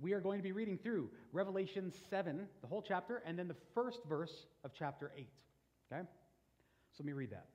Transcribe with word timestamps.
We 0.00 0.12
are 0.12 0.20
going 0.20 0.38
to 0.38 0.44
be 0.44 0.52
reading 0.52 0.78
through 0.78 1.10
Revelation 1.32 1.92
7, 2.08 2.46
the 2.60 2.66
whole 2.66 2.82
chapter, 2.86 3.22
and 3.26 3.38
then 3.38 3.48
the 3.48 3.56
first 3.74 3.98
verse 4.08 4.46
of 4.64 4.70
chapter 4.78 5.10
8. 5.16 5.26
Okay? 5.92 6.02
So 6.02 7.00
let 7.00 7.06
me 7.06 7.12
read 7.12 7.30
that. 7.30 7.46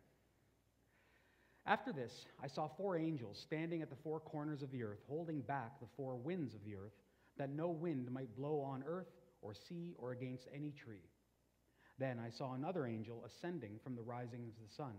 After 1.66 1.94
this, 1.94 2.26
I 2.44 2.48
saw 2.48 2.68
four 2.68 2.98
angels 2.98 3.40
standing 3.42 3.82
at 3.82 3.90
the 3.90 3.96
four 4.04 4.20
corners 4.20 4.62
of 4.62 4.72
the 4.72 4.84
earth, 4.84 5.00
holding 5.08 5.40
back 5.42 5.80
the 5.80 5.88
four 5.96 6.18
winds 6.18 6.54
of 6.54 6.66
the 6.66 6.76
earth, 6.76 6.92
that 7.38 7.50
no 7.50 7.70
wind 7.70 8.12
might 8.12 8.36
blow 8.36 8.60
on 8.60 8.84
earth 8.86 9.08
or 9.42 9.54
sea 9.54 9.96
or 9.98 10.12
against 10.12 10.48
any 10.54 10.72
tree. 10.72 11.10
Then 11.98 12.20
I 12.20 12.30
saw 12.30 12.54
another 12.54 12.86
angel 12.86 13.24
ascending 13.26 13.80
from 13.82 13.96
the 13.96 14.02
rising 14.02 14.42
of 14.42 14.68
the 14.68 14.74
sun 14.76 14.94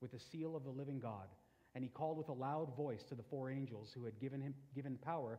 with 0.00 0.10
the 0.10 0.18
seal 0.18 0.56
of 0.56 0.64
the 0.64 0.70
living 0.70 0.98
God, 0.98 1.28
and 1.74 1.84
he 1.84 1.90
called 1.90 2.18
with 2.18 2.28
a 2.28 2.32
loud 2.32 2.74
voice 2.76 3.04
to 3.04 3.14
the 3.14 3.22
four 3.22 3.50
angels 3.50 3.92
who 3.94 4.04
had 4.04 4.18
given 4.20 4.40
him 4.40 4.54
given 4.74 4.98
power 5.04 5.38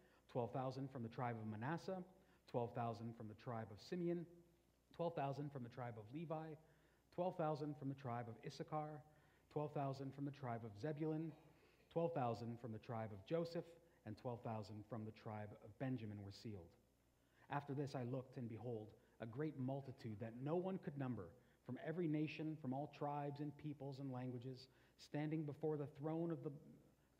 12,000 0.31 0.89
from 0.89 1.03
the 1.03 1.09
tribe 1.09 1.35
of 1.41 1.59
Manasseh, 1.59 2.03
12,000 2.51 3.13
from 3.15 3.27
the 3.27 3.43
tribe 3.43 3.67
of 3.71 3.79
Simeon, 3.89 4.25
12,000 4.95 5.51
from 5.51 5.63
the 5.63 5.69
tribe 5.69 5.95
of 5.97 6.03
Levi, 6.13 6.55
12,000 7.15 7.75
from 7.77 7.89
the 7.89 7.95
tribe 7.95 8.25
of 8.27 8.35
Issachar, 8.45 9.01
12,000 9.51 10.13
from 10.15 10.25
the 10.25 10.31
tribe 10.31 10.61
of 10.63 10.71
Zebulun, 10.81 11.31
12,000 11.91 12.57
from 12.61 12.71
the 12.71 12.79
tribe 12.79 13.09
of 13.11 13.25
Joseph, 13.25 13.65
and 14.05 14.17
12,000 14.17 14.83
from 14.89 15.05
the 15.05 15.11
tribe 15.11 15.49
of 15.63 15.77
Benjamin 15.79 16.17
were 16.23 16.31
sealed. 16.31 16.71
After 17.49 17.73
this 17.73 17.95
I 17.95 18.03
looked, 18.03 18.37
and 18.37 18.47
behold, 18.47 18.87
a 19.19 19.25
great 19.25 19.59
multitude 19.59 20.17
that 20.21 20.33
no 20.43 20.55
one 20.55 20.79
could 20.83 20.97
number, 20.97 21.27
from 21.65 21.77
every 21.85 22.07
nation, 22.07 22.57
from 22.61 22.73
all 22.73 22.91
tribes 22.97 23.41
and 23.41 23.55
peoples 23.57 23.99
and 23.99 24.11
languages, 24.11 24.67
standing 24.97 25.43
before 25.43 25.77
the 25.77 25.87
throne 25.99 26.31
of 26.31 26.43
the 26.43 26.51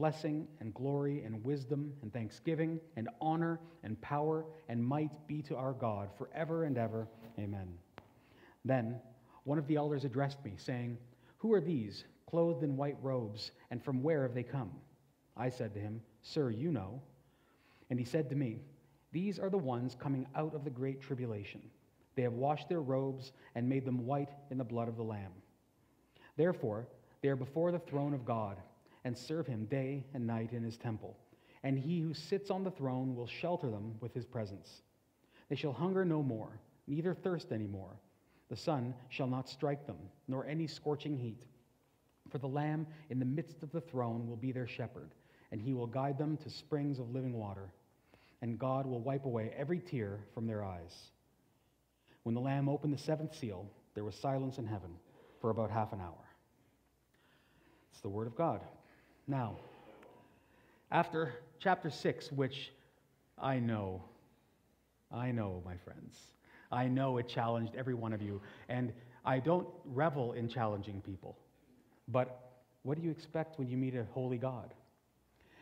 Blessing 0.00 0.48
and 0.60 0.72
glory 0.72 1.24
and 1.24 1.44
wisdom 1.44 1.92
and 2.00 2.10
thanksgiving 2.10 2.80
and 2.96 3.10
honor 3.20 3.60
and 3.82 4.00
power 4.00 4.46
and 4.70 4.82
might 4.82 5.10
be 5.28 5.42
to 5.42 5.56
our 5.56 5.74
God 5.74 6.08
forever 6.16 6.64
and 6.64 6.78
ever. 6.78 7.06
Amen. 7.38 7.68
Then 8.64 8.98
one 9.44 9.58
of 9.58 9.66
the 9.66 9.76
elders 9.76 10.06
addressed 10.06 10.42
me, 10.42 10.54
saying, 10.56 10.96
Who 11.36 11.52
are 11.52 11.60
these, 11.60 12.04
clothed 12.24 12.64
in 12.64 12.78
white 12.78 12.96
robes, 13.02 13.50
and 13.70 13.84
from 13.84 14.02
where 14.02 14.22
have 14.22 14.32
they 14.32 14.42
come? 14.42 14.70
I 15.36 15.50
said 15.50 15.74
to 15.74 15.80
him, 15.80 16.00
Sir, 16.22 16.48
you 16.48 16.72
know. 16.72 17.02
And 17.90 17.98
he 17.98 18.06
said 18.06 18.30
to 18.30 18.36
me, 18.36 18.62
These 19.12 19.38
are 19.38 19.50
the 19.50 19.58
ones 19.58 19.94
coming 20.00 20.26
out 20.34 20.54
of 20.54 20.64
the 20.64 20.70
great 20.70 21.02
tribulation. 21.02 21.60
They 22.16 22.22
have 22.22 22.32
washed 22.32 22.70
their 22.70 22.80
robes 22.80 23.32
and 23.54 23.68
made 23.68 23.84
them 23.84 24.06
white 24.06 24.30
in 24.50 24.56
the 24.56 24.64
blood 24.64 24.88
of 24.88 24.96
the 24.96 25.02
Lamb. 25.02 25.32
Therefore, 26.38 26.88
they 27.20 27.28
are 27.28 27.36
before 27.36 27.70
the 27.70 27.78
throne 27.78 28.14
of 28.14 28.24
God 28.24 28.56
and 29.04 29.16
serve 29.16 29.46
him 29.46 29.64
day 29.66 30.04
and 30.14 30.26
night 30.26 30.52
in 30.52 30.62
his 30.62 30.76
temple. 30.76 31.16
And 31.62 31.78
he 31.78 32.00
who 32.00 32.14
sits 32.14 32.50
on 32.50 32.64
the 32.64 32.70
throne 32.70 33.14
will 33.14 33.26
shelter 33.26 33.70
them 33.70 33.94
with 34.00 34.14
his 34.14 34.24
presence. 34.24 34.82
They 35.48 35.56
shall 35.56 35.72
hunger 35.72 36.04
no 36.04 36.22
more, 36.22 36.60
neither 36.86 37.14
thirst 37.14 37.52
any 37.52 37.66
more. 37.66 37.98
The 38.48 38.56
sun 38.56 38.94
shall 39.08 39.26
not 39.26 39.48
strike 39.48 39.86
them, 39.86 39.98
nor 40.26 40.46
any 40.46 40.66
scorching 40.66 41.16
heat. 41.16 41.42
For 42.30 42.38
the 42.38 42.48
Lamb 42.48 42.86
in 43.10 43.18
the 43.18 43.24
midst 43.24 43.62
of 43.62 43.72
the 43.72 43.80
throne 43.80 44.28
will 44.28 44.36
be 44.36 44.52
their 44.52 44.68
shepherd, 44.68 45.10
and 45.50 45.60
he 45.60 45.74
will 45.74 45.86
guide 45.86 46.18
them 46.18 46.36
to 46.38 46.50
springs 46.50 46.98
of 46.98 47.12
living 47.12 47.34
water. 47.34 47.72
And 48.42 48.58
God 48.58 48.86
will 48.86 49.00
wipe 49.00 49.24
away 49.24 49.52
every 49.56 49.80
tear 49.80 50.20
from 50.32 50.46
their 50.46 50.64
eyes. 50.64 51.10
When 52.22 52.34
the 52.34 52.40
Lamb 52.40 52.68
opened 52.68 52.94
the 52.94 52.98
seventh 52.98 53.34
seal, 53.34 53.70
there 53.94 54.04
was 54.04 54.14
silence 54.14 54.58
in 54.58 54.66
heaven 54.66 54.90
for 55.40 55.50
about 55.50 55.70
half 55.70 55.92
an 55.92 56.00
hour. 56.00 56.24
It's 57.92 58.00
the 58.00 58.08
word 58.08 58.26
of 58.26 58.36
God. 58.36 58.60
Now, 59.30 59.54
after 60.90 61.34
chapter 61.60 61.88
6, 61.88 62.32
which 62.32 62.72
I 63.38 63.60
know, 63.60 64.02
I 65.12 65.30
know, 65.30 65.62
my 65.64 65.76
friends, 65.76 66.18
I 66.72 66.88
know 66.88 67.16
it 67.18 67.28
challenged 67.28 67.76
every 67.76 67.94
one 67.94 68.12
of 68.12 68.20
you, 68.20 68.40
and 68.68 68.92
I 69.24 69.38
don't 69.38 69.68
revel 69.84 70.32
in 70.32 70.48
challenging 70.48 71.00
people. 71.00 71.38
But 72.08 72.40
what 72.82 72.98
do 72.98 73.04
you 73.04 73.12
expect 73.12 73.56
when 73.56 73.68
you 73.68 73.76
meet 73.76 73.94
a 73.94 74.04
holy 74.12 74.36
God? 74.36 74.74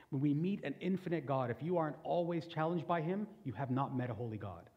When 0.08 0.22
we 0.22 0.32
meet 0.32 0.64
an 0.64 0.74
infinite 0.80 1.26
God, 1.26 1.50
if 1.50 1.58
you 1.62 1.76
aren't 1.76 1.96
always 2.04 2.46
challenged 2.46 2.86
by 2.86 3.02
him, 3.02 3.26
you 3.44 3.52
have 3.52 3.70
not 3.70 3.94
met 3.94 4.08
a 4.08 4.14
holy 4.14 4.38
God. 4.38 4.70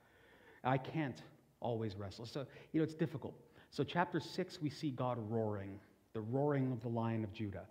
I 0.66 0.78
can't 0.78 1.22
always 1.62 1.96
wrestle. 1.96 2.26
So, 2.26 2.46
you 2.74 2.82
know, 2.82 2.84
it's 2.84 2.96
difficult. 2.96 3.36
So, 3.70 3.86
chapter 3.86 4.20
6, 4.20 4.62
we 4.62 4.70
see 4.70 4.92
God 4.92 5.18
roaring, 5.30 5.80
the 6.12 6.20
roaring 6.20 6.74
of 6.74 6.82
the 6.82 6.90
lion 6.90 7.24
of 7.24 7.32
Judah. 7.32 7.68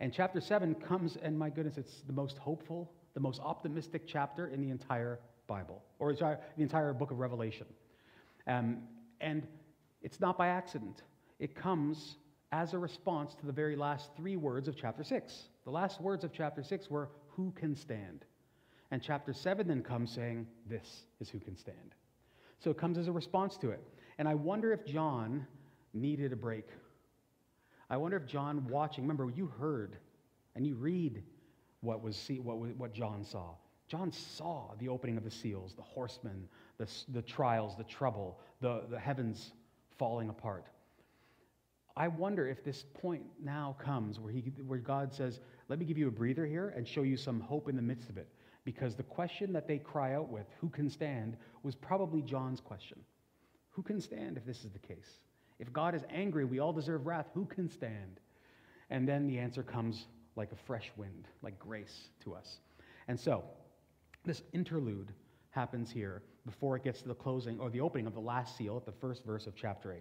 And 0.00 0.12
chapter 0.12 0.40
7 0.40 0.74
comes, 0.76 1.16
and 1.20 1.38
my 1.38 1.50
goodness, 1.50 1.76
it's 1.76 2.02
the 2.06 2.12
most 2.12 2.38
hopeful, 2.38 2.92
the 3.14 3.20
most 3.20 3.40
optimistic 3.40 4.06
chapter 4.06 4.48
in 4.48 4.60
the 4.60 4.70
entire 4.70 5.18
Bible, 5.46 5.82
or 5.98 6.14
the 6.14 6.38
entire 6.58 6.92
book 6.92 7.10
of 7.10 7.18
Revelation. 7.18 7.66
Um, 8.46 8.78
and 9.20 9.46
it's 10.02 10.20
not 10.20 10.38
by 10.38 10.48
accident. 10.48 11.02
It 11.38 11.56
comes 11.56 12.16
as 12.52 12.74
a 12.74 12.78
response 12.78 13.34
to 13.34 13.46
the 13.46 13.52
very 13.52 13.76
last 13.76 14.10
three 14.16 14.36
words 14.36 14.68
of 14.68 14.76
chapter 14.76 15.02
6. 15.02 15.48
The 15.64 15.70
last 15.70 16.00
words 16.00 16.24
of 16.24 16.32
chapter 16.32 16.62
6 16.62 16.88
were, 16.88 17.10
Who 17.30 17.50
can 17.52 17.74
stand? 17.74 18.24
And 18.90 19.02
chapter 19.02 19.32
7 19.32 19.66
then 19.66 19.82
comes 19.82 20.12
saying, 20.12 20.46
This 20.68 21.02
is 21.20 21.28
who 21.28 21.40
can 21.40 21.56
stand. 21.56 21.94
So 22.58 22.70
it 22.70 22.78
comes 22.78 22.98
as 22.98 23.08
a 23.08 23.12
response 23.12 23.56
to 23.58 23.70
it. 23.70 23.82
And 24.18 24.28
I 24.28 24.34
wonder 24.34 24.72
if 24.72 24.84
John 24.86 25.46
needed 25.92 26.32
a 26.32 26.36
break 26.36 26.66
I 27.90 27.96
wonder 27.96 28.16
if 28.16 28.26
John 28.26 28.66
watching, 28.68 29.04
remember, 29.04 29.30
you 29.34 29.46
heard 29.46 29.96
and 30.54 30.66
you 30.66 30.74
read 30.74 31.22
what, 31.80 32.02
was 32.02 32.30
what, 32.42 32.58
what 32.76 32.92
John 32.92 33.24
saw. 33.24 33.54
John 33.88 34.12
saw 34.12 34.74
the 34.78 34.88
opening 34.88 35.16
of 35.16 35.24
the 35.24 35.30
seals, 35.30 35.74
the 35.74 35.82
horsemen, 35.82 36.48
the, 36.76 36.86
the 37.08 37.22
trials, 37.22 37.76
the 37.76 37.84
trouble, 37.84 38.38
the, 38.60 38.82
the 38.90 38.98
heavens 38.98 39.52
falling 39.96 40.28
apart. 40.28 40.66
I 41.96 42.06
wonder 42.08 42.46
if 42.46 42.62
this 42.62 42.84
point 42.94 43.24
now 43.42 43.76
comes 43.82 44.20
where, 44.20 44.32
he, 44.32 44.52
where 44.66 44.78
God 44.78 45.12
says, 45.12 45.40
Let 45.68 45.78
me 45.78 45.84
give 45.84 45.98
you 45.98 46.08
a 46.08 46.12
breather 46.12 46.46
here 46.46 46.72
and 46.76 46.86
show 46.86 47.02
you 47.02 47.16
some 47.16 47.40
hope 47.40 47.68
in 47.68 47.76
the 47.76 47.82
midst 47.82 48.08
of 48.08 48.18
it. 48.18 48.28
Because 48.64 48.94
the 48.94 49.02
question 49.02 49.52
that 49.54 49.66
they 49.66 49.78
cry 49.78 50.14
out 50.14 50.28
with, 50.28 50.46
Who 50.60 50.68
can 50.68 50.90
stand, 50.90 51.36
was 51.62 51.74
probably 51.74 52.22
John's 52.22 52.60
question. 52.60 52.98
Who 53.70 53.82
can 53.82 54.00
stand 54.00 54.36
if 54.36 54.44
this 54.44 54.64
is 54.64 54.70
the 54.70 54.78
case? 54.78 55.18
If 55.58 55.72
God 55.72 55.94
is 55.94 56.02
angry, 56.10 56.44
we 56.44 56.58
all 56.58 56.72
deserve 56.72 57.06
wrath. 57.06 57.26
Who 57.34 57.44
can 57.44 57.68
stand? 57.68 58.20
And 58.90 59.06
then 59.06 59.26
the 59.26 59.38
answer 59.38 59.62
comes 59.62 60.06
like 60.36 60.52
a 60.52 60.56
fresh 60.56 60.90
wind, 60.96 61.26
like 61.42 61.58
grace 61.58 62.10
to 62.24 62.34
us. 62.34 62.60
And 63.08 63.18
so, 63.18 63.44
this 64.24 64.42
interlude 64.52 65.12
happens 65.50 65.90
here 65.90 66.22
before 66.46 66.76
it 66.76 66.84
gets 66.84 67.02
to 67.02 67.08
the 67.08 67.14
closing 67.14 67.58
or 67.58 67.70
the 67.70 67.80
opening 67.80 68.06
of 68.06 68.14
the 68.14 68.20
last 68.20 68.56
seal 68.56 68.76
at 68.76 68.86
the 68.86 68.92
first 68.92 69.24
verse 69.24 69.46
of 69.46 69.54
chapter 69.56 69.92
8. 69.92 70.00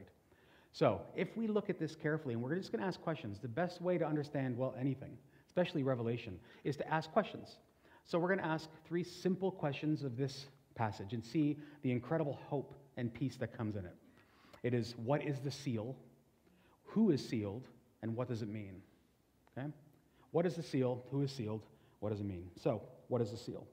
So, 0.71 1.01
if 1.15 1.36
we 1.36 1.48
look 1.48 1.69
at 1.69 1.80
this 1.80 1.95
carefully, 1.95 2.36
and 2.36 2.44
we're 2.44 2.56
just 2.56 2.71
going 2.71 2.81
to 2.81 2.88
ask 2.88 3.01
questions, 3.01 3.39
the 3.39 3.48
best 3.48 3.81
way 3.81 3.98
to 3.98 4.06
understand, 4.06 4.56
well, 4.56 4.75
anything, 4.80 5.18
especially 5.48 5.81
Revelation, 5.81 6.39
is 6.63 6.77
to 6.77 6.88
ask 6.94 7.12
questions. 7.12 7.57
So, 8.06 8.19
we're 8.19 8.27
going 8.27 8.39
to 8.39 8.45
ask 8.45 8.69
three 8.88 9.04
simple 9.04 9.51
questions 9.51 10.04
of 10.04 10.18
this 10.18 10.45
passage 10.75 11.13
and 11.13 11.25
see 11.25 11.57
the 11.81 11.92
incredible 11.92 12.38
hope 12.48 12.75
and 12.95 13.12
peace 13.12 13.38
that 13.38 13.57
comes 13.57 13.75
in 13.75 13.86
it. 13.86 13.95
It 14.63 14.74
is 14.74 14.95
what 14.98 15.24
is 15.24 15.39
the 15.39 15.51
seal, 15.51 15.95
who 16.83 17.12
is 17.12 17.27
sealed, 17.27 17.68
and 18.01 18.15
what 18.15 18.27
does 18.27 18.42
it 18.42 18.50
mean? 18.50 18.81
Okay? 19.57 19.68
What 20.31 20.45
is 20.45 20.56
the 20.56 20.63
seal? 20.63 21.04
Who 21.12 21.21
is 21.21 21.31
sealed? 21.31 21.62
What 22.00 22.09
does 22.09 22.19
it 22.19 22.25
mean? 22.25 22.50
So, 22.62 22.81
what 23.07 23.21
is 23.21 23.31
the 23.31 23.38
seal? 23.38 23.65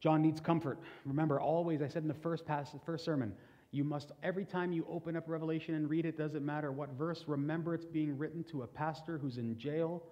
John 0.00 0.22
needs 0.22 0.40
comfort. 0.40 0.78
Remember, 1.04 1.40
always, 1.40 1.82
I 1.82 1.88
said 1.88 2.02
in 2.02 2.08
the 2.08 2.14
first 2.14 2.46
passage, 2.46 2.80
first 2.86 3.04
sermon, 3.04 3.32
You 3.70 3.84
must, 3.84 4.12
every 4.22 4.44
time 4.44 4.72
you 4.72 4.86
open 4.88 5.16
up 5.16 5.24
Revelation 5.26 5.74
and 5.74 5.90
read 5.90 6.06
it, 6.06 6.16
doesn't 6.16 6.44
matter 6.44 6.70
what 6.70 6.90
verse, 6.90 7.24
remember 7.26 7.74
it's 7.74 7.84
being 7.84 8.16
written 8.16 8.44
to 8.44 8.62
a 8.62 8.66
pastor 8.66 9.18
who's 9.18 9.38
in 9.38 9.58
jail 9.58 10.02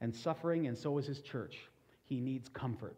and 0.00 0.14
suffering, 0.14 0.66
and 0.66 0.76
so 0.76 0.98
is 0.98 1.06
his 1.06 1.20
church. 1.20 1.58
He 2.04 2.20
needs 2.20 2.48
comfort. 2.48 2.96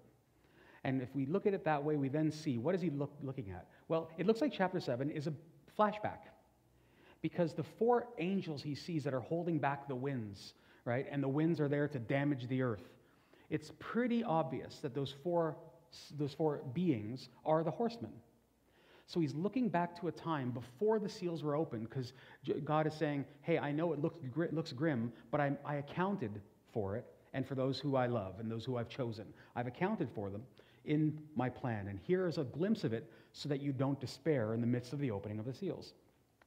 And 0.84 1.00
if 1.00 1.14
we 1.14 1.26
look 1.26 1.46
at 1.46 1.54
it 1.54 1.64
that 1.64 1.82
way, 1.82 1.96
we 1.96 2.08
then 2.08 2.32
see 2.32 2.58
what 2.58 2.74
is 2.74 2.80
he 2.80 2.90
look, 2.90 3.12
looking 3.22 3.50
at? 3.50 3.68
Well, 3.88 4.10
it 4.18 4.26
looks 4.26 4.40
like 4.40 4.52
chapter 4.52 4.80
7 4.80 5.10
is 5.10 5.28
a 5.28 5.32
flashback 5.78 6.18
because 7.22 7.54
the 7.54 7.62
four 7.62 8.08
angels 8.18 8.62
he 8.62 8.74
sees 8.74 9.04
that 9.04 9.14
are 9.14 9.20
holding 9.20 9.58
back 9.58 9.86
the 9.86 9.94
winds, 9.94 10.54
right? 10.84 11.06
And 11.10 11.22
the 11.22 11.28
winds 11.28 11.60
are 11.60 11.68
there 11.68 11.88
to 11.88 11.98
damage 11.98 12.48
the 12.48 12.62
earth. 12.62 12.82
It's 13.48 13.70
pretty 13.78 14.24
obvious 14.24 14.78
that 14.78 14.94
those 14.94 15.14
four, 15.22 15.56
those 16.18 16.34
four 16.34 16.62
beings 16.74 17.28
are 17.44 17.62
the 17.62 17.70
horsemen. 17.70 18.12
So 19.06 19.20
he's 19.20 19.34
looking 19.34 19.68
back 19.68 20.00
to 20.00 20.08
a 20.08 20.12
time 20.12 20.50
before 20.50 20.98
the 20.98 21.08
seals 21.08 21.42
were 21.42 21.54
opened 21.54 21.88
because 21.88 22.12
God 22.64 22.86
is 22.86 22.94
saying, 22.94 23.24
Hey, 23.42 23.58
I 23.58 23.70
know 23.70 23.92
it 23.92 24.00
looks, 24.00 24.18
it 24.24 24.54
looks 24.54 24.72
grim, 24.72 25.12
but 25.30 25.40
I, 25.40 25.52
I 25.64 25.76
accounted 25.76 26.40
for 26.72 26.96
it 26.96 27.04
and 27.34 27.46
for 27.46 27.54
those 27.54 27.78
who 27.78 27.96
I 27.96 28.06
love 28.06 28.40
and 28.40 28.50
those 28.50 28.64
who 28.64 28.78
I've 28.78 28.88
chosen. 28.88 29.26
I've 29.54 29.66
accounted 29.66 30.08
for 30.14 30.30
them 30.30 30.42
in 30.84 31.18
my 31.36 31.48
plan. 31.48 31.88
And 31.88 31.98
here 31.98 32.26
is 32.26 32.38
a 32.38 32.44
glimpse 32.44 32.84
of 32.84 32.92
it 32.92 33.10
so 33.32 33.48
that 33.48 33.60
you 33.60 33.72
don't 33.72 34.00
despair 34.00 34.54
in 34.54 34.60
the 34.60 34.66
midst 34.66 34.92
of 34.92 34.98
the 34.98 35.10
opening 35.10 35.38
of 35.38 35.44
the 35.44 35.54
seals. 35.54 35.94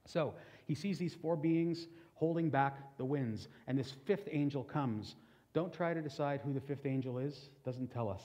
So 0.04 0.34
he 0.66 0.74
sees 0.74 0.98
these 0.98 1.14
four 1.14 1.36
beings 1.36 1.88
holding 2.14 2.48
back 2.48 2.96
the 2.96 3.04
winds, 3.04 3.48
and 3.66 3.78
this 3.78 3.92
fifth 4.04 4.28
angel 4.30 4.64
comes. 4.64 5.16
Don't 5.52 5.72
try 5.72 5.94
to 5.94 6.00
decide 6.00 6.40
who 6.44 6.52
the 6.52 6.60
fifth 6.60 6.86
angel 6.86 7.18
is, 7.18 7.50
doesn't 7.64 7.92
tell 7.92 8.08
us. 8.08 8.22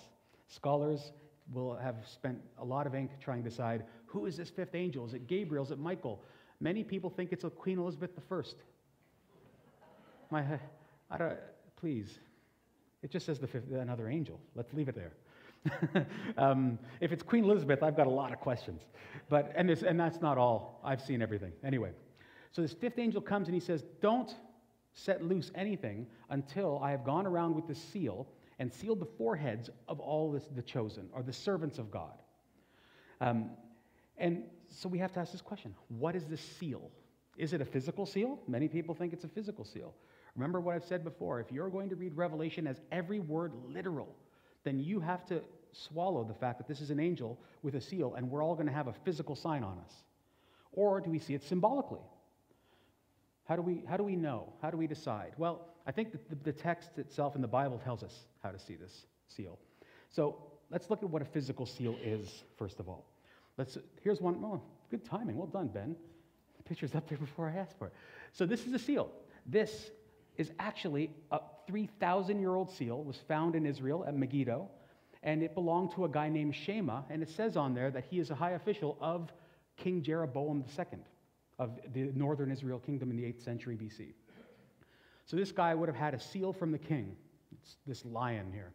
Scholars 0.48 1.12
will 1.54 1.76
have 1.76 1.96
spent 2.06 2.40
a 2.60 2.64
lot 2.64 2.88
of 2.88 2.96
ink 2.96 3.12
trying 3.20 3.44
to 3.44 3.50
decide 3.50 3.84
who 4.06 4.26
is 4.26 4.38
this 4.38 4.50
fifth 4.50 4.76
angel? 4.76 5.06
Is 5.06 5.14
it 5.14 5.28
Gabriel? 5.28 5.64
Is 5.64 5.72
it 5.72 5.80
Michael? 5.80 6.22
Many 6.60 6.84
people 6.84 7.10
think 7.10 7.32
it's 7.32 7.44
a 7.44 7.50
Queen 7.50 7.80
Elizabeth 7.80 8.12
I. 8.30 8.56
My, 10.30 10.46
I 11.10 11.18
don't, 11.18 11.38
please. 11.76 12.20
It 13.02 13.10
just 13.12 13.26
says 13.26 13.40
the 13.40 13.48
fifth, 13.48 13.72
another 13.72 14.08
angel. 14.08 14.40
Let's 14.56 14.74
leave 14.74 14.88
it 14.88 14.96
there. 14.96 15.14
um, 16.38 16.80
if 17.00 17.12
it's 17.12 17.24
Queen 17.24 17.44
Elizabeth, 17.44 17.84
I've 17.84 17.96
got 17.96 18.08
a 18.08 18.12
lot 18.12 18.32
of 18.32 18.40
questions. 18.40 18.82
But, 19.30 19.52
and, 19.56 19.70
and 19.70 20.00
that's 20.00 20.22
not 20.22 20.38
all. 20.38 20.82
I've 20.84 21.02
seen 21.02 21.22
everything. 21.22 21.52
Anyway, 21.64 21.92
so 22.52 22.62
this 22.62 22.74
fifth 22.74 23.00
angel 23.00 23.22
comes 23.22 23.48
and 23.48 23.54
he 23.54 23.60
says, 23.60 23.84
Don't 24.02 24.34
set 24.94 25.24
loose 25.24 25.52
anything 25.56 26.08
until 26.30 26.80
I 26.84 26.92
have 26.92 27.06
gone 27.06 27.26
around 27.26 27.56
with 27.56 27.68
the 27.68 27.76
seal 27.76 28.28
and 28.60 28.72
sealed 28.72 29.00
the 29.00 29.06
foreheads 29.06 29.70
of 29.88 30.00
all 30.00 30.32
this, 30.32 30.44
the 30.56 30.62
chosen, 30.62 31.10
or 31.14 31.24
the 31.24 31.34
servants 31.34 31.80
of 31.80 31.90
God. 31.90 32.14
Um, 33.22 33.52
and 34.18 34.44
so 34.70 34.90
we 34.90 34.98
have 35.00 35.12
to 35.14 35.20
ask 35.20 35.32
this 35.32 35.42
question 35.42 35.74
What 35.90 36.16
is 36.16 36.26
this 36.26 36.42
seal? 36.42 36.92
Is 37.38 37.54
it 37.54 37.62
a 37.62 37.66
physical 37.66 38.06
seal? 38.06 38.40
Many 38.48 38.68
people 38.68 38.94
think 38.94 39.14
it's 39.14 39.24
a 39.24 39.30
physical 39.30 39.64
seal. 39.64 39.94
Remember 40.36 40.60
what 40.60 40.76
I've 40.76 40.86
said 40.86 41.04
before 41.04 41.40
if 41.40 41.52
you're 41.52 41.70
going 41.70 41.90
to 41.90 41.96
read 41.96 42.16
Revelation 42.16 42.68
as 42.68 42.82
every 42.92 43.20
word 43.20 43.54
literal, 43.68 44.16
then 44.64 44.80
you 44.80 45.00
have 45.00 45.26
to 45.28 45.42
swallow 45.74 46.24
the 46.24 46.34
fact 46.34 46.58
that 46.58 46.68
this 46.68 46.82
is 46.82 46.90
an 46.90 47.00
angel 47.00 47.40
with 47.64 47.76
a 47.76 47.82
seal 47.82 48.16
and 48.16 48.30
we're 48.30 48.44
all 48.44 48.56
going 48.56 48.68
to 48.68 48.74
have 48.74 48.88
a 48.88 48.94
physical 48.94 49.36
sign 49.36 49.64
on 49.64 49.78
us? 49.80 49.94
Or 50.74 51.02
do 51.02 51.10
we 51.10 51.20
see 51.20 51.34
it 51.34 51.44
symbolically? 51.44 52.02
How 53.46 53.56
do 53.56 53.62
we, 53.62 53.84
how 53.88 53.98
do 53.98 54.04
we 54.04 54.16
know? 54.16 54.54
How 54.62 54.70
do 54.70 54.78
we 54.78 54.88
decide? 54.88 55.34
Well, 55.38 55.68
I 55.86 55.92
think 55.92 56.12
the, 56.12 56.36
the 56.44 56.54
text 56.54 56.98
itself 56.98 57.36
in 57.36 57.42
the 57.42 57.48
Bible 57.48 57.80
tells 57.80 58.04
us 58.04 58.16
how 58.44 58.52
to 58.52 58.60
see 58.60 58.76
this 58.76 59.06
seal. 59.28 59.58
So 60.10 60.38
let's 60.70 60.90
look 60.90 61.04
at 61.04 61.10
what 61.10 61.22
a 61.22 61.26
physical 61.26 61.66
seal 61.66 61.96
is, 62.04 62.44
first 62.58 62.80
of 62.80 62.88
all. 62.88 63.06
Let's, 63.58 63.78
here's 64.04 64.22
one. 64.22 64.42
Oh, 64.44 64.62
good 64.90 65.04
timing. 65.04 65.38
Well 65.38 65.48
done, 65.48 65.68
Ben. 65.68 65.96
The 66.58 66.64
picture's 66.64 66.96
up 66.96 67.10
there 67.10 67.18
before 67.18 67.50
I 67.50 67.60
asked 67.60 67.78
for 67.78 67.88
it. 67.88 67.94
So 68.32 68.46
this 68.46 68.66
is 68.66 68.74
a 68.74 68.80
seal. 68.80 69.12
This 69.46 69.92
is 70.42 70.52
actually 70.60 71.12
a 71.32 71.40
3,000 71.68 72.40
year 72.40 72.56
old 72.56 72.70
seal, 72.70 73.04
was 73.04 73.18
found 73.28 73.56
in 73.56 73.66
Israel 73.66 74.04
at 74.06 74.16
Megiddo, 74.16 74.68
and 75.24 75.44
it 75.44 75.54
belonged 75.54 75.92
to 75.94 76.06
a 76.06 76.10
guy 76.10 76.28
named 76.28 76.56
Shema, 76.56 77.04
and 77.10 77.22
it 77.22 77.30
says 77.30 77.56
on 77.56 77.74
there 77.74 77.92
that 77.92 78.06
he 78.10 78.20
is 78.20 78.32
a 78.32 78.36
high 78.36 78.52
official 78.52 78.98
of 79.00 79.32
King 79.78 80.02
Jeroboam 80.02 80.66
II 80.78 81.00
of 81.60 81.80
the 81.94 82.12
northern 82.16 82.52
Israel 82.52 82.80
kingdom 82.80 83.12
in 83.12 83.18
the 83.18 83.24
8th 83.24 83.44
century 83.44 83.78
BC. 83.78 84.14
So 85.28 85.38
this 85.38 85.52
guy 85.52 85.76
would 85.76 85.88
have 85.88 85.96
had 85.96 86.14
a 86.14 86.20
seal 86.20 86.52
from 86.52 86.72
the 86.72 86.80
king, 86.80 87.16
it's 87.54 87.78
this 87.86 88.04
lion 88.04 88.52
here. 88.52 88.74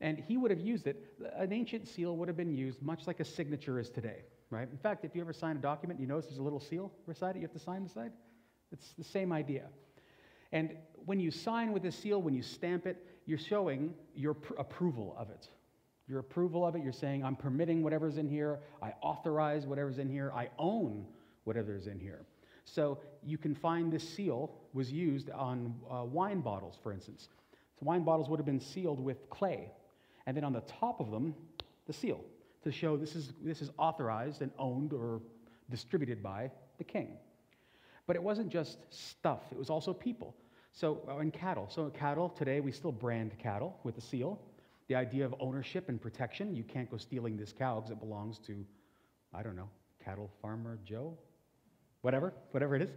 And 0.00 0.18
he 0.18 0.36
would 0.36 0.50
have 0.50 0.60
used 0.60 0.86
it. 0.86 0.96
An 1.36 1.52
ancient 1.52 1.86
seal 1.86 2.16
would 2.16 2.28
have 2.28 2.36
been 2.36 2.54
used 2.54 2.80
much 2.82 3.06
like 3.06 3.20
a 3.20 3.24
signature 3.24 3.78
is 3.78 3.90
today, 3.90 4.22
right? 4.50 4.68
In 4.70 4.78
fact, 4.78 5.04
if 5.04 5.14
you 5.14 5.20
ever 5.20 5.32
sign 5.32 5.56
a 5.56 5.60
document, 5.60 6.00
you 6.00 6.06
notice 6.06 6.26
there's 6.26 6.38
a 6.38 6.42
little 6.42 6.60
seal 6.60 6.90
beside 7.06 7.36
it, 7.36 7.40
you 7.40 7.42
have 7.42 7.52
to 7.52 7.58
sign 7.58 7.82
beside. 7.82 8.12
It's 8.72 8.94
the 8.96 9.04
same 9.04 9.32
idea. 9.32 9.64
And 10.52 10.76
when 11.04 11.20
you 11.20 11.30
sign 11.30 11.72
with 11.72 11.84
a 11.84 11.92
seal, 11.92 12.20
when 12.20 12.34
you 12.34 12.42
stamp 12.42 12.86
it, 12.86 13.04
you're 13.26 13.38
showing 13.38 13.94
your 14.14 14.34
pr- 14.34 14.54
approval 14.54 15.14
of 15.18 15.30
it. 15.30 15.48
Your 16.08 16.20
approval 16.20 16.66
of 16.66 16.74
it, 16.74 16.82
you're 16.82 16.92
saying, 16.92 17.22
I'm 17.24 17.36
permitting 17.36 17.82
whatever's 17.82 18.16
in 18.16 18.28
here, 18.28 18.60
I 18.82 18.94
authorize 19.02 19.66
whatever's 19.66 19.98
in 19.98 20.08
here, 20.08 20.32
I 20.34 20.48
own 20.58 21.06
whatever's 21.44 21.86
in 21.86 21.98
here. 21.98 22.24
So 22.64 22.98
you 23.22 23.36
can 23.36 23.54
find 23.54 23.92
this 23.92 24.08
seal 24.08 24.50
was 24.72 24.90
used 24.90 25.30
on 25.30 25.74
uh, 25.90 26.04
wine 26.04 26.40
bottles, 26.40 26.78
for 26.82 26.92
instance. 26.92 27.28
So 27.78 27.84
wine 27.84 28.04
bottles 28.04 28.28
would 28.28 28.38
have 28.38 28.46
been 28.46 28.60
sealed 28.60 29.00
with 29.00 29.28
clay, 29.28 29.70
and 30.26 30.36
then 30.36 30.44
on 30.44 30.52
the 30.52 30.62
top 30.62 31.00
of 31.00 31.10
them, 31.10 31.34
the 31.86 31.92
seal 31.92 32.20
to 32.64 32.72
show 32.72 32.96
this 32.96 33.14
is, 33.14 33.32
this 33.42 33.62
is 33.62 33.70
authorized 33.78 34.42
and 34.42 34.50
owned 34.58 34.92
or 34.92 35.20
distributed 35.70 36.22
by 36.22 36.50
the 36.78 36.84
king. 36.84 37.16
But 38.08 38.16
it 38.16 38.22
wasn't 38.22 38.48
just 38.48 38.78
stuff, 38.88 39.42
it 39.52 39.58
was 39.58 39.70
also 39.70 39.92
people. 39.92 40.34
So, 40.72 41.02
uh, 41.08 41.18
and 41.18 41.32
cattle. 41.32 41.68
So, 41.70 41.90
cattle, 41.90 42.30
today 42.30 42.60
we 42.60 42.72
still 42.72 42.90
brand 42.90 43.38
cattle 43.38 43.78
with 43.84 43.98
a 43.98 44.00
seal. 44.00 44.40
The 44.88 44.94
idea 44.94 45.26
of 45.26 45.34
ownership 45.40 45.90
and 45.90 46.00
protection. 46.00 46.56
You 46.56 46.64
can't 46.64 46.90
go 46.90 46.96
stealing 46.96 47.36
this 47.36 47.52
cow 47.52 47.76
because 47.76 47.90
it 47.90 48.00
belongs 48.00 48.38
to, 48.46 48.64
I 49.34 49.42
don't 49.42 49.56
know, 49.56 49.68
cattle 50.02 50.30
farmer 50.40 50.78
Joe? 50.86 51.18
Whatever, 52.00 52.32
whatever 52.52 52.76
it 52.76 52.82
is. 52.82 52.90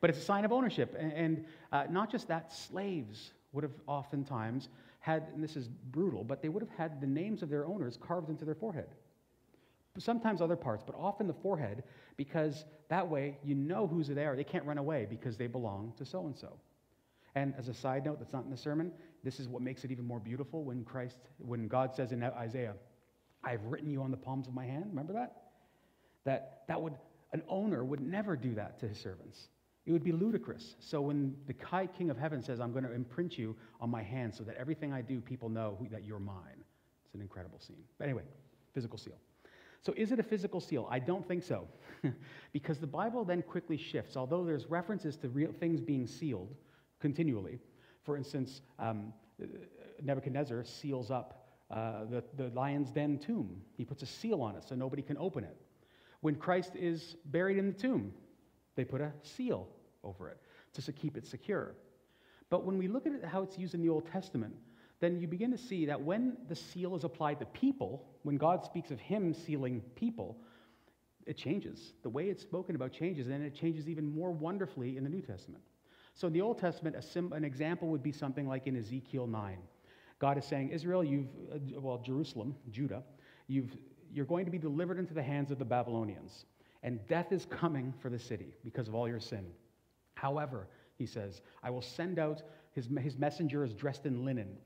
But 0.00 0.10
it's 0.10 0.18
a 0.18 0.22
sign 0.22 0.44
of 0.44 0.52
ownership. 0.52 0.96
And, 0.98 1.44
uh, 1.70 1.84
not 1.88 2.10
just 2.10 2.26
that, 2.28 2.52
slaves 2.52 3.30
would 3.52 3.62
have 3.62 3.74
oftentimes 3.86 4.68
had, 4.98 5.28
and 5.32 5.44
this 5.44 5.54
is 5.54 5.68
brutal, 5.68 6.24
but 6.24 6.42
they 6.42 6.48
would 6.48 6.62
have 6.62 6.76
had 6.76 7.00
the 7.00 7.06
names 7.06 7.44
of 7.44 7.50
their 7.50 7.66
owners 7.66 7.96
carved 8.00 8.30
into 8.30 8.44
their 8.44 8.56
forehead 8.56 8.88
sometimes 9.98 10.40
other 10.40 10.56
parts, 10.56 10.82
but 10.86 10.94
often 10.96 11.26
the 11.26 11.34
forehead, 11.34 11.82
because 12.16 12.64
that 12.88 13.06
way 13.08 13.38
you 13.44 13.54
know 13.54 13.86
who's 13.86 14.08
there. 14.08 14.36
They 14.36 14.44
can't 14.44 14.64
run 14.64 14.78
away 14.78 15.06
because 15.08 15.36
they 15.36 15.46
belong 15.46 15.92
to 15.98 16.04
so 16.04 16.26
and 16.26 16.36
so. 16.36 16.58
And 17.34 17.54
as 17.58 17.68
a 17.68 17.74
side 17.74 18.04
note, 18.04 18.18
that's 18.18 18.32
not 18.32 18.44
in 18.44 18.50
the 18.50 18.56
sermon, 18.56 18.92
this 19.22 19.40
is 19.40 19.48
what 19.48 19.60
makes 19.60 19.84
it 19.84 19.90
even 19.90 20.04
more 20.04 20.20
beautiful 20.20 20.64
when 20.64 20.84
Christ, 20.84 21.18
when 21.38 21.68
God 21.68 21.94
says 21.94 22.12
in 22.12 22.22
Isaiah, 22.22 22.74
I've 23.44 23.64
written 23.64 23.90
you 23.90 24.02
on 24.02 24.10
the 24.10 24.16
palms 24.16 24.48
of 24.48 24.54
my 24.54 24.64
hand. 24.64 24.86
Remember 24.88 25.12
that? 25.12 25.42
That 26.24 26.62
that 26.68 26.80
would 26.80 26.94
an 27.32 27.42
owner 27.48 27.84
would 27.84 28.00
never 28.00 28.36
do 28.36 28.54
that 28.54 28.78
to 28.80 28.88
his 28.88 28.98
servants. 28.98 29.48
It 29.84 29.92
would 29.92 30.02
be 30.02 30.12
ludicrous. 30.12 30.74
So 30.80 31.00
when 31.00 31.36
the 31.46 31.54
high 31.64 31.86
king 31.86 32.10
of 32.10 32.16
heaven 32.16 32.42
says, 32.42 32.60
I'm 32.60 32.72
going 32.72 32.84
to 32.84 32.92
imprint 32.92 33.38
you 33.38 33.54
on 33.80 33.90
my 33.90 34.02
hand 34.02 34.34
so 34.34 34.42
that 34.44 34.56
everything 34.56 34.92
I 34.92 35.00
do, 35.00 35.20
people 35.20 35.48
know 35.48 35.76
who, 35.78 35.88
that 35.88 36.04
you're 36.04 36.18
mine. 36.18 36.64
It's 37.04 37.14
an 37.14 37.20
incredible 37.20 37.60
scene. 37.60 37.84
But 37.98 38.04
anyway, 38.04 38.22
physical 38.74 38.98
seal. 38.98 39.18
So, 39.82 39.94
is 39.96 40.12
it 40.12 40.18
a 40.18 40.22
physical 40.22 40.60
seal? 40.60 40.88
I 40.90 40.98
don't 40.98 41.26
think 41.26 41.42
so. 41.42 41.66
because 42.52 42.78
the 42.78 42.86
Bible 42.86 43.24
then 43.24 43.42
quickly 43.42 43.76
shifts. 43.76 44.16
Although 44.16 44.44
there's 44.44 44.66
references 44.66 45.16
to 45.18 45.28
real 45.28 45.52
things 45.52 45.80
being 45.80 46.06
sealed 46.06 46.54
continually, 47.00 47.58
for 48.04 48.16
instance, 48.16 48.62
um, 48.78 49.12
Nebuchadnezzar 50.02 50.64
seals 50.64 51.10
up 51.10 51.46
uh, 51.70 52.04
the, 52.04 52.24
the 52.36 52.50
lion's 52.54 52.90
den 52.90 53.18
tomb. 53.18 53.60
He 53.76 53.84
puts 53.84 54.02
a 54.02 54.06
seal 54.06 54.42
on 54.42 54.56
it 54.56 54.64
so 54.64 54.74
nobody 54.74 55.02
can 55.02 55.16
open 55.18 55.44
it. 55.44 55.56
When 56.20 56.36
Christ 56.36 56.72
is 56.74 57.16
buried 57.26 57.58
in 57.58 57.66
the 57.66 57.72
tomb, 57.72 58.12
they 58.76 58.84
put 58.84 59.00
a 59.00 59.12
seal 59.22 59.68
over 60.04 60.28
it 60.28 60.38
to 60.74 60.92
keep 60.92 61.16
it 61.16 61.26
secure. 61.26 61.74
But 62.50 62.64
when 62.64 62.78
we 62.78 62.86
look 62.86 63.06
at 63.06 63.24
how 63.24 63.42
it's 63.42 63.58
used 63.58 63.74
in 63.74 63.82
the 63.82 63.88
Old 63.88 64.06
Testament, 64.10 64.54
then 65.00 65.20
you 65.20 65.28
begin 65.28 65.50
to 65.50 65.58
see 65.58 65.86
that 65.86 66.00
when 66.00 66.36
the 66.48 66.56
seal 66.56 66.96
is 66.96 67.04
applied 67.04 67.38
to 67.40 67.46
people, 67.46 68.06
when 68.22 68.36
God 68.36 68.64
speaks 68.64 68.90
of 68.90 68.98
Him 68.98 69.34
sealing 69.34 69.82
people, 69.94 70.38
it 71.26 71.36
changes. 71.36 71.92
The 72.02 72.08
way 72.08 72.28
it's 72.28 72.42
spoken 72.42 72.76
about 72.76 72.92
changes, 72.92 73.28
and 73.28 73.44
it 73.44 73.54
changes 73.54 73.88
even 73.88 74.14
more 74.14 74.30
wonderfully 74.30 74.96
in 74.96 75.04
the 75.04 75.10
New 75.10 75.20
Testament. 75.20 75.62
So 76.14 76.28
in 76.28 76.32
the 76.32 76.40
Old 76.40 76.58
Testament, 76.58 76.96
sim- 77.04 77.32
an 77.32 77.44
example 77.44 77.88
would 77.88 78.02
be 78.02 78.12
something 78.12 78.48
like 78.48 78.66
in 78.66 78.76
Ezekiel 78.76 79.26
9. 79.26 79.58
God 80.18 80.38
is 80.38 80.46
saying, 80.46 80.70
Israel, 80.70 81.04
you've, 81.04 81.28
uh, 81.52 81.80
well, 81.80 81.98
Jerusalem, 81.98 82.54
Judah, 82.70 83.02
you've, 83.48 83.76
you're 84.10 84.24
going 84.24 84.46
to 84.46 84.50
be 84.50 84.58
delivered 84.58 84.98
into 84.98 85.12
the 85.12 85.22
hands 85.22 85.50
of 85.50 85.58
the 85.58 85.64
Babylonians, 85.64 86.46
and 86.82 87.06
death 87.06 87.32
is 87.32 87.44
coming 87.44 87.92
for 88.00 88.08
the 88.08 88.18
city 88.18 88.54
because 88.64 88.88
of 88.88 88.94
all 88.94 89.06
your 89.06 89.20
sin. 89.20 89.44
However, 90.14 90.68
he 90.96 91.04
says, 91.04 91.42
I 91.62 91.68
will 91.68 91.82
send 91.82 92.18
out 92.18 92.42
his, 92.72 92.88
his 92.98 93.18
messenger 93.18 93.62
is 93.62 93.74
dressed 93.74 94.06
in 94.06 94.24
linen 94.24 94.56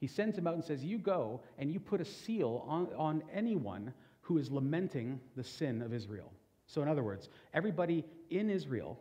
he 0.00 0.06
sends 0.06 0.36
him 0.36 0.46
out 0.46 0.54
and 0.54 0.64
says, 0.64 0.82
You 0.82 0.98
go 0.98 1.42
and 1.58 1.70
you 1.70 1.78
put 1.78 2.00
a 2.00 2.04
seal 2.04 2.64
on, 2.66 2.88
on 2.96 3.22
anyone 3.32 3.92
who 4.22 4.38
is 4.38 4.50
lamenting 4.50 5.20
the 5.36 5.44
sin 5.44 5.82
of 5.82 5.92
Israel. 5.92 6.32
So, 6.66 6.82
in 6.82 6.88
other 6.88 7.02
words, 7.02 7.28
everybody 7.52 8.04
in 8.30 8.48
Israel 8.48 8.98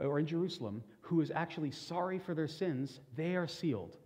uh, 0.00 0.06
or 0.06 0.18
in 0.18 0.26
Jerusalem 0.26 0.82
who 1.00 1.20
is 1.20 1.30
actually 1.30 1.70
sorry 1.70 2.18
for 2.18 2.34
their 2.34 2.48
sins, 2.48 3.00
they 3.16 3.36
are 3.36 3.46
sealed. 3.46 3.96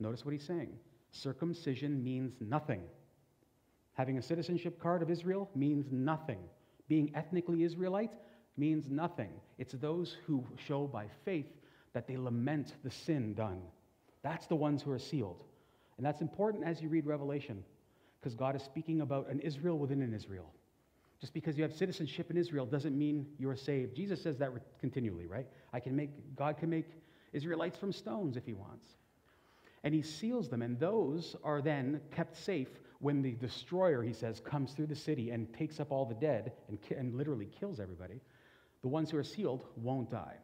Notice 0.00 0.24
what 0.24 0.32
he's 0.32 0.46
saying 0.46 0.70
circumcision 1.12 2.02
means 2.02 2.34
nothing. 2.40 2.82
Having 3.94 4.18
a 4.18 4.22
citizenship 4.22 4.80
card 4.80 5.02
of 5.02 5.10
Israel 5.10 5.48
means 5.54 5.86
nothing. 5.90 6.38
Being 6.88 7.10
ethnically 7.14 7.62
Israelite 7.62 8.12
means 8.56 8.88
nothing. 8.88 9.30
It's 9.58 9.74
those 9.74 10.16
who 10.26 10.44
show 10.56 10.86
by 10.86 11.06
faith 11.24 11.52
that 11.92 12.06
they 12.06 12.16
lament 12.16 12.74
the 12.82 12.90
sin 12.90 13.34
done. 13.34 13.60
That's 14.22 14.46
the 14.46 14.56
ones 14.56 14.82
who 14.82 14.90
are 14.90 14.98
sealed. 14.98 15.44
And 15.98 16.06
that's 16.06 16.22
important 16.22 16.64
as 16.64 16.80
you 16.80 16.88
read 16.88 17.04
Revelation, 17.04 17.62
because 18.18 18.34
God 18.34 18.56
is 18.56 18.62
speaking 18.62 19.02
about 19.02 19.28
an 19.28 19.40
Israel 19.40 19.78
within 19.78 20.00
an 20.00 20.14
Israel. 20.14 20.50
Just 21.20 21.34
because 21.34 21.56
you 21.56 21.64
have 21.64 21.74
citizenship 21.74 22.30
in 22.30 22.36
Israel 22.36 22.64
doesn't 22.64 22.96
mean 22.96 23.26
you're 23.38 23.56
saved. 23.56 23.96
Jesus 23.96 24.22
says 24.22 24.38
that 24.38 24.52
continually, 24.80 25.26
right? 25.26 25.46
I 25.72 25.80
can 25.80 25.96
make 25.96 26.10
God 26.36 26.56
can 26.56 26.70
make 26.70 26.86
Israelites 27.32 27.76
from 27.76 27.92
stones 27.92 28.36
if 28.36 28.46
he 28.46 28.52
wants. 28.52 28.88
And 29.84 29.92
he 29.92 30.02
seals 30.02 30.48
them, 30.48 30.62
and 30.62 30.78
those 30.78 31.36
are 31.44 31.60
then 31.60 32.00
kept 32.10 32.36
safe 32.36 32.68
when 33.00 33.22
the 33.22 33.32
destroyer, 33.32 34.02
he 34.02 34.12
says, 34.12 34.40
comes 34.40 34.72
through 34.72 34.86
the 34.86 34.96
city 34.96 35.30
and 35.30 35.52
takes 35.54 35.78
up 35.78 35.92
all 35.92 36.04
the 36.04 36.14
dead 36.14 36.52
and, 36.68 36.78
and 36.96 37.14
literally 37.14 37.48
kills 37.60 37.78
everybody. 37.78 38.20
The 38.82 38.88
ones 38.88 39.10
who 39.10 39.18
are 39.18 39.24
sealed 39.24 39.64
won't 39.76 40.10
die. 40.10 40.36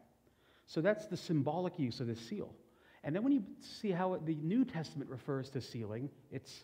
So 0.67 0.81
that's 0.81 1.07
the 1.07 1.17
symbolic 1.17 1.77
use 1.77 1.99
of 1.99 2.07
the 2.07 2.15
seal. 2.15 2.53
And 3.05 3.15
then 3.15 3.23
when 3.23 3.31
you 3.31 3.43
see 3.61 3.91
how 3.91 4.19
the 4.25 4.33
New 4.35 4.65
Testament 4.65 5.09
refers 5.11 5.49
to 5.51 5.61
sealing, 5.61 6.09
it's 6.31 6.63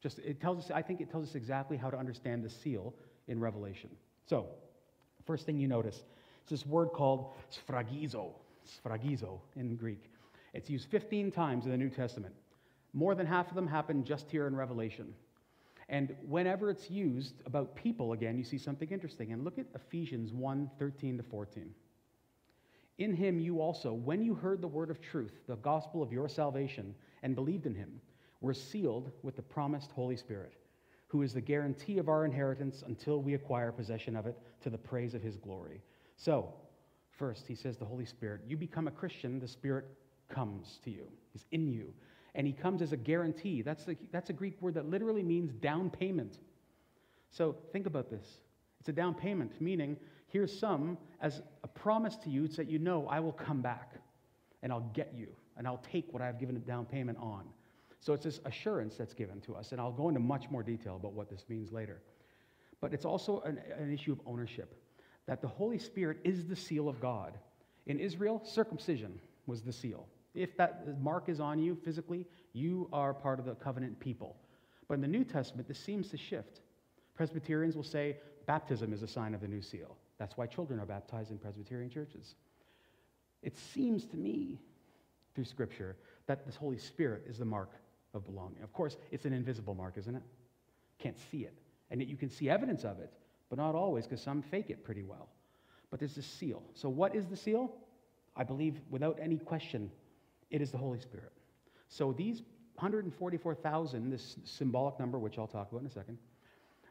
just, 0.00 0.20
it 0.20 0.40
tells 0.40 0.64
us, 0.64 0.70
I 0.70 0.80
think 0.80 1.00
it 1.00 1.10
tells 1.10 1.28
us 1.28 1.34
exactly 1.34 1.76
how 1.76 1.90
to 1.90 1.98
understand 1.98 2.44
the 2.44 2.50
seal 2.50 2.94
in 3.26 3.40
Revelation. 3.40 3.90
So, 4.26 4.46
first 5.26 5.44
thing 5.44 5.58
you 5.58 5.66
notice 5.66 5.96
is 5.96 6.50
this 6.50 6.66
word 6.66 6.90
called 6.90 7.34
sphragizo, 7.50 8.30
sphragizo 8.64 9.40
in 9.56 9.74
Greek. 9.74 10.04
It's 10.54 10.70
used 10.70 10.88
15 10.88 11.32
times 11.32 11.64
in 11.64 11.72
the 11.72 11.76
New 11.76 11.90
Testament. 11.90 12.34
More 12.92 13.16
than 13.16 13.26
half 13.26 13.48
of 13.48 13.56
them 13.56 13.66
happen 13.66 14.04
just 14.04 14.30
here 14.30 14.46
in 14.46 14.54
Revelation. 14.54 15.12
And 15.88 16.14
whenever 16.28 16.70
it's 16.70 16.90
used 16.90 17.34
about 17.44 17.74
people, 17.74 18.12
again, 18.12 18.38
you 18.38 18.44
see 18.44 18.58
something 18.58 18.88
interesting. 18.90 19.32
And 19.32 19.42
look 19.44 19.58
at 19.58 19.66
Ephesians 19.74 20.32
1 20.32 20.70
13 20.78 21.16
to 21.16 21.22
14. 21.24 21.74
In 22.98 23.14
him 23.14 23.38
you 23.38 23.60
also, 23.60 23.92
when 23.92 24.22
you 24.22 24.34
heard 24.34 24.60
the 24.60 24.68
word 24.68 24.90
of 24.90 25.00
truth, 25.00 25.32
the 25.46 25.56
gospel 25.56 26.02
of 26.02 26.12
your 26.12 26.28
salvation, 26.28 26.94
and 27.22 27.34
believed 27.34 27.66
in 27.66 27.74
him, 27.74 28.00
were 28.40 28.54
sealed 28.54 29.12
with 29.22 29.36
the 29.36 29.42
promised 29.42 29.92
Holy 29.92 30.16
Spirit, 30.16 30.52
who 31.06 31.22
is 31.22 31.32
the 31.32 31.40
guarantee 31.40 31.98
of 31.98 32.08
our 32.08 32.24
inheritance 32.24 32.82
until 32.86 33.22
we 33.22 33.34
acquire 33.34 33.72
possession 33.72 34.16
of 34.16 34.26
it 34.26 34.36
to 34.60 34.70
the 34.70 34.78
praise 34.78 35.14
of 35.14 35.22
his 35.22 35.36
glory. 35.36 35.80
So, 36.16 36.52
first, 37.10 37.46
he 37.46 37.54
says 37.54 37.76
the 37.76 37.84
Holy 37.84 38.04
Spirit. 38.04 38.42
You 38.46 38.56
become 38.56 38.88
a 38.88 38.92
Christian, 38.92 39.38
the 39.38 39.48
Spirit 39.48 39.86
comes 40.28 40.80
to 40.84 40.90
you, 40.90 41.06
he's 41.32 41.46
in 41.52 41.68
you. 41.68 41.94
And 42.34 42.46
he 42.46 42.54
comes 42.54 42.80
as 42.80 42.92
a 42.92 42.96
guarantee. 42.96 43.60
That's, 43.60 43.84
the, 43.84 43.94
that's 44.10 44.30
a 44.30 44.32
Greek 44.32 44.60
word 44.62 44.72
that 44.74 44.88
literally 44.88 45.22
means 45.22 45.52
down 45.52 45.90
payment. 45.90 46.38
So, 47.30 47.56
think 47.72 47.86
about 47.86 48.10
this. 48.10 48.26
It's 48.80 48.88
a 48.88 48.92
down 48.92 49.14
payment, 49.14 49.60
meaning 49.60 49.96
Here's 50.32 50.58
some 50.58 50.96
as 51.20 51.42
a 51.62 51.68
promise 51.68 52.16
to 52.16 52.30
you 52.30 52.48
that 52.48 52.68
you 52.68 52.78
know 52.78 53.06
I 53.06 53.20
will 53.20 53.32
come 53.32 53.60
back 53.60 53.92
and 54.62 54.72
I'll 54.72 54.90
get 54.94 55.12
you 55.14 55.28
and 55.58 55.66
I'll 55.66 55.84
take 55.92 56.10
what 56.10 56.22
I've 56.22 56.40
given 56.40 56.56
a 56.56 56.60
down 56.60 56.86
payment 56.86 57.18
on. 57.20 57.44
So 58.00 58.14
it's 58.14 58.24
this 58.24 58.40
assurance 58.46 58.96
that's 58.96 59.12
given 59.12 59.42
to 59.42 59.54
us. 59.54 59.72
And 59.72 59.80
I'll 59.80 59.92
go 59.92 60.08
into 60.08 60.20
much 60.20 60.50
more 60.50 60.62
detail 60.62 60.96
about 60.96 61.12
what 61.12 61.28
this 61.28 61.44
means 61.50 61.70
later. 61.70 62.00
But 62.80 62.94
it's 62.94 63.04
also 63.04 63.40
an, 63.42 63.60
an 63.78 63.92
issue 63.92 64.10
of 64.10 64.20
ownership 64.26 64.74
that 65.26 65.42
the 65.42 65.48
Holy 65.48 65.78
Spirit 65.78 66.16
is 66.24 66.46
the 66.46 66.56
seal 66.56 66.88
of 66.88 66.98
God. 66.98 67.38
In 67.86 68.00
Israel, 68.00 68.40
circumcision 68.42 69.20
was 69.46 69.60
the 69.60 69.72
seal. 69.72 70.08
If 70.34 70.56
that 70.56 70.98
mark 71.00 71.28
is 71.28 71.40
on 71.40 71.58
you 71.58 71.76
physically, 71.84 72.26
you 72.54 72.88
are 72.90 73.12
part 73.12 73.38
of 73.38 73.44
the 73.44 73.54
covenant 73.54 74.00
people. 74.00 74.36
But 74.88 74.94
in 74.94 75.02
the 75.02 75.08
New 75.08 75.24
Testament, 75.24 75.68
this 75.68 75.78
seems 75.78 76.08
to 76.08 76.16
shift. 76.16 76.62
Presbyterians 77.14 77.76
will 77.76 77.84
say 77.84 78.16
baptism 78.46 78.94
is 78.94 79.02
a 79.02 79.06
sign 79.06 79.34
of 79.34 79.42
the 79.42 79.48
new 79.48 79.60
seal. 79.60 79.98
That's 80.22 80.36
why 80.36 80.46
children 80.46 80.78
are 80.78 80.86
baptized 80.86 81.32
in 81.32 81.38
Presbyterian 81.38 81.90
churches. 81.90 82.36
It 83.42 83.56
seems 83.56 84.06
to 84.06 84.16
me, 84.16 84.60
through 85.34 85.46
Scripture, 85.46 85.96
that 86.26 86.46
this 86.46 86.54
Holy 86.54 86.78
Spirit 86.78 87.24
is 87.28 87.38
the 87.38 87.44
mark 87.44 87.72
of 88.14 88.24
belonging. 88.24 88.62
Of 88.62 88.72
course, 88.72 88.96
it's 89.10 89.24
an 89.24 89.32
invisible 89.32 89.74
mark, 89.74 89.98
isn't 89.98 90.14
it? 90.14 90.22
Can't 91.00 91.18
see 91.32 91.38
it. 91.38 91.58
And 91.90 92.00
yet 92.00 92.08
you 92.08 92.16
can 92.16 92.30
see 92.30 92.48
evidence 92.48 92.84
of 92.84 93.00
it, 93.00 93.12
but 93.50 93.58
not 93.58 93.74
always, 93.74 94.06
because 94.06 94.22
some 94.22 94.42
fake 94.42 94.70
it 94.70 94.84
pretty 94.84 95.02
well. 95.02 95.28
But 95.90 95.98
there's 95.98 96.16
a 96.16 96.22
seal. 96.22 96.62
So, 96.74 96.88
what 96.88 97.16
is 97.16 97.26
the 97.26 97.36
seal? 97.36 97.74
I 98.36 98.44
believe, 98.44 98.80
without 98.90 99.18
any 99.20 99.38
question, 99.38 99.90
it 100.52 100.62
is 100.62 100.70
the 100.70 100.78
Holy 100.78 101.00
Spirit. 101.00 101.32
So, 101.88 102.12
these 102.12 102.42
144,000, 102.76 104.08
this 104.08 104.36
symbolic 104.44 105.00
number, 105.00 105.18
which 105.18 105.36
I'll 105.36 105.48
talk 105.48 105.72
about 105.72 105.80
in 105.80 105.88
a 105.88 105.90
second, 105.90 106.18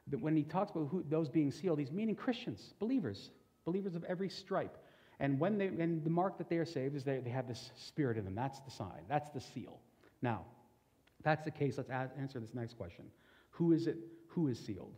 that 0.07 0.19
when 0.19 0.35
he 0.35 0.43
talks 0.43 0.71
about 0.71 0.87
who, 0.89 1.03
those 1.07 1.29
being 1.29 1.51
sealed, 1.51 1.79
he's 1.79 1.91
meaning 1.91 2.15
Christians, 2.15 2.73
believers, 2.79 3.29
believers 3.65 3.95
of 3.95 4.03
every 4.05 4.29
stripe. 4.29 4.77
And 5.19 5.39
when 5.39 5.57
they, 5.57 5.67
and 5.67 6.03
the 6.03 6.09
mark 6.09 6.37
that 6.39 6.49
they 6.49 6.57
are 6.57 6.65
saved 6.65 6.95
is 6.95 7.03
they, 7.03 7.19
they 7.19 7.29
have 7.29 7.47
this 7.47 7.71
spirit 7.77 8.17
in 8.17 8.25
them. 8.25 8.35
That's 8.35 8.59
the 8.61 8.71
sign. 8.71 9.03
That's 9.07 9.29
the 9.29 9.39
seal. 9.39 9.79
Now, 10.21 10.45
that's 11.23 11.43
the 11.43 11.51
case. 11.51 11.77
Let's 11.77 11.89
answer 11.89 12.39
this 12.39 12.53
next 12.53 12.75
question. 12.75 13.05
Who 13.51 13.73
is 13.73 13.87
it? 13.87 13.97
Who 14.27 14.47
is 14.47 14.57
sealed? 14.59 14.95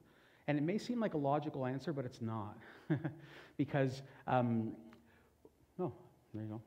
And 0.48 0.58
it 0.58 0.62
may 0.62 0.78
seem 0.78 1.00
like 1.00 1.14
a 1.14 1.18
logical 1.18 1.66
answer, 1.66 1.94
but 1.94 2.06
it's 2.06 2.22
not. 2.22 2.58
because, 3.58 4.02
um, 4.28 4.74
oh, 5.80 5.92
there 6.34 6.44
you 6.44 6.50
go. 6.50 6.62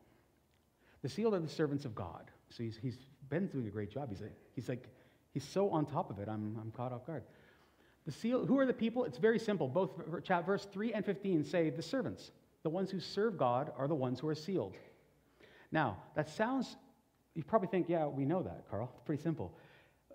The 1.02 1.08
sealed 1.08 1.34
are 1.34 1.40
the 1.40 1.48
servants 1.48 1.84
of 1.84 1.94
God. 1.94 2.30
So 2.50 2.62
he's, 2.62 2.78
he's 2.80 2.96
Ben's 3.28 3.50
doing 3.50 3.66
a 3.66 3.70
great 3.70 3.90
job. 3.90 4.08
He's, 4.10 4.22
he's 4.54 4.68
like, 4.68 4.88
he's 5.34 5.44
so 5.44 5.70
on 5.70 5.86
top 5.86 6.10
of 6.10 6.18
it, 6.18 6.28
I'm, 6.28 6.56
I'm 6.60 6.70
caught 6.70 6.92
off 6.92 7.06
guard. 7.06 7.24
The 8.06 8.12
seal, 8.12 8.46
who 8.46 8.58
are 8.58 8.66
the 8.66 8.72
people? 8.72 9.04
It's 9.04 9.18
very 9.18 9.38
simple. 9.38 9.68
Both 9.68 9.90
verse 10.46 10.66
3 10.72 10.92
and 10.94 11.04
15 11.04 11.44
say 11.44 11.70
the 11.70 11.82
servants. 11.82 12.30
The 12.62 12.70
ones 12.70 12.90
who 12.90 13.00
serve 13.00 13.36
God 13.36 13.72
are 13.76 13.88
the 13.88 13.94
ones 13.94 14.20
who 14.20 14.28
are 14.28 14.34
sealed. 14.34 14.76
Now, 15.72 15.98
that 16.14 16.30
sounds, 16.30 16.76
you 17.34 17.42
probably 17.42 17.68
think, 17.68 17.88
yeah, 17.88 18.06
we 18.06 18.24
know 18.24 18.42
that, 18.42 18.64
Carl. 18.70 18.90
It's 18.94 19.02
pretty 19.04 19.22
simple. 19.22 19.52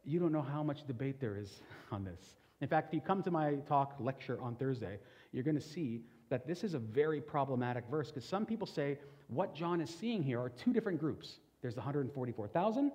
You 0.05 0.19
don't 0.19 0.31
know 0.31 0.41
how 0.41 0.63
much 0.63 0.87
debate 0.87 1.19
there 1.19 1.35
is 1.37 1.61
on 1.91 2.05
this. 2.05 2.19
In 2.61 2.67
fact, 2.67 2.89
if 2.89 2.93
you 2.93 3.01
come 3.01 3.21
to 3.23 3.31
my 3.31 3.55
talk 3.67 3.95
lecture 3.99 4.39
on 4.41 4.55
Thursday, 4.55 4.97
you're 5.33 5.43
going 5.43 5.55
to 5.55 5.61
see 5.61 6.01
that 6.29 6.47
this 6.47 6.63
is 6.63 6.73
a 6.73 6.79
very 6.79 7.19
problematic 7.19 7.83
verse 7.91 8.09
because 8.09 8.27
some 8.27 8.45
people 8.45 8.65
say 8.65 8.97
what 9.27 9.53
John 9.53 9.81
is 9.81 9.89
seeing 9.89 10.23
here 10.23 10.39
are 10.39 10.49
two 10.49 10.71
different 10.71 10.99
groups. 10.99 11.39
There's 11.61 11.75
the 11.75 11.81
144,000, 11.81 12.91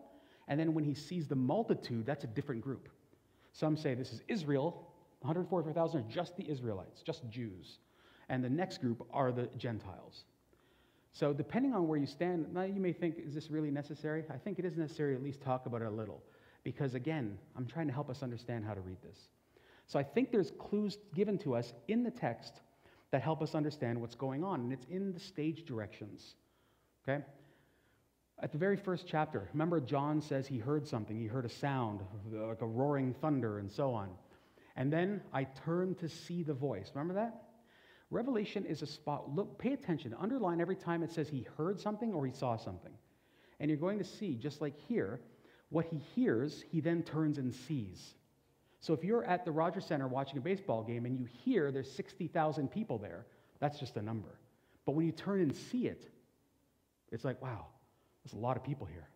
and 0.49 0.59
then 0.59 0.73
when 0.73 0.85
he 0.85 0.95
sees 0.95 1.29
the 1.29 1.37
multitude, 1.37 2.07
that's 2.07 2.25
a 2.25 2.29
different 2.29 2.63
group. 2.63 2.89
Some 3.57 3.77
say 3.77 3.95
this 3.95 4.13
is 4.13 4.21
Israel. 4.29 4.87
144,000 5.21 6.01
are 6.01 6.05
just 6.11 6.37
the 6.37 6.49
Israelites, 6.49 7.01
just 7.03 7.29
Jews. 7.31 7.79
And 8.29 8.45
the 8.45 8.51
next 8.51 8.83
group 8.83 9.07
are 9.13 9.33
the 9.33 9.49
Gentiles. 9.57 10.25
So, 11.13 11.33
depending 11.33 11.73
on 11.73 11.89
where 11.89 11.99
you 11.99 12.07
stand, 12.07 12.53
now 12.53 12.65
you 12.65 12.81
may 12.81 12.93
think, 12.93 13.17
is 13.19 13.33
this 13.33 13.51
really 13.51 13.71
necessary? 13.71 14.25
I 14.29 14.37
think 14.37 14.59
it 14.59 14.67
is 14.67 14.77
necessary 14.77 15.15
to 15.15 15.19
at 15.19 15.25
least 15.25 15.41
talk 15.41 15.65
about 15.65 15.81
it 15.81 15.87
a 15.87 15.91
little. 15.91 16.23
Because 16.65 16.95
again, 16.95 17.39
I'm 17.57 17.65
trying 17.67 17.87
to 17.87 17.95
help 17.95 18.11
us 18.11 18.23
understand 18.23 18.67
how 18.67 18.75
to 18.75 18.81
read 18.81 18.99
this. 19.03 19.19
So, 19.87 19.99
I 19.99 20.03
think 20.03 20.31
there's 20.31 20.53
clues 20.59 20.99
given 21.15 21.39
to 21.39 21.55
us 21.57 21.73
in 21.89 22.03
the 22.03 22.11
text 22.11 22.61
that 23.11 23.23
help 23.23 23.41
us 23.41 23.55
understand 23.55 23.99
what's 23.99 24.17
going 24.17 24.45
on. 24.45 24.61
And 24.61 24.73
it's 24.73 24.85
in 24.91 25.15
the 25.15 25.21
stage 25.21 25.65
directions. 25.65 26.35
Okay? 27.09 27.25
At 28.43 28.53
the 28.53 28.59
very 28.59 28.77
first 28.77 29.07
chapter, 29.07 29.49
remember 29.53 29.81
John 29.81 30.21
says 30.21 30.47
he 30.47 30.59
heard 30.59 30.87
something. 30.87 31.19
He 31.19 31.27
heard 31.27 31.47
a 31.47 31.49
sound, 31.51 32.01
like 32.31 32.61
a 32.61 32.67
roaring 32.67 33.15
thunder, 33.15 33.59
and 33.59 33.71
so 33.71 33.95
on. 33.95 34.11
And 34.77 34.93
then 34.93 35.23
I 35.33 35.45
turned 35.45 35.99
to 36.01 36.09
see 36.09 36.43
the 36.43 36.53
voice. 36.53 36.91
Remember 36.95 37.15
that? 37.15 37.45
Revelation 38.11 38.67
is 38.67 38.83
a 38.83 38.87
spot. 38.87 39.35
Look, 39.35 39.59
pay 39.59 39.73
attention. 39.73 40.15
Underline 40.21 40.61
every 40.61 40.77
time 40.77 41.03
it 41.03 41.11
says 41.11 41.29
he 41.29 41.47
heard 41.57 41.81
something 41.81 42.13
or 42.13 42.27
he 42.27 42.33
saw 42.33 42.57
something. 42.57 42.93
And 43.59 43.71
you're 43.71 43.81
going 43.81 43.99
to 43.99 44.05
see, 44.05 44.35
just 44.35 44.61
like 44.61 44.75
here, 44.87 45.21
what 45.71 45.87
he 45.87 45.99
hears, 46.15 46.63
he 46.71 46.81
then 46.81 47.03
turns 47.03 47.39
and 47.39 47.55
sees. 47.55 48.15
So 48.81 48.93
if 48.93 49.03
you're 49.03 49.25
at 49.25 49.45
the 49.45 49.51
Rogers 49.51 49.87
Center 49.87 50.07
watching 50.07 50.37
a 50.39 50.43
baseball 50.43 50.83
game 50.83 51.07
and 51.07 51.19
you 51.19 51.27
hear 51.45 51.73
there's 51.73 51.91
60,000 51.91 52.69
people 52.69 52.99
there, 52.99 53.27
that's 53.61 53.79
just 53.79 53.97
a 53.97 54.03
number. 54.03 54.39
But 54.85 54.93
when 54.93 55.07
you 55.07 55.13
turn 55.13 55.41
and 55.41 55.57
see 55.57 55.87
it, 55.87 56.07
it's 57.11 57.25
like, 57.25 57.41
wow, 57.43 57.67
there's 58.27 58.41
a 58.41 58.43
lot 58.43 58.57
of 58.57 58.65
people 58.65 58.87
here. 58.87 59.09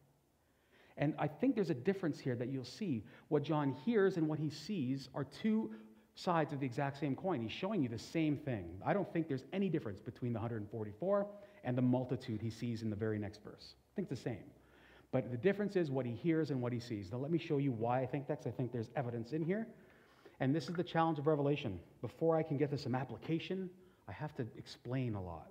And 0.96 1.14
I 1.18 1.26
think 1.26 1.56
there's 1.56 1.70
a 1.70 1.74
difference 1.74 2.20
here 2.20 2.36
that 2.36 2.48
you'll 2.48 2.64
see. 2.64 3.02
What 3.28 3.42
John 3.42 3.74
hears 3.84 4.16
and 4.16 4.28
what 4.28 4.38
he 4.38 4.50
sees 4.50 5.08
are 5.14 5.24
two 5.24 5.72
sides 6.14 6.52
of 6.52 6.60
the 6.60 6.66
exact 6.66 7.00
same 7.00 7.16
coin. 7.16 7.40
He's 7.40 7.50
showing 7.50 7.82
you 7.82 7.88
the 7.88 7.98
same 7.98 8.36
thing. 8.36 8.80
I 8.84 8.92
don't 8.92 9.10
think 9.12 9.26
there's 9.26 9.44
any 9.52 9.68
difference 9.68 10.00
between 10.00 10.32
the 10.32 10.38
144 10.38 11.26
and 11.64 11.76
the 11.76 11.82
multitude 11.82 12.40
he 12.40 12.50
sees 12.50 12.82
in 12.82 12.90
the 12.90 12.96
very 12.96 13.18
next 13.18 13.42
verse. 13.42 13.74
I 13.74 13.90
think 13.96 14.10
it's 14.10 14.22
the 14.22 14.30
same. 14.30 14.44
But 15.10 15.32
the 15.32 15.36
difference 15.36 15.74
is 15.74 15.90
what 15.90 16.06
he 16.06 16.12
hears 16.12 16.50
and 16.50 16.62
what 16.62 16.72
he 16.72 16.78
sees. 16.78 17.10
Now, 17.10 17.18
let 17.18 17.32
me 17.32 17.38
show 17.38 17.58
you 17.58 17.72
why 17.72 18.00
I 18.02 18.06
think 18.06 18.28
that's. 18.28 18.46
I 18.46 18.50
think 18.50 18.70
there's 18.70 18.90
evidence 18.94 19.32
in 19.32 19.42
here. 19.42 19.66
And 20.38 20.54
this 20.54 20.68
is 20.68 20.74
the 20.74 20.84
challenge 20.84 21.18
of 21.18 21.26
Revelation. 21.26 21.80
Before 22.00 22.36
I 22.36 22.44
can 22.44 22.56
get 22.58 22.70
to 22.70 22.78
some 22.78 22.94
application 22.94 23.70
I 24.08 24.12
have 24.12 24.34
to 24.36 24.46
explain 24.56 25.14
a 25.14 25.22
lot. 25.22 25.50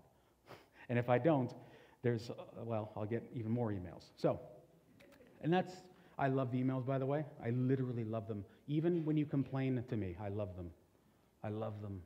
And 0.89 0.97
if 0.97 1.07
I 1.07 1.19
don't, 1.19 1.53
there's, 2.01 2.29
uh, 2.29 2.34
well, 2.63 2.91
I'll 2.96 3.06
get 3.06 3.24
even 3.34 3.51
more 3.51 3.72
emails. 3.72 4.03
So, 4.15 4.39
and 5.41 5.53
that's, 5.53 5.74
I 6.18 6.27
love 6.27 6.51
the 6.51 6.62
emails, 6.62 6.86
by 6.86 6.98
the 6.98 7.06
way. 7.06 7.25
I 7.44 7.50
literally 7.51 8.03
love 8.03 8.27
them. 8.27 8.46
Even 8.68 9.06
when 9.06 9.18
you 9.18 9.25
complain 9.25 9.84
to 9.89 9.96
me, 9.96 10.15
I 10.22 10.29
love 10.29 10.56
them. 10.56 10.72
I 11.44 11.50
love 11.50 11.82
them 11.82 12.01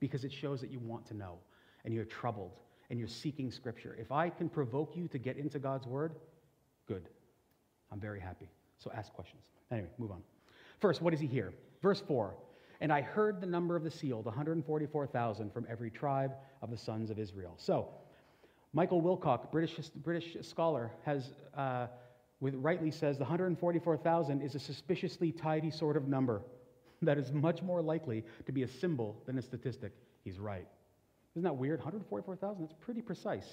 because 0.00 0.24
it 0.24 0.32
shows 0.32 0.60
that 0.60 0.70
you 0.70 0.78
want 0.78 1.06
to 1.06 1.14
know 1.14 1.38
and 1.84 1.92
you're 1.94 2.04
troubled 2.04 2.58
and 2.90 2.98
you're 2.98 3.08
seeking 3.08 3.50
Scripture. 3.50 3.96
If 3.98 4.12
I 4.12 4.28
can 4.28 4.48
provoke 4.48 4.96
you 4.96 5.08
to 5.08 5.18
get 5.18 5.36
into 5.36 5.58
God's 5.58 5.86
Word, 5.86 6.14
good. 6.86 7.08
I'm 7.90 8.00
very 8.00 8.20
happy. 8.20 8.50
So 8.78 8.90
ask 8.94 9.12
questions. 9.12 9.44
Anyway, 9.70 9.88
move 9.98 10.10
on. 10.10 10.22
First, 10.80 11.00
what 11.00 11.10
does 11.12 11.20
he 11.20 11.26
hear? 11.26 11.52
Verse 11.82 12.02
4 12.06 12.34
And 12.80 12.92
I 12.92 13.00
heard 13.00 13.40
the 13.40 13.46
number 13.46 13.76
of 13.76 13.84
the 13.84 13.90
sealed, 13.90 14.24
144,000 14.24 15.52
from 15.52 15.66
every 15.70 15.90
tribe 15.90 16.32
of 16.62 16.70
the 16.70 16.76
sons 16.76 17.10
of 17.10 17.18
Israel. 17.18 17.54
So, 17.56 17.88
Michael 18.72 19.02
Wilcock, 19.02 19.50
British, 19.50 19.76
British 19.96 20.36
scholar, 20.46 20.90
has 21.04 21.28
uh, 21.56 21.86
with 22.40 22.54
rightly 22.56 22.90
says 22.90 23.18
the 23.18 23.24
144,000 23.24 24.42
is 24.42 24.54
a 24.54 24.58
suspiciously 24.58 25.30
tidy 25.30 25.70
sort 25.70 25.96
of 25.96 26.08
number 26.08 26.42
that 27.02 27.16
is 27.16 27.32
much 27.32 27.62
more 27.62 27.80
likely 27.80 28.24
to 28.46 28.52
be 28.52 28.64
a 28.64 28.68
symbol 28.68 29.22
than 29.26 29.38
a 29.38 29.42
statistic. 29.42 29.92
He's 30.24 30.38
right. 30.38 30.66
Isn't 31.34 31.44
that 31.44 31.56
weird? 31.56 31.78
144,000, 31.78 32.62
that's 32.62 32.74
pretty 32.80 33.00
precise. 33.00 33.46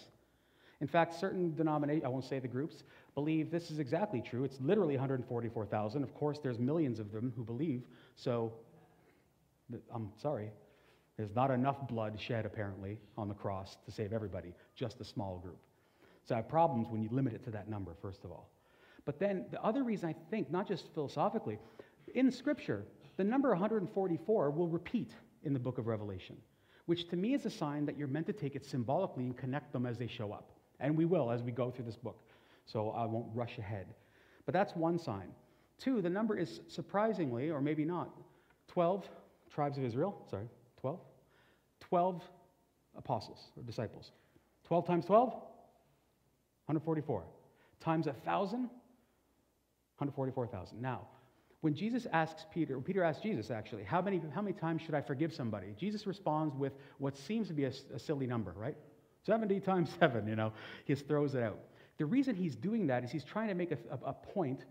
In 0.81 0.87
fact, 0.87 1.19
certain 1.19 1.53
denominations, 1.55 2.05
I 2.05 2.07
won't 2.07 2.25
say 2.25 2.39
the 2.39 2.47
groups, 2.47 2.83
believe 3.13 3.51
this 3.51 3.69
is 3.69 3.79
exactly 3.79 4.21
true. 4.21 4.43
It's 4.43 4.59
literally 4.61 4.95
144,000. 4.95 6.03
Of 6.03 6.13
course, 6.13 6.39
there's 6.41 6.57
millions 6.57 6.99
of 6.99 7.11
them 7.11 7.33
who 7.35 7.43
believe, 7.43 7.83
so 8.15 8.53
I'm 9.93 10.11
sorry. 10.21 10.51
There's 11.19 11.35
not 11.35 11.51
enough 11.51 11.85
blood 11.85 12.17
shed, 12.17 12.45
apparently, 12.45 12.97
on 13.17 13.27
the 13.27 13.33
cross 13.33 13.75
to 13.83 13.91
save 13.91 14.13
everybody, 14.13 14.53
just 14.73 15.01
a 15.01 15.03
small 15.03 15.37
group. 15.37 15.59
So 16.23 16.33
I 16.33 16.37
have 16.37 16.47
problems 16.47 16.87
when 16.89 17.03
you 17.03 17.09
limit 17.11 17.33
it 17.33 17.43
to 17.43 17.51
that 17.51 17.67
number, 17.67 17.93
first 18.01 18.23
of 18.23 18.31
all. 18.31 18.49
But 19.03 19.19
then 19.19 19.45
the 19.51 19.61
other 19.61 19.83
reason 19.83 20.07
I 20.07 20.15
think, 20.31 20.49
not 20.49 20.65
just 20.65 20.85
philosophically, 20.93 21.59
in 22.15 22.31
Scripture, 22.31 22.85
the 23.17 23.25
number 23.25 23.49
144 23.49 24.51
will 24.51 24.69
repeat 24.69 25.11
in 25.43 25.51
the 25.51 25.59
book 25.59 25.77
of 25.77 25.87
Revelation, 25.87 26.37
which 26.85 27.09
to 27.09 27.17
me 27.17 27.33
is 27.33 27.45
a 27.45 27.49
sign 27.49 27.85
that 27.87 27.97
you're 27.97 28.07
meant 28.07 28.27
to 28.27 28.33
take 28.33 28.55
it 28.55 28.65
symbolically 28.65 29.25
and 29.25 29.35
connect 29.35 29.73
them 29.73 29.85
as 29.85 29.97
they 29.97 30.07
show 30.07 30.31
up. 30.31 30.51
And 30.79 30.95
we 30.95 31.03
will 31.03 31.31
as 31.31 31.43
we 31.43 31.51
go 31.51 31.69
through 31.69 31.83
this 31.83 31.97
book. 31.97 32.23
So 32.65 32.91
I 32.91 33.05
won't 33.05 33.27
rush 33.35 33.57
ahead. 33.57 33.87
But 34.45 34.53
that's 34.53 34.73
one 34.73 34.97
sign. 34.97 35.33
Two, 35.79 36.01
the 36.01 36.09
number 36.09 36.37
is 36.37 36.61
surprisingly, 36.69 37.49
or 37.49 37.59
maybe 37.59 37.83
not, 37.83 38.09
12 38.69 39.09
tribes 39.49 39.77
of 39.77 39.83
Israel. 39.83 40.25
Sorry, 40.29 40.47
12? 40.79 41.01
12 41.81 42.23
apostles 42.97 43.51
or 43.57 43.63
disciples. 43.63 44.11
12 44.65 44.87
times 44.87 45.05
12? 45.05 45.29
144. 45.29 47.23
Times 47.79 48.05
1,000? 48.05 48.59
144,000. 48.61 50.81
Now, 50.81 51.07
when 51.61 51.73
Jesus 51.73 52.07
asks 52.13 52.45
Peter, 52.53 52.79
Peter 52.79 53.03
asks 53.03 53.21
Jesus 53.21 53.51
actually, 53.51 53.83
how 53.83 54.01
many, 54.01 54.21
how 54.33 54.41
many 54.41 54.53
times 54.53 54.81
should 54.81 54.95
I 54.95 55.01
forgive 55.01 55.33
somebody? 55.33 55.75
Jesus 55.77 56.07
responds 56.07 56.55
with 56.55 56.73
what 56.99 57.17
seems 57.17 57.49
to 57.49 57.53
be 57.53 57.65
a, 57.65 57.71
a 57.93 57.99
silly 57.99 58.27
number, 58.27 58.53
right? 58.55 58.77
70 59.25 59.59
times 59.59 59.89
7, 59.99 60.27
you 60.27 60.35
know, 60.35 60.53
he 60.85 60.93
just 60.93 61.07
throws 61.07 61.35
it 61.35 61.43
out. 61.43 61.59
The 61.97 62.05
reason 62.05 62.35
he's 62.35 62.55
doing 62.55 62.87
that 62.87 63.03
is 63.03 63.11
he's 63.11 63.25
trying 63.25 63.49
to 63.49 63.55
make 63.55 63.71
a, 63.71 63.77
a, 63.91 64.09
a 64.09 64.13
point, 64.13 64.63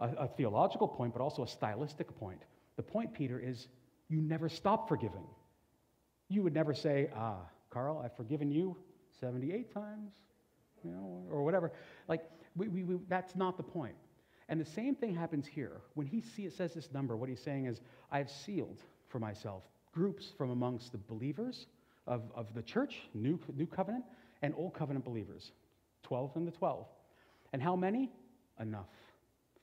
a, 0.00 0.08
a 0.18 0.28
theological 0.28 0.88
point, 0.88 1.12
but 1.12 1.22
also 1.22 1.44
a 1.44 1.48
stylistic 1.48 2.18
point. 2.18 2.42
The 2.76 2.82
point, 2.82 3.14
Peter, 3.14 3.38
is 3.38 3.68
you 4.08 4.20
never 4.20 4.48
stop 4.48 4.88
forgiving. 4.88 5.24
You 6.32 6.42
would 6.42 6.54
never 6.54 6.72
say, 6.72 7.10
ah, 7.14 7.40
Carl, 7.68 8.00
I've 8.02 8.16
forgiven 8.16 8.50
you 8.50 8.74
78 9.20 9.72
times, 9.74 10.12
you 10.82 10.90
know, 10.90 11.22
or 11.30 11.44
whatever. 11.44 11.72
Like, 12.08 12.22
we, 12.56 12.68
we, 12.68 12.84
we, 12.84 12.98
that's 13.06 13.36
not 13.36 13.58
the 13.58 13.62
point. 13.62 13.94
And 14.48 14.58
the 14.58 14.64
same 14.64 14.94
thing 14.94 15.14
happens 15.14 15.46
here. 15.46 15.82
When 15.92 16.06
he 16.06 16.22
see, 16.22 16.48
says 16.48 16.72
this 16.72 16.90
number, 16.90 17.18
what 17.18 17.28
he's 17.28 17.42
saying 17.42 17.66
is, 17.66 17.82
I 18.10 18.16
have 18.16 18.30
sealed 18.30 18.80
for 19.08 19.18
myself 19.18 19.64
groups 19.92 20.32
from 20.38 20.48
amongst 20.48 20.92
the 20.92 20.98
believers 20.98 21.66
of, 22.06 22.22
of 22.34 22.54
the 22.54 22.62
church, 22.62 23.00
new, 23.12 23.38
new 23.54 23.66
covenant, 23.66 24.04
and 24.40 24.54
old 24.56 24.72
covenant 24.72 25.04
believers 25.04 25.52
12 26.02 26.36
and 26.36 26.46
the 26.46 26.50
12. 26.50 26.86
And 27.52 27.62
how 27.62 27.76
many? 27.76 28.10
Enough. 28.58 28.88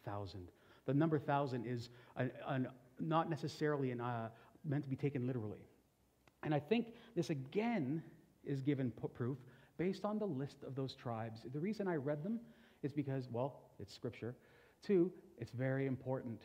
Thousand. 0.06 0.48
The 0.86 0.94
number 0.94 1.18
thousand 1.18 1.66
is 1.66 1.90
an, 2.16 2.32
an, 2.48 2.68
not 3.00 3.28
necessarily 3.28 3.90
an, 3.90 4.02
uh, 4.02 4.30
meant 4.64 4.84
to 4.84 4.90
be 4.90 4.96
taken 4.96 5.26
literally. 5.26 5.66
And 6.44 6.54
I 6.54 6.60
think 6.60 6.94
this 7.16 7.30
again 7.30 8.02
is 8.44 8.62
given 8.62 8.92
proof 9.14 9.38
based 9.78 10.06
on 10.06 10.20
the 10.20 10.26
list 10.26 10.64
of 10.66 10.76
those 10.76 10.96
tribes. 10.96 11.42
The 11.54 11.60
reason 11.60 11.88
I 11.88 11.96
read 11.96 12.24
them 12.24 12.40
is 12.84 12.94
because, 12.94 13.30
well, 13.32 13.62
it's 13.80 13.94
scripture. 13.94 14.36
Two, 14.82 15.12
it's 15.38 15.52
very 15.52 15.86
important 15.86 16.42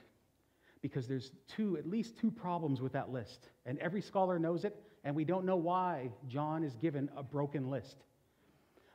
because 0.83 1.07
there's 1.07 1.33
two, 1.49 1.77
at 1.77 1.87
least 1.87 2.17
two 2.19 2.31
problems 2.31 2.81
with 2.81 2.93
that 2.93 3.11
list. 3.11 3.49
And 3.65 3.79
every 3.79 4.03
scholar 4.03 4.39
knows 4.39 4.65
it, 4.65 4.77
and 5.05 5.15
we 5.15 5.25
don't 5.25 5.47
know 5.47 5.57
why 5.57 6.11
John 6.29 6.63
is 6.63 6.75
given 6.75 7.09
a 7.17 7.23
broken 7.23 7.71
list. 7.71 8.05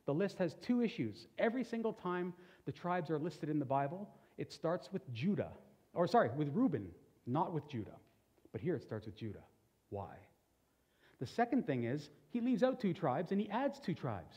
The 0.05 0.13
list 0.13 0.37
has 0.37 0.55
two 0.61 0.81
issues. 0.81 1.27
Every 1.37 1.63
single 1.63 1.93
time 1.93 2.33
the 2.65 2.71
tribes 2.71 3.09
are 3.09 3.19
listed 3.19 3.49
in 3.49 3.59
the 3.59 3.65
Bible, 3.65 4.09
it 4.37 4.51
starts 4.51 4.89
with 4.91 5.01
Judah, 5.13 5.51
or 5.93 6.07
sorry, 6.07 6.29
with 6.35 6.49
Reuben, 6.53 6.87
not 7.25 7.53
with 7.53 7.67
Judah. 7.67 7.97
But 8.51 8.61
here 8.61 8.75
it 8.75 8.83
starts 8.83 9.05
with 9.05 9.15
Judah. 9.15 9.43
Why? 9.89 10.13
The 11.19 11.27
second 11.27 11.67
thing 11.67 11.83
is 11.83 12.09
he 12.29 12.41
leaves 12.41 12.63
out 12.63 12.79
two 12.79 12.93
tribes 12.93 13.31
and 13.31 13.41
he 13.41 13.49
adds 13.49 13.79
two 13.79 13.93
tribes. 13.93 14.35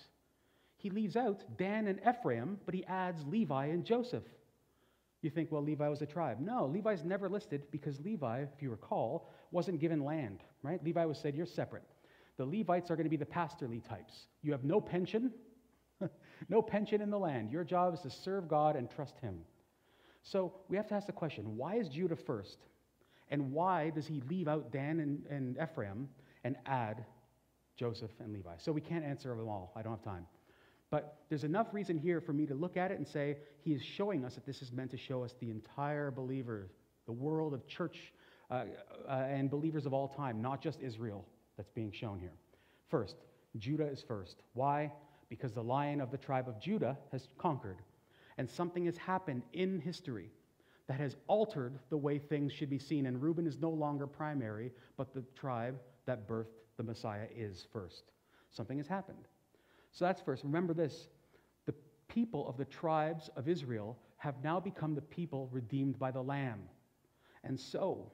He 0.76 0.90
leaves 0.90 1.16
out 1.16 1.42
Dan 1.56 1.86
and 1.86 2.00
Ephraim, 2.00 2.58
but 2.66 2.74
he 2.74 2.84
adds 2.86 3.22
Levi 3.26 3.66
and 3.66 3.84
Joseph. 3.84 4.24
You 5.20 5.30
think, 5.30 5.52
well, 5.52 5.62
Levi 5.62 5.88
was 5.88 6.02
a 6.02 6.06
tribe. 6.06 6.40
No, 6.40 6.66
Levi's 6.66 7.04
never 7.04 7.28
listed 7.28 7.62
because 7.70 8.00
Levi, 8.00 8.40
if 8.40 8.60
you 8.60 8.70
recall, 8.70 9.30
wasn't 9.52 9.78
given 9.78 10.04
land, 10.04 10.40
right? 10.64 10.82
Levi 10.82 11.04
was 11.04 11.18
said, 11.18 11.36
you're 11.36 11.46
separate. 11.46 11.84
The 12.36 12.44
Levites 12.44 12.90
are 12.90 12.96
going 12.96 13.04
to 13.04 13.10
be 13.10 13.16
the 13.16 13.24
pastorly 13.24 13.80
types. 13.80 14.26
You 14.42 14.50
have 14.50 14.64
no 14.64 14.80
pension, 14.80 15.30
no 16.48 16.62
pension 16.62 17.00
in 17.00 17.10
the 17.10 17.18
land. 17.18 17.52
Your 17.52 17.62
job 17.62 17.94
is 17.94 18.00
to 18.00 18.10
serve 18.10 18.48
God 18.48 18.74
and 18.74 18.90
trust 18.90 19.14
Him. 19.20 19.38
So 20.22 20.52
we 20.68 20.76
have 20.76 20.88
to 20.88 20.94
ask 20.94 21.06
the 21.06 21.12
question 21.12 21.56
why 21.56 21.76
is 21.76 21.88
Judah 21.88 22.16
first? 22.16 22.58
And 23.30 23.52
why 23.52 23.90
does 23.90 24.06
he 24.06 24.22
leave 24.28 24.46
out 24.46 24.72
Dan 24.72 25.00
and, 25.00 25.24
and 25.30 25.56
Ephraim 25.56 26.08
and 26.44 26.56
add 26.66 27.04
Joseph 27.76 28.10
and 28.20 28.32
Levi? 28.32 28.54
So 28.58 28.72
we 28.72 28.80
can't 28.80 29.04
answer 29.04 29.28
them 29.30 29.48
all. 29.48 29.72
I 29.76 29.82
don't 29.82 29.92
have 29.92 30.02
time. 30.02 30.26
But 30.90 31.16
there's 31.30 31.44
enough 31.44 31.68
reason 31.72 31.96
here 31.96 32.20
for 32.20 32.34
me 32.34 32.44
to 32.46 32.54
look 32.54 32.76
at 32.76 32.90
it 32.90 32.98
and 32.98 33.08
say, 33.08 33.38
he 33.62 33.72
is 33.72 33.82
showing 33.82 34.24
us 34.26 34.34
that 34.34 34.44
this 34.44 34.60
is 34.60 34.72
meant 34.72 34.90
to 34.90 34.98
show 34.98 35.24
us 35.24 35.34
the 35.40 35.50
entire 35.50 36.10
believer, 36.10 36.68
the 37.06 37.12
world 37.12 37.54
of 37.54 37.66
church 37.66 38.12
uh, 38.50 38.64
uh, 39.08 39.12
and 39.12 39.50
believers 39.50 39.86
of 39.86 39.94
all 39.94 40.06
time, 40.06 40.42
not 40.42 40.60
just 40.60 40.80
Israel 40.82 41.24
that's 41.56 41.70
being 41.70 41.90
shown 41.90 42.18
here. 42.20 42.34
First, 42.90 43.16
Judah 43.56 43.86
is 43.86 44.02
first. 44.06 44.42
Why? 44.52 44.92
Because 45.30 45.52
the 45.52 45.62
lion 45.62 46.02
of 46.02 46.10
the 46.10 46.18
tribe 46.18 46.46
of 46.46 46.60
Judah 46.60 46.98
has 47.10 47.26
conquered. 47.38 47.78
And 48.36 48.48
something 48.48 48.84
has 48.84 48.98
happened 48.98 49.42
in 49.54 49.80
history 49.80 50.30
that 50.88 51.00
has 51.00 51.16
altered 51.26 51.78
the 51.88 51.96
way 51.96 52.18
things 52.18 52.52
should 52.52 52.68
be 52.68 52.78
seen. 52.78 53.06
And 53.06 53.22
Reuben 53.22 53.46
is 53.46 53.56
no 53.58 53.70
longer 53.70 54.06
primary, 54.06 54.72
but 54.98 55.14
the 55.14 55.24
tribe 55.34 55.78
that 56.06 56.28
birthed 56.28 56.58
the 56.76 56.82
Messiah 56.82 57.26
is 57.34 57.66
first. 57.72 58.04
Something 58.50 58.78
has 58.78 58.86
happened. 58.86 59.28
So 59.92 60.04
that's 60.04 60.20
first. 60.20 60.44
Remember 60.44 60.74
this 60.74 61.08
the 61.66 61.74
people 62.08 62.48
of 62.48 62.56
the 62.56 62.64
tribes 62.64 63.30
of 63.36 63.48
Israel 63.48 63.98
have 64.16 64.42
now 64.42 64.60
become 64.60 64.94
the 64.94 65.02
people 65.02 65.48
redeemed 65.52 65.98
by 65.98 66.10
the 66.10 66.22
Lamb. 66.22 66.60
And 67.44 67.58
so, 67.58 68.12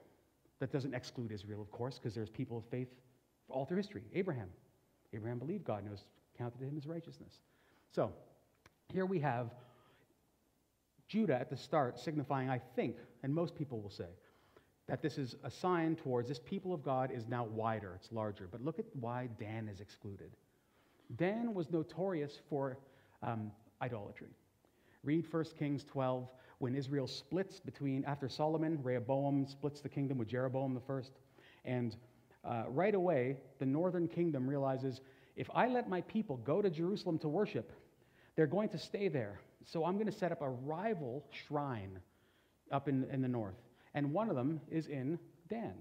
that 0.59 0.71
doesn't 0.71 0.93
exclude 0.93 1.31
Israel, 1.31 1.61
of 1.61 1.71
course, 1.71 1.97
because 1.97 2.13
there's 2.13 2.29
people 2.29 2.57
of 2.57 2.65
faith 2.65 2.89
all 3.47 3.65
through 3.65 3.77
history. 3.77 4.03
Abraham. 4.13 4.49
Abraham 5.13 5.39
believed 5.39 5.63
God 5.63 5.79
and 5.79 5.87
it 5.87 5.91
was 5.91 6.03
counted 6.37 6.59
to 6.59 6.65
him 6.65 6.77
as 6.77 6.85
righteousness. 6.85 7.39
So, 7.91 8.11
here 8.93 9.05
we 9.05 9.19
have 9.19 9.53
Judah 11.07 11.39
at 11.39 11.49
the 11.49 11.57
start, 11.57 11.99
signifying, 11.99 12.49
I 12.49 12.59
think, 12.75 12.97
and 13.23 13.33
most 13.33 13.55
people 13.55 13.81
will 13.81 13.89
say, 13.89 14.09
that 14.89 15.03
this 15.03 15.19
is 15.19 15.35
a 15.43 15.51
sign 15.51 15.95
towards 15.95 16.27
this 16.27 16.39
people 16.39 16.73
of 16.73 16.83
God 16.83 17.11
is 17.11 17.27
now 17.27 17.45
wider, 17.45 17.93
it's 17.95 18.11
larger. 18.11 18.47
But 18.51 18.65
look 18.65 18.79
at 18.79 18.85
why 18.99 19.29
Dan 19.39 19.69
is 19.71 19.81
excluded. 19.81 20.31
Dan 21.15 21.53
was 21.53 21.69
notorious 21.71 22.39
for 22.49 22.77
um, 23.21 23.51
idolatry. 23.81 24.29
Read 25.03 25.25
1 25.31 25.45
Kings 25.57 25.85
12 25.91 26.27
when 26.57 26.75
Israel 26.75 27.07
splits 27.07 27.59
between, 27.59 28.03
after 28.05 28.27
Solomon, 28.27 28.79
Rehoboam 28.83 29.45
splits 29.47 29.79
the 29.79 29.89
kingdom 29.89 30.17
with 30.17 30.27
Jeroboam 30.27 30.73
the 30.73 30.81
first. 30.81 31.11
And 31.65 31.95
uh, 32.43 32.63
right 32.67 32.95
away, 32.95 33.37
the 33.59 33.65
northern 33.65 34.07
kingdom 34.07 34.49
realizes 34.49 35.01
if 35.35 35.49
I 35.53 35.67
let 35.67 35.87
my 35.87 36.01
people 36.01 36.37
go 36.37 36.61
to 36.61 36.69
Jerusalem 36.69 37.19
to 37.19 37.29
worship, 37.29 37.71
they're 38.35 38.47
going 38.47 38.69
to 38.69 38.79
stay 38.79 39.07
there. 39.07 39.39
So 39.65 39.85
I'm 39.85 39.93
going 39.93 40.11
to 40.11 40.17
set 40.17 40.31
up 40.31 40.41
a 40.41 40.49
rival 40.49 41.23
shrine 41.47 41.99
up 42.71 42.87
in, 42.87 43.05
in 43.11 43.21
the 43.21 43.27
north. 43.27 43.55
And 43.93 44.13
one 44.13 44.29
of 44.29 44.35
them 44.35 44.61
is 44.69 44.87
in 44.87 45.19
Dan. 45.49 45.73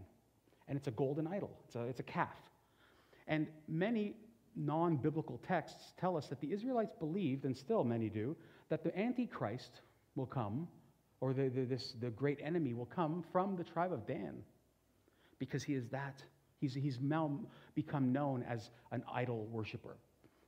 And 0.67 0.77
it's 0.77 0.89
a 0.89 0.93
golden 0.93 1.27
idol, 1.27 1.51
it's 1.67 1.77
a, 1.77 1.83
it's 1.85 2.01
a 2.01 2.05
calf. 2.05 2.37
And 3.27 3.47
many 3.69 4.15
non 4.57 4.97
biblical 4.97 5.41
texts 5.47 5.93
tell 5.99 6.17
us 6.17 6.27
that 6.29 6.41
the 6.41 6.53
Israelites 6.53 6.95
believed, 6.99 7.45
and 7.45 7.57
still 7.57 7.85
many 7.85 8.09
do, 8.09 8.37
that 8.69 8.83
the 8.83 8.99
Antichrist 8.99 9.81
will 10.17 10.27
come, 10.27 10.69
or 11.21 11.33
the, 11.33 11.49
the, 11.49 11.65
this, 11.65 11.95
the 12.01 12.11
great 12.11 12.39
enemy 12.43 12.75
will 12.75 12.87
come 12.87 13.25
from 13.33 13.57
the 13.57 13.65
tribe 13.65 13.93
of 13.93 14.07
Dan, 14.07 14.43
because 15.39 15.63
he 15.63 15.75
is 15.75 15.89
that. 15.89 16.23
He's, 16.61 16.75
he's 16.75 16.99
now 17.01 17.39
become 17.75 18.13
known 18.13 18.43
as 18.43 18.71
an 18.91 19.05
idol 19.13 19.47
worshiper. 19.47 19.97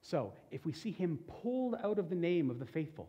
So, 0.02 0.32
if 0.50 0.64
we 0.66 0.72
see 0.72 0.90
him 0.90 1.18
pulled 1.42 1.76
out 1.84 1.98
of 1.98 2.08
the 2.08 2.16
name 2.16 2.50
of 2.50 2.58
the 2.58 2.66
faithful, 2.66 3.08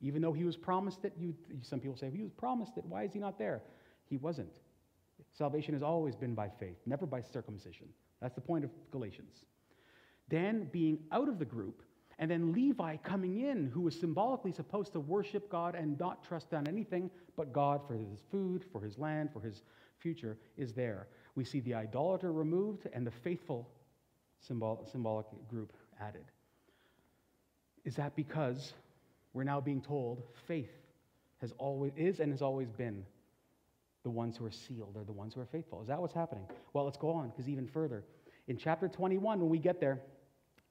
even 0.00 0.20
though 0.20 0.32
he 0.32 0.44
was 0.44 0.56
promised 0.56 1.04
it, 1.04 1.14
you, 1.18 1.34
some 1.62 1.80
people 1.80 1.96
say, 1.96 2.10
he 2.10 2.22
was 2.22 2.32
promised 2.32 2.76
it, 2.76 2.84
why 2.84 3.04
is 3.04 3.12
he 3.12 3.18
not 3.18 3.38
there? 3.38 3.62
He 4.08 4.16
wasn't. 4.16 4.60
Salvation 5.32 5.74
has 5.74 5.82
always 5.82 6.14
been 6.14 6.34
by 6.34 6.48
faith, 6.48 6.76
never 6.86 7.06
by 7.06 7.20
circumcision. 7.20 7.88
That's 8.20 8.34
the 8.34 8.40
point 8.40 8.64
of 8.64 8.70
Galatians. 8.90 9.46
Dan 10.28 10.68
being 10.72 10.98
out 11.12 11.28
of 11.28 11.38
the 11.38 11.44
group, 11.44 11.82
and 12.18 12.30
then 12.30 12.52
Levi 12.52 12.96
coming 12.98 13.40
in, 13.40 13.66
who 13.66 13.80
was 13.80 13.98
symbolically 13.98 14.52
supposed 14.52 14.92
to 14.92 15.00
worship 15.00 15.50
God 15.50 15.74
and 15.74 15.98
not 15.98 16.22
trust 16.22 16.54
on 16.54 16.68
anything 16.68 17.10
but 17.36 17.52
God 17.52 17.80
for 17.86 17.94
his 17.94 18.20
food, 18.30 18.64
for 18.72 18.80
his 18.80 18.98
land, 18.98 19.30
for 19.32 19.40
his 19.40 19.62
future, 19.98 20.38
is 20.56 20.72
there. 20.72 21.08
We 21.34 21.44
see 21.44 21.60
the 21.60 21.74
idolater 21.74 22.32
removed 22.32 22.86
and 22.92 23.06
the 23.06 23.10
faithful 23.10 23.68
symbol, 24.40 24.86
symbolic 24.90 25.26
group 25.48 25.72
added. 26.00 26.24
Is 27.84 27.96
that 27.96 28.14
because 28.14 28.72
we're 29.32 29.44
now 29.44 29.60
being 29.60 29.80
told 29.80 30.22
faith 30.46 30.70
has 31.40 31.52
always 31.58 31.92
is 31.96 32.20
and 32.20 32.30
has 32.32 32.40
always 32.40 32.70
been 32.70 33.04
the 34.04 34.10
ones 34.10 34.36
who 34.36 34.44
are 34.44 34.50
sealed 34.50 34.96
are 34.96 35.04
the 35.04 35.12
ones 35.12 35.34
who 35.34 35.40
are 35.40 35.46
faithful. 35.46 35.80
Is 35.82 35.88
that 35.88 36.00
what's 36.00 36.14
happening? 36.14 36.44
Well, 36.74 36.84
let's 36.84 36.98
go 36.98 37.10
on 37.10 37.30
because 37.30 37.48
even 37.48 37.66
further. 37.66 38.04
In 38.46 38.56
chapter 38.56 38.86
21, 38.86 39.40
when 39.40 39.48
we 39.48 39.58
get 39.58 39.80
there, 39.80 40.00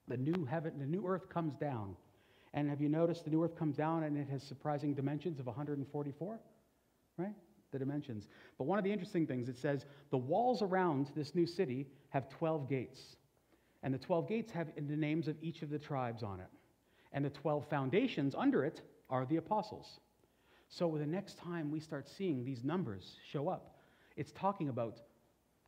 the 0.08 0.18
new 0.18 0.46
heaven, 0.46 0.74
the 0.78 0.86
new 0.86 1.06
earth 1.06 1.28
comes 1.30 1.56
down. 1.56 1.96
And 2.54 2.70
have 2.70 2.80
you 2.80 2.90
noticed 2.90 3.26
the 3.26 3.32
new 3.32 3.44
earth 3.44 3.58
comes 3.58 3.76
down 3.76 4.04
and 4.04 4.16
it 4.16 4.30
has 4.30 4.44
surprising 4.44 4.94
dimensions 4.94 5.40
of 5.40 5.48
144? 5.48 6.40
Right? 7.18 7.34
The 7.72 7.80
dimensions. 7.80 8.28
But 8.60 8.66
one 8.66 8.78
of 8.78 8.84
the 8.84 8.92
interesting 8.92 9.26
things, 9.26 9.50
it 9.50 9.58
says 9.58 9.86
the 10.12 10.18
walls 10.18 10.62
around 10.62 11.10
this 11.16 11.34
new 11.34 11.48
city 11.48 11.88
have 12.10 12.30
12 12.30 12.70
gates. 12.70 13.16
And 13.82 13.92
the 13.92 13.98
12 13.98 14.30
gates 14.30 14.52
have 14.52 14.68
the 14.76 14.96
names 14.96 15.28
of 15.28 15.36
each 15.42 15.64
of 15.64 15.72
the 15.72 15.80
tribes 15.80 16.22
on 16.22 16.40
it. 16.40 16.50
And 17.12 17.26
the 17.26 17.32
12 17.32 17.68
foundations 17.68 18.36
under 18.38 18.64
it 18.64 18.82
are 19.10 19.26
the 19.26 19.38
apostles. 19.38 20.00
So 20.78 20.98
the 20.98 21.06
next 21.06 21.38
time 21.38 21.72
we 21.72 21.80
start 21.80 22.08
seeing 22.08 22.44
these 22.44 22.64
numbers 22.64 23.18
show 23.32 23.48
up, 23.48 23.76
it's 24.16 24.32
talking 24.32 24.70
about 24.70 25.00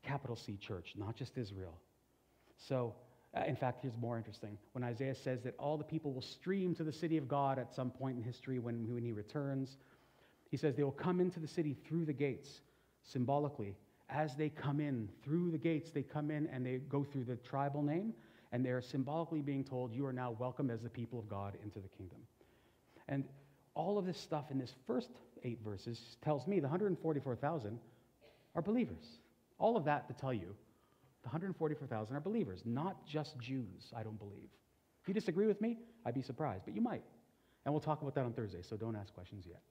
capital 0.03 0.35
C 0.35 0.57
church, 0.57 0.93
not 0.95 1.15
just 1.15 1.37
Israel. 1.37 1.79
So, 2.57 2.95
uh, 3.35 3.43
in 3.45 3.55
fact, 3.55 3.81
here's 3.81 3.97
more 3.97 4.17
interesting. 4.17 4.57
When 4.71 4.83
Isaiah 4.83 5.15
says 5.15 5.41
that 5.43 5.55
all 5.59 5.77
the 5.77 5.83
people 5.83 6.13
will 6.13 6.21
stream 6.21 6.73
to 6.75 6.83
the 6.83 6.93
city 6.93 7.17
of 7.17 7.27
God 7.27 7.59
at 7.59 7.73
some 7.73 7.91
point 7.91 8.17
in 8.17 8.23
history 8.23 8.59
when, 8.59 8.91
when 8.93 9.03
he 9.03 9.11
returns, 9.11 9.77
he 10.49 10.57
says 10.57 10.75
they 10.75 10.83
will 10.83 10.91
come 10.91 11.19
into 11.19 11.39
the 11.39 11.47
city 11.47 11.75
through 11.87 12.05
the 12.05 12.13
gates, 12.13 12.61
symbolically 13.03 13.75
as 14.09 14.35
they 14.35 14.49
come 14.49 14.79
in 14.79 15.09
through 15.23 15.51
the 15.51 15.57
gates, 15.57 15.91
they 15.91 16.03
come 16.03 16.29
in 16.29 16.47
and 16.47 16.65
they 16.65 16.77
go 16.77 17.03
through 17.03 17.23
the 17.23 17.35
tribal 17.37 17.81
name, 17.81 18.13
and 18.51 18.65
they're 18.65 18.81
symbolically 18.81 19.41
being 19.41 19.63
told, 19.63 19.93
You 19.93 20.05
are 20.05 20.13
now 20.13 20.31
welcome 20.31 20.69
as 20.69 20.81
the 20.81 20.89
people 20.89 21.19
of 21.19 21.27
God 21.27 21.57
into 21.63 21.79
the 21.79 21.89
kingdom. 21.89 22.19
And 23.07 23.25
all 23.75 23.97
of 23.97 24.05
this 24.05 24.17
stuff 24.17 24.45
in 24.51 24.57
this 24.57 24.73
first 24.87 25.09
eight 25.43 25.59
verses 25.63 26.17
tells 26.21 26.47
me 26.47 26.59
the 26.59 26.67
144,000 26.67 27.79
are 28.55 28.61
believers. 28.61 29.19
All 29.59 29.77
of 29.77 29.85
that 29.85 30.07
to 30.07 30.13
tell 30.13 30.33
you 30.33 30.55
the 31.23 31.29
144,000 31.29 32.15
are 32.15 32.19
believers, 32.19 32.61
not 32.65 33.05
just 33.05 33.37
Jews, 33.39 33.91
I 33.95 34.03
don't 34.03 34.17
believe. 34.19 34.49
If 35.01 35.07
you 35.07 35.13
disagree 35.13 35.47
with 35.47 35.59
me, 35.61 35.77
I'd 36.05 36.13
be 36.13 36.21
surprised, 36.21 36.63
but 36.65 36.75
you 36.75 36.81
might. 36.81 37.03
And 37.65 37.73
we'll 37.73 37.81
talk 37.81 38.01
about 38.01 38.15
that 38.15 38.25
on 38.25 38.33
Thursday, 38.33 38.61
so 38.61 38.77
don't 38.77 38.95
ask 38.95 39.13
questions 39.13 39.45
yet. 39.47 39.61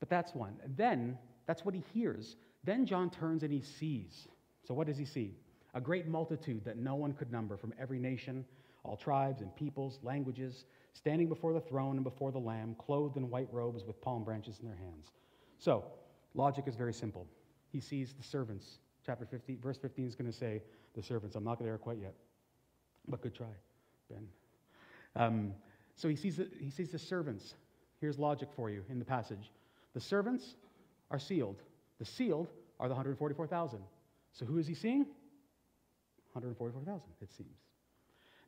But 0.00 0.08
that's 0.08 0.34
one. 0.34 0.54
Then, 0.76 1.18
that's 1.46 1.64
what 1.64 1.74
he 1.74 1.84
hears. 1.92 2.36
Then 2.64 2.86
John 2.86 3.10
turns 3.10 3.42
and 3.42 3.52
he 3.52 3.60
sees. 3.60 4.28
So, 4.66 4.74
what 4.74 4.86
does 4.86 4.96
he 4.96 5.04
see? 5.04 5.34
A 5.74 5.80
great 5.80 6.06
multitude 6.06 6.64
that 6.64 6.78
no 6.78 6.94
one 6.94 7.12
could 7.12 7.30
number 7.30 7.56
from 7.56 7.74
every 7.78 7.98
nation, 7.98 8.44
all 8.84 8.96
tribes 8.96 9.42
and 9.42 9.54
peoples, 9.54 9.98
languages, 10.02 10.64
standing 10.98 11.28
before 11.28 11.52
the 11.52 11.60
throne 11.60 11.94
and 11.94 12.02
before 12.02 12.32
the 12.32 12.38
Lamb, 12.38 12.74
clothed 12.76 13.16
in 13.16 13.30
white 13.30 13.48
robes 13.52 13.84
with 13.84 14.00
palm 14.00 14.24
branches 14.24 14.58
in 14.60 14.66
their 14.66 14.76
hands. 14.76 15.12
So, 15.58 15.84
logic 16.34 16.64
is 16.66 16.74
very 16.74 16.92
simple. 16.92 17.26
He 17.70 17.80
sees 17.80 18.14
the 18.14 18.22
servants. 18.24 18.80
Chapter 19.06 19.24
15, 19.24 19.60
verse 19.62 19.78
15 19.78 20.06
is 20.06 20.16
going 20.16 20.30
to 20.30 20.36
say 20.36 20.60
the 20.96 21.02
servants. 21.02 21.36
I'm 21.36 21.44
not 21.44 21.62
there 21.62 21.78
quite 21.78 21.98
yet, 21.98 22.14
but 23.06 23.22
good 23.22 23.34
try, 23.34 23.46
Ben. 24.10 24.26
Um, 25.14 25.52
so 25.94 26.08
he 26.08 26.16
sees, 26.16 26.36
the, 26.36 26.48
he 26.60 26.68
sees 26.68 26.90
the 26.90 26.98
servants. 26.98 27.54
Here's 28.00 28.18
logic 28.18 28.48
for 28.56 28.68
you 28.68 28.84
in 28.90 28.98
the 28.98 29.04
passage. 29.04 29.52
The 29.94 30.00
servants 30.00 30.56
are 31.12 31.18
sealed. 31.20 31.62
The 32.00 32.04
sealed 32.04 32.48
are 32.80 32.88
the 32.88 32.94
144,000. 32.94 33.78
So 34.32 34.44
who 34.44 34.58
is 34.58 34.66
he 34.66 34.74
seeing? 34.74 35.06
144,000, 36.32 37.02
it 37.22 37.32
seems. 37.32 37.67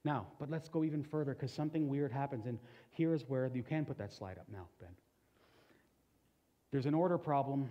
Now, 0.04 0.26
but 0.38 0.50
let's 0.50 0.68
go 0.68 0.84
even 0.84 1.02
further 1.02 1.34
because 1.34 1.52
something 1.52 1.88
weird 1.88 2.10
happens, 2.10 2.46
and 2.46 2.58
here's 2.90 3.28
where 3.28 3.50
you 3.54 3.62
can 3.62 3.84
put 3.84 3.98
that 3.98 4.12
slide 4.12 4.38
up 4.38 4.46
now, 4.50 4.66
Ben. 4.80 4.90
There's 6.70 6.86
an 6.86 6.94
order 6.94 7.18
problem. 7.18 7.68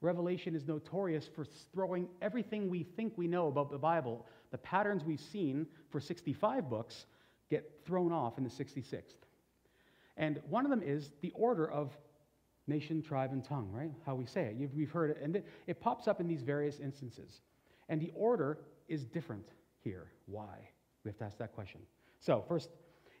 Revelation 0.00 0.54
is 0.54 0.66
notorious 0.66 1.28
for 1.34 1.44
throwing 1.74 2.08
everything 2.22 2.70
we 2.70 2.84
think 2.84 3.14
we 3.16 3.26
know 3.26 3.48
about 3.48 3.70
the 3.70 3.78
Bible, 3.78 4.26
the 4.50 4.58
patterns 4.58 5.04
we've 5.04 5.20
seen 5.20 5.66
for 5.90 6.00
65 6.00 6.70
books, 6.70 7.06
get 7.50 7.80
thrown 7.84 8.12
off 8.12 8.38
in 8.38 8.44
the 8.44 8.50
66th. 8.50 9.02
And 10.16 10.40
one 10.48 10.64
of 10.64 10.70
them 10.70 10.82
is 10.82 11.12
the 11.20 11.32
order 11.34 11.70
of 11.70 11.96
nation, 12.66 13.02
tribe, 13.02 13.32
and 13.32 13.44
tongue, 13.44 13.70
right? 13.72 13.90
How 14.04 14.14
we 14.14 14.26
say 14.26 14.46
it. 14.46 14.56
You've, 14.56 14.74
we've 14.74 14.90
heard 14.90 15.10
it. 15.10 15.18
And 15.22 15.36
it, 15.36 15.46
it 15.66 15.80
pops 15.80 16.08
up 16.08 16.20
in 16.20 16.26
these 16.26 16.42
various 16.42 16.80
instances. 16.80 17.42
And 17.88 18.00
the 18.00 18.12
order 18.14 18.58
is 18.88 19.04
different 19.04 19.46
here. 19.82 20.06
Why? 20.26 20.68
We 21.06 21.10
have 21.10 21.18
to 21.18 21.24
ask 21.24 21.38
that 21.38 21.54
question. 21.54 21.80
So, 22.18 22.44
first, 22.48 22.68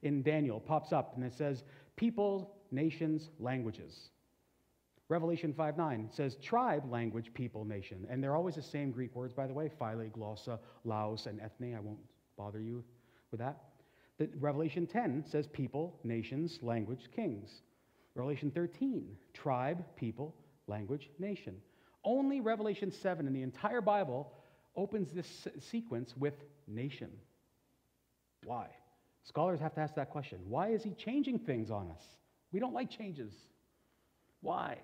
in 0.02 0.22
Daniel, 0.22 0.58
pops 0.58 0.92
up 0.92 1.14
and 1.14 1.24
it 1.24 1.32
says, 1.32 1.62
people, 1.94 2.56
nations, 2.72 3.30
languages. 3.38 4.10
Revelation 5.08 5.54
5 5.54 5.76
9 5.78 6.08
says 6.10 6.34
tribe, 6.42 6.90
language, 6.90 7.30
people, 7.32 7.64
nation. 7.64 8.04
And 8.10 8.20
they're 8.20 8.34
always 8.34 8.56
the 8.56 8.62
same 8.62 8.90
Greek 8.90 9.14
words, 9.14 9.32
by 9.32 9.46
the 9.46 9.54
way 9.54 9.70
phyle, 9.78 9.98
glossa, 9.98 10.58
laos, 10.84 11.26
and 11.26 11.40
ethne. 11.40 11.76
I 11.76 11.80
won't 11.80 12.00
bother 12.36 12.60
you 12.60 12.82
with 13.30 13.38
that. 13.38 13.56
Revelation 14.40 14.84
10 14.84 15.24
says 15.24 15.46
people, 15.46 16.00
nations, 16.02 16.58
language, 16.62 17.08
kings. 17.14 17.62
Revelation 18.16 18.50
13, 18.50 19.06
tribe, 19.32 19.84
people, 19.94 20.34
language, 20.66 21.08
nation. 21.20 21.54
Only 22.02 22.40
Revelation 22.40 22.90
7 22.90 23.28
in 23.28 23.32
the 23.32 23.42
entire 23.42 23.80
Bible 23.80 24.32
opens 24.74 25.12
this 25.12 25.46
sequence 25.60 26.16
with 26.16 26.34
nation. 26.66 27.10
Why? 28.46 28.68
Scholars 29.24 29.58
have 29.58 29.74
to 29.74 29.80
ask 29.80 29.96
that 29.96 30.10
question. 30.10 30.38
Why 30.48 30.68
is 30.68 30.84
he 30.84 30.92
changing 30.92 31.40
things 31.40 31.68
on 31.68 31.90
us? 31.90 32.02
We 32.52 32.60
don't 32.60 32.72
like 32.72 32.88
changes. 32.88 33.34
Why? 34.40 34.78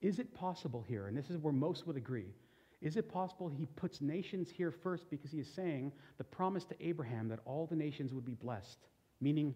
Is 0.00 0.18
it 0.18 0.34
possible 0.34 0.82
here, 0.88 1.06
and 1.06 1.16
this 1.16 1.28
is 1.28 1.36
where 1.36 1.52
most 1.52 1.86
would 1.86 1.98
agree, 1.98 2.32
is 2.80 2.96
it 2.96 3.12
possible 3.12 3.48
he 3.48 3.66
puts 3.76 4.00
nations 4.00 4.48
here 4.48 4.70
first 4.70 5.10
because 5.10 5.30
he 5.30 5.38
is 5.38 5.52
saying 5.54 5.92
the 6.16 6.24
promise 6.24 6.64
to 6.64 6.74
Abraham 6.80 7.28
that 7.28 7.40
all 7.44 7.66
the 7.66 7.76
nations 7.76 8.14
would 8.14 8.24
be 8.24 8.32
blessed, 8.34 8.78
meaning 9.20 9.54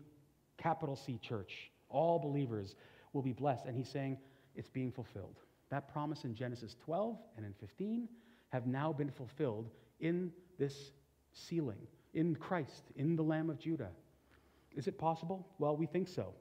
capital 0.59 0.95
C 0.95 1.19
church, 1.23 1.71
all 1.89 2.19
believers 2.19 2.77
will 3.15 3.23
be 3.23 3.33
blessed. 3.33 3.65
And 3.65 3.75
he's 3.75 3.89
saying 3.89 4.19
it's 4.55 4.69
being 4.69 4.93
fulfilled. 4.93 5.41
That 5.71 5.91
promise 5.91 6.25
in 6.25 6.35
Genesis 6.35 6.77
12 6.85 7.17
and 7.39 7.47
in 7.47 7.55
15 7.55 8.07
have 8.51 8.67
now 8.67 8.93
been 8.93 9.11
fulfilled 9.11 9.71
in 10.01 10.31
this 10.59 10.93
sealing, 11.33 11.87
in 12.15 12.37
Christ, 12.37 12.85
in 12.97 13.17
the 13.17 13.23
Lamb 13.23 13.51
of 13.51 13.59
Judah. 13.59 13.91
Is 14.77 14.87
it 14.87 14.99
possible? 14.99 15.47
Well, 15.59 15.77
we 15.77 15.87
think 15.87 16.09
so. 16.09 16.33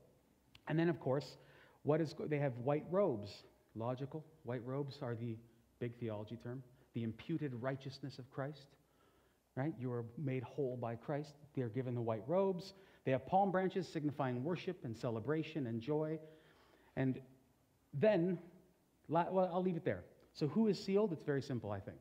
And 0.67 0.79
then, 0.79 0.89
of 0.89 0.99
course, 0.99 1.37
what 1.83 1.99
is 1.99 2.15
they 2.27 2.39
have 2.39 2.57
white 2.59 2.85
robes. 2.89 3.43
Logical. 3.75 4.23
White 4.43 4.65
robes 4.65 4.99
are 5.01 5.15
the 5.15 5.35
big 5.79 5.95
theology 5.99 6.37
term. 6.41 6.63
The 6.93 7.03
imputed 7.03 7.53
righteousness 7.61 8.19
of 8.19 8.29
Christ. 8.31 8.67
Right? 9.55 9.73
You 9.79 9.91
are 9.91 10.05
made 10.17 10.43
whole 10.43 10.77
by 10.77 10.95
Christ. 10.95 11.33
They 11.55 11.61
are 11.61 11.69
given 11.69 11.93
the 11.93 12.01
white 12.01 12.23
robes. 12.27 12.73
They 13.05 13.11
have 13.11 13.25
palm 13.25 13.51
branches 13.51 13.87
signifying 13.87 14.43
worship 14.43 14.83
and 14.83 14.97
celebration 14.97 15.67
and 15.67 15.81
joy. 15.81 16.19
And 16.95 17.19
then, 17.93 18.39
well, 19.07 19.49
I'll 19.53 19.61
leave 19.61 19.75
it 19.75 19.85
there. 19.85 20.03
So, 20.33 20.47
who 20.47 20.67
is 20.67 20.83
sealed? 20.83 21.11
It's 21.13 21.23
very 21.23 21.41
simple, 21.41 21.71
I 21.71 21.79
think. 21.79 21.97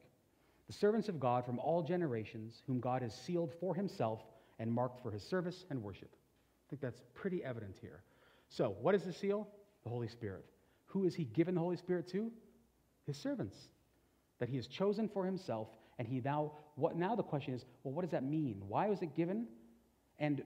The 0.66 0.72
servants 0.72 1.08
of 1.08 1.20
God 1.20 1.44
from 1.44 1.58
all 1.58 1.82
generations, 1.82 2.62
whom 2.66 2.80
God 2.80 3.02
has 3.02 3.14
sealed 3.14 3.52
for 3.60 3.74
himself 3.74 4.20
and 4.58 4.72
marked 4.72 5.02
for 5.02 5.10
his 5.10 5.22
service 5.22 5.64
and 5.70 5.82
worship. 5.82 6.10
I 6.14 6.64
think 6.70 6.82
that's 6.82 7.02
pretty 7.14 7.44
evident 7.44 7.76
here. 7.80 8.02
So, 8.48 8.76
what 8.80 8.94
is 8.94 9.02
the 9.02 9.12
seal? 9.12 9.48
The 9.84 9.90
Holy 9.90 10.08
Spirit. 10.08 10.44
Who 10.86 11.04
is 11.04 11.14
he 11.14 11.24
given 11.24 11.54
the 11.54 11.60
Holy 11.60 11.76
Spirit 11.76 12.08
to? 12.08 12.30
His 13.06 13.16
servants, 13.16 13.56
that 14.38 14.48
he 14.48 14.56
has 14.56 14.66
chosen 14.66 15.08
for 15.08 15.24
himself 15.24 15.68
And 15.98 16.08
he 16.08 16.20
now, 16.20 16.52
what, 16.74 16.96
now 16.96 17.14
the 17.14 17.22
question 17.22 17.54
is, 17.54 17.64
well, 17.84 17.94
what 17.94 18.02
does 18.02 18.10
that 18.10 18.24
mean? 18.24 18.62
Why 18.66 18.88
was 18.88 19.02
it 19.02 19.14
given? 19.14 19.46
And 20.18 20.42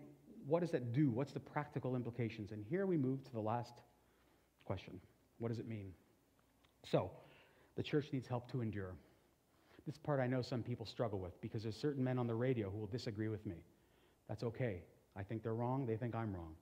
what 0.46 0.60
does 0.60 0.70
that 0.72 0.92
do? 0.92 1.10
What's 1.10 1.32
the 1.32 1.40
practical 1.40 1.96
implications? 1.96 2.52
And 2.52 2.64
here 2.64 2.86
we 2.86 2.96
move 2.96 3.24
to 3.24 3.32
the 3.32 3.40
last 3.40 3.72
question. 4.64 5.00
What 5.38 5.48
does 5.48 5.58
it 5.58 5.68
mean? 5.68 5.92
So, 6.84 7.10
the 7.76 7.82
church 7.82 8.06
needs 8.12 8.26
help 8.26 8.50
to 8.52 8.60
endure. 8.60 8.94
This 9.86 9.96
part 9.98 10.20
I 10.20 10.26
know 10.26 10.42
some 10.42 10.62
people 10.62 10.84
struggle 10.84 11.18
with 11.18 11.40
because 11.40 11.62
there's 11.62 11.76
certain 11.76 12.02
men 12.02 12.18
on 12.18 12.26
the 12.26 12.34
radio 12.34 12.68
who 12.70 12.78
will 12.78 12.86
disagree 12.88 13.28
with 13.28 13.46
me. 13.46 13.56
That's 14.28 14.42
okay. 14.42 14.82
I 15.16 15.22
think 15.22 15.42
they're 15.42 15.54
wrong, 15.54 15.86
they 15.86 15.96
think 15.96 16.14
I'm 16.14 16.34
wrong. 16.34 16.54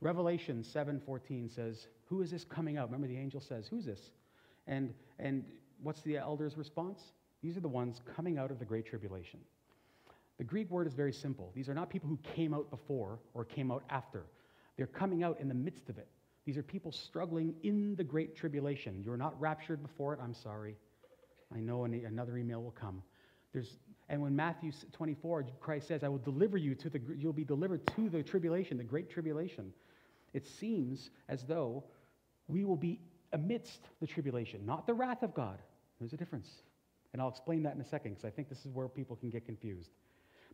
Revelation 0.00 0.64
7:14 0.64 1.48
says, 1.48 1.86
"Who 2.06 2.22
is 2.22 2.30
this 2.30 2.44
coming 2.44 2.76
out?" 2.76 2.88
Remember 2.88 3.06
the 3.06 3.16
angel 3.16 3.40
says, 3.40 3.68
"Who's 3.68 3.84
this?" 3.84 4.12
And 4.66 4.94
and 5.18 5.44
what's 5.82 6.02
the 6.02 6.16
elder's 6.16 6.56
response? 6.56 7.12
These 7.40 7.56
are 7.56 7.60
the 7.60 7.68
ones 7.68 8.00
coming 8.00 8.38
out 8.38 8.50
of 8.50 8.58
the 8.58 8.64
great 8.64 8.84
tribulation. 8.86 9.40
The 10.38 10.44
Greek 10.44 10.70
word 10.70 10.86
is 10.86 10.94
very 10.94 11.12
simple. 11.12 11.52
These 11.54 11.68
are 11.68 11.74
not 11.74 11.90
people 11.90 12.08
who 12.08 12.16
came 12.18 12.54
out 12.54 12.70
before 12.70 13.20
or 13.34 13.44
came 13.44 13.70
out 13.70 13.84
after. 13.90 14.24
They're 14.76 14.86
coming 14.86 15.22
out 15.22 15.38
in 15.40 15.48
the 15.48 15.54
midst 15.54 15.88
of 15.88 15.98
it. 15.98 16.08
These 16.44 16.56
are 16.56 16.62
people 16.62 16.90
struggling 16.90 17.54
in 17.62 17.94
the 17.94 18.02
great 18.02 18.34
tribulation. 18.34 19.02
You're 19.04 19.16
not 19.16 19.38
raptured 19.40 19.82
before 19.82 20.14
it. 20.14 20.20
I'm 20.20 20.34
sorry. 20.34 20.76
I 21.54 21.60
know 21.60 21.84
another 21.84 22.36
email 22.36 22.62
will 22.62 22.72
come. 22.72 23.02
There's, 23.52 23.78
and 24.08 24.20
when 24.20 24.34
Matthew 24.34 24.72
24, 24.92 25.46
Christ 25.60 25.88
says, 25.88 26.02
I 26.02 26.08
will 26.08 26.18
deliver 26.18 26.56
you 26.56 26.74
to 26.76 26.90
the, 26.90 27.00
you'll 27.16 27.32
be 27.32 27.44
delivered 27.44 27.86
to 27.96 28.08
the 28.08 28.22
tribulation, 28.22 28.78
the 28.78 28.84
great 28.84 29.10
tribulation. 29.10 29.72
It 30.32 30.46
seems 30.46 31.10
as 31.28 31.44
though 31.44 31.84
we 32.48 32.64
will 32.64 32.76
be 32.76 33.00
amidst 33.32 33.80
the 34.00 34.06
tribulation, 34.06 34.64
not 34.64 34.86
the 34.86 34.94
wrath 34.94 35.22
of 35.22 35.34
God. 35.34 35.58
There's 35.98 36.12
a 36.12 36.16
difference. 36.16 36.48
And 37.12 37.20
I'll 37.20 37.28
explain 37.28 37.62
that 37.64 37.74
in 37.74 37.80
a 37.80 37.84
second 37.84 38.12
because 38.12 38.24
I 38.24 38.30
think 38.30 38.48
this 38.48 38.64
is 38.64 38.72
where 38.72 38.88
people 38.88 39.16
can 39.16 39.30
get 39.30 39.44
confused. 39.44 39.90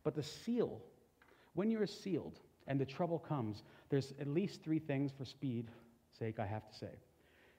But 0.03 0.15
the 0.15 0.23
seal, 0.23 0.81
when 1.53 1.71
you're 1.71 1.87
sealed 1.87 2.39
and 2.67 2.79
the 2.79 2.85
trouble 2.85 3.19
comes, 3.19 3.63
there's 3.89 4.13
at 4.19 4.27
least 4.27 4.61
three 4.63 4.79
things 4.79 5.11
for 5.17 5.25
speed 5.25 5.69
sake 6.17 6.39
I 6.39 6.45
have 6.45 6.67
to 6.69 6.75
say. 6.75 6.91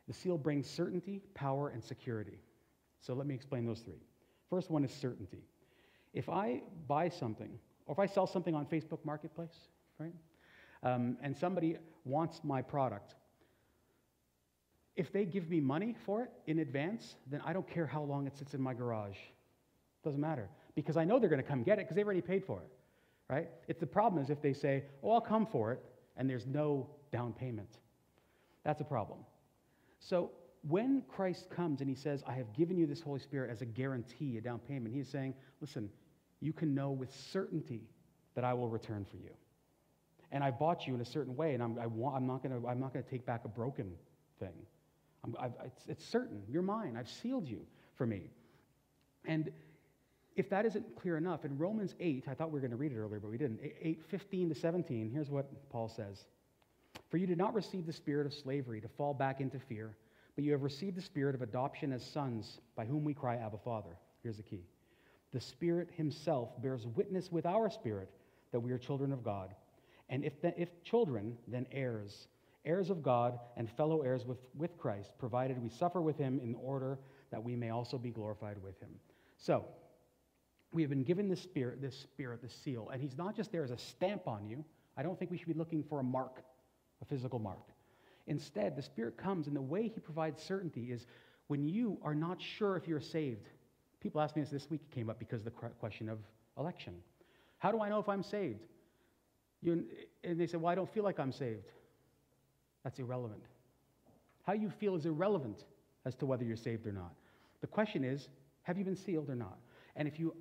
The 0.06 0.12
seal 0.12 0.36
brings 0.36 0.68
certainty, 0.68 1.22
power, 1.34 1.68
and 1.68 1.82
security. 1.82 2.38
So 3.00 3.14
let 3.14 3.26
me 3.26 3.34
explain 3.34 3.66
those 3.66 3.80
three. 3.80 4.02
First 4.48 4.70
one 4.70 4.84
is 4.84 4.92
certainty. 4.92 5.44
If 6.12 6.28
I 6.28 6.62
buy 6.86 7.08
something, 7.08 7.50
or 7.86 7.92
if 7.92 7.98
I 7.98 8.06
sell 8.06 8.26
something 8.26 8.54
on 8.54 8.66
Facebook 8.66 9.04
Marketplace, 9.04 9.68
right, 9.98 10.14
um, 10.82 11.16
and 11.22 11.36
somebody 11.36 11.76
wants 12.04 12.40
my 12.42 12.62
product, 12.62 13.14
if 14.96 15.12
they 15.12 15.24
give 15.24 15.48
me 15.48 15.60
money 15.60 15.94
for 16.04 16.24
it 16.24 16.30
in 16.46 16.58
advance, 16.58 17.16
then 17.30 17.40
I 17.44 17.52
don't 17.52 17.68
care 17.68 17.86
how 17.86 18.02
long 18.02 18.26
it 18.26 18.36
sits 18.36 18.54
in 18.54 18.60
my 18.60 18.74
garage. 18.74 19.16
Doesn't 20.04 20.20
matter 20.20 20.48
because 20.74 20.96
I 20.96 21.04
know 21.04 21.18
they're 21.18 21.28
going 21.28 21.42
to 21.42 21.48
come 21.48 21.62
get 21.62 21.78
it 21.78 21.82
because 21.82 21.96
they've 21.96 22.04
already 22.04 22.20
paid 22.20 22.44
for 22.44 22.60
it, 22.60 22.70
right? 23.28 23.48
It's 23.68 23.80
the 23.80 23.86
problem 23.86 24.22
is 24.22 24.30
if 24.30 24.42
they 24.42 24.52
say, 24.52 24.84
"Oh, 25.02 25.12
I'll 25.12 25.20
come 25.20 25.46
for 25.46 25.72
it," 25.72 25.82
and 26.16 26.28
there's 26.28 26.46
no 26.46 26.88
down 27.12 27.32
payment. 27.32 27.78
That's 28.64 28.80
a 28.80 28.84
problem. 28.84 29.20
So 30.00 30.32
when 30.68 31.02
Christ 31.08 31.48
comes 31.50 31.80
and 31.80 31.88
he 31.88 31.96
says, 31.96 32.22
I 32.26 32.34
have 32.34 32.52
given 32.52 32.76
you 32.76 32.86
this 32.86 33.00
Holy 33.00 33.20
Spirit 33.20 33.50
as 33.50 33.62
a 33.62 33.66
guarantee, 33.66 34.36
a 34.36 34.40
down 34.40 34.58
payment, 34.58 34.94
he's 34.94 35.08
saying, 35.08 35.34
listen, 35.60 35.88
you 36.40 36.52
can 36.52 36.74
know 36.74 36.90
with 36.90 37.10
certainty 37.32 37.82
that 38.34 38.44
I 38.44 38.54
will 38.54 38.68
return 38.68 39.06
for 39.10 39.16
you. 39.16 39.30
And 40.32 40.44
I 40.44 40.50
bought 40.50 40.86
you 40.86 40.94
in 40.94 41.00
a 41.00 41.04
certain 41.04 41.34
way, 41.34 41.54
and 41.54 41.62
I'm, 41.62 41.78
I 41.78 41.86
want, 41.86 42.16
I'm 42.16 42.26
not 42.26 42.42
going 42.42 43.04
to 43.04 43.10
take 43.10 43.26
back 43.26 43.44
a 43.44 43.48
broken 43.48 43.92
thing. 44.38 44.52
It's, 45.64 45.86
it's 45.88 46.04
certain. 46.04 46.42
You're 46.48 46.62
mine. 46.62 46.96
I've 46.98 47.08
sealed 47.08 47.48
you 47.48 47.66
for 47.96 48.06
me. 48.06 48.30
And 49.26 49.50
if 50.36 50.48
that 50.50 50.64
isn't 50.66 50.96
clear 50.96 51.16
enough, 51.16 51.44
in 51.44 51.58
Romans 51.58 51.94
8, 51.98 52.24
I 52.28 52.34
thought 52.34 52.50
we 52.50 52.54
were 52.54 52.60
going 52.60 52.70
to 52.70 52.76
read 52.76 52.92
it 52.92 52.96
earlier, 52.96 53.18
but 53.18 53.30
we 53.30 53.38
didn't. 53.38 53.60
8, 53.80 54.02
15 54.08 54.50
to 54.50 54.54
17, 54.54 55.10
here's 55.12 55.28
what 55.28 55.50
Paul 55.70 55.88
says 55.88 56.24
For 57.10 57.16
you 57.16 57.26
did 57.26 57.38
not 57.38 57.54
receive 57.54 57.86
the 57.86 57.92
spirit 57.92 58.26
of 58.26 58.32
slavery 58.32 58.80
to 58.80 58.88
fall 58.88 59.12
back 59.12 59.40
into 59.40 59.58
fear, 59.58 59.96
but 60.40 60.46
you 60.46 60.52
have 60.52 60.62
received 60.62 60.96
the 60.96 61.02
spirit 61.02 61.34
of 61.34 61.42
adoption 61.42 61.92
as 61.92 62.02
sons, 62.02 62.60
by 62.74 62.86
whom 62.86 63.04
we 63.04 63.12
cry, 63.12 63.36
Abba, 63.36 63.58
Father. 63.58 63.98
Here's 64.22 64.38
the 64.38 64.42
key 64.42 64.62
The 65.34 65.40
Spirit 65.40 65.90
Himself 65.94 66.48
bears 66.62 66.86
witness 66.86 67.30
with 67.30 67.44
our 67.44 67.68
spirit 67.68 68.08
that 68.50 68.60
we 68.60 68.72
are 68.72 68.78
children 68.78 69.12
of 69.12 69.22
God. 69.22 69.54
And 70.08 70.24
if, 70.24 70.40
the, 70.40 70.58
if 70.58 70.82
children, 70.82 71.36
then 71.46 71.66
heirs, 71.70 72.28
heirs 72.64 72.88
of 72.88 73.02
God 73.02 73.38
and 73.58 73.68
fellow 73.68 74.00
heirs 74.00 74.24
with, 74.24 74.38
with 74.56 74.78
Christ, 74.78 75.10
provided 75.18 75.62
we 75.62 75.68
suffer 75.68 76.00
with 76.00 76.16
Him 76.16 76.40
in 76.42 76.54
order 76.54 76.98
that 77.30 77.44
we 77.44 77.54
may 77.54 77.68
also 77.68 77.98
be 77.98 78.10
glorified 78.10 78.56
with 78.62 78.80
Him. 78.80 78.94
So, 79.36 79.66
we 80.72 80.80
have 80.80 80.88
been 80.88 81.04
given 81.04 81.28
this 81.28 81.42
spirit, 81.42 81.82
this 81.82 81.98
spirit, 81.98 82.40
this 82.40 82.54
seal, 82.64 82.88
and 82.90 83.02
he's 83.02 83.18
not 83.18 83.36
just 83.36 83.52
there 83.52 83.62
as 83.62 83.72
a 83.72 83.78
stamp 83.78 84.26
on 84.26 84.46
you. 84.46 84.64
I 84.96 85.02
don't 85.02 85.18
think 85.18 85.30
we 85.30 85.36
should 85.36 85.48
be 85.48 85.52
looking 85.52 85.84
for 85.84 86.00
a 86.00 86.02
mark, 86.02 86.42
a 87.02 87.04
physical 87.04 87.38
mark. 87.38 87.68
Instead, 88.30 88.76
the 88.76 88.82
spirit 88.82 89.16
comes, 89.18 89.48
and 89.48 89.56
the 89.56 89.60
way 89.60 89.88
he 89.88 89.98
provides 89.98 90.40
certainty 90.40 90.92
is 90.92 91.04
when 91.48 91.68
you 91.68 91.98
are 92.04 92.14
not 92.14 92.40
sure 92.40 92.76
if 92.76 92.86
you're 92.86 93.00
saved. 93.00 93.48
People 94.00 94.20
ask 94.20 94.36
me 94.36 94.42
this 94.42 94.52
this 94.52 94.70
week 94.70 94.80
it 94.88 94.94
came 94.94 95.10
up 95.10 95.18
because 95.18 95.40
of 95.40 95.44
the 95.46 95.50
question 95.50 96.08
of 96.08 96.20
election. 96.56 96.94
How 97.58 97.72
do 97.72 97.80
I 97.80 97.88
know 97.88 97.98
if 97.98 98.08
I'm 98.08 98.22
saved? 98.22 98.60
You, 99.62 99.84
and 100.22 100.38
they 100.38 100.46
say, 100.46 100.58
Well, 100.58 100.70
I 100.70 100.76
don't 100.76 100.88
feel 100.94 101.02
like 101.02 101.18
I'm 101.18 101.32
saved. 101.32 101.66
That's 102.84 103.00
irrelevant. 103.00 103.42
How 104.44 104.52
you 104.52 104.70
feel 104.70 104.94
is 104.94 105.06
irrelevant 105.06 105.64
as 106.06 106.14
to 106.14 106.26
whether 106.26 106.44
you're 106.44 106.56
saved 106.56 106.86
or 106.86 106.92
not. 106.92 107.12
The 107.62 107.66
question 107.66 108.04
is, 108.04 108.28
have 108.62 108.78
you 108.78 108.84
been 108.84 108.96
sealed 108.96 109.28
or 109.28 109.34
not? 109.34 109.58
And 109.96 110.06
if 110.06 110.20
you 110.20 110.36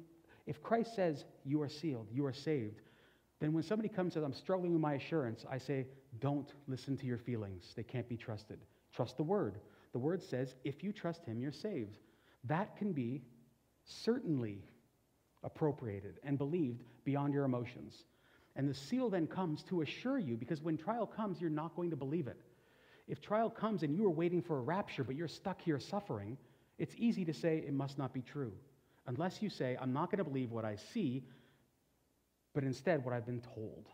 if 0.46 0.62
Christ 0.62 0.96
says 0.96 1.26
you 1.44 1.60
are 1.64 1.70
sealed, 1.70 2.08
you 2.14 2.24
are 2.28 2.34
saved, 2.34 2.82
then 3.40 3.54
when 3.54 3.64
somebody 3.64 3.90
comes 3.90 4.06
and 4.06 4.14
says, 4.14 4.24
I'm 4.24 4.34
struggling 4.34 4.74
with 4.74 4.82
my 4.82 4.94
assurance, 4.94 5.46
I 5.50 5.58
say, 5.58 5.88
don't 6.20 6.52
listen 6.68 6.98
to 6.98 7.06
your 7.06 7.18
feelings. 7.18 7.74
They 7.76 7.84
can't 7.84 8.08
be 8.10 8.18
trusted. 8.18 8.60
Trust 8.94 9.18
the 9.18 9.24
word. 9.24 9.60
The 9.94 10.00
word 10.00 10.22
says, 10.22 10.56
if 10.64 10.84
you 10.84 10.92
trust 10.92 11.26
him, 11.26 11.40
you're 11.40 11.52
saved. 11.52 11.98
That 12.44 12.76
can 12.78 12.92
be 12.92 13.22
certainly 13.86 14.64
appropriated 15.44 16.20
and 16.24 16.38
believed 16.38 16.84
beyond 17.06 17.34
your 17.34 17.46
emotions. 17.46 18.04
And 18.56 18.68
the 18.68 18.74
seal 18.74 19.10
then 19.10 19.26
comes 19.26 19.64
to 19.64 19.82
assure 19.82 20.20
you, 20.20 20.36
because 20.36 20.62
when 20.62 20.78
trial 20.78 21.08
comes, 21.08 21.40
you're 21.40 21.50
not 21.50 21.76
going 21.76 21.92
to 21.92 21.96
believe 21.96 22.28
it. 22.28 22.42
If 23.08 23.22
trial 23.22 23.50
comes 23.50 23.84
and 23.84 23.96
you 23.96 24.06
are 24.06 24.12
waiting 24.12 24.42
for 24.42 24.58
a 24.58 24.62
rapture, 24.62 25.04
but 25.04 25.16
you're 25.16 25.28
stuck 25.30 25.62
here 25.62 25.80
suffering, 25.80 26.38
it's 26.78 26.94
easy 26.98 27.24
to 27.26 27.34
say 27.34 27.64
it 27.66 27.74
must 27.74 27.98
not 27.98 28.14
be 28.14 28.22
true 28.22 28.52
unless 29.10 29.42
you 29.42 29.50
say, 29.50 29.76
I'm 29.82 29.92
not 29.92 30.12
going 30.12 30.20
to 30.20 30.24
believe 30.24 30.52
what 30.52 30.66
I 30.66 30.76
see, 30.94 31.24
but 32.54 32.64
instead 32.64 33.04
what 33.04 33.14
I've 33.14 33.26
been 33.26 33.42
told 33.42 33.88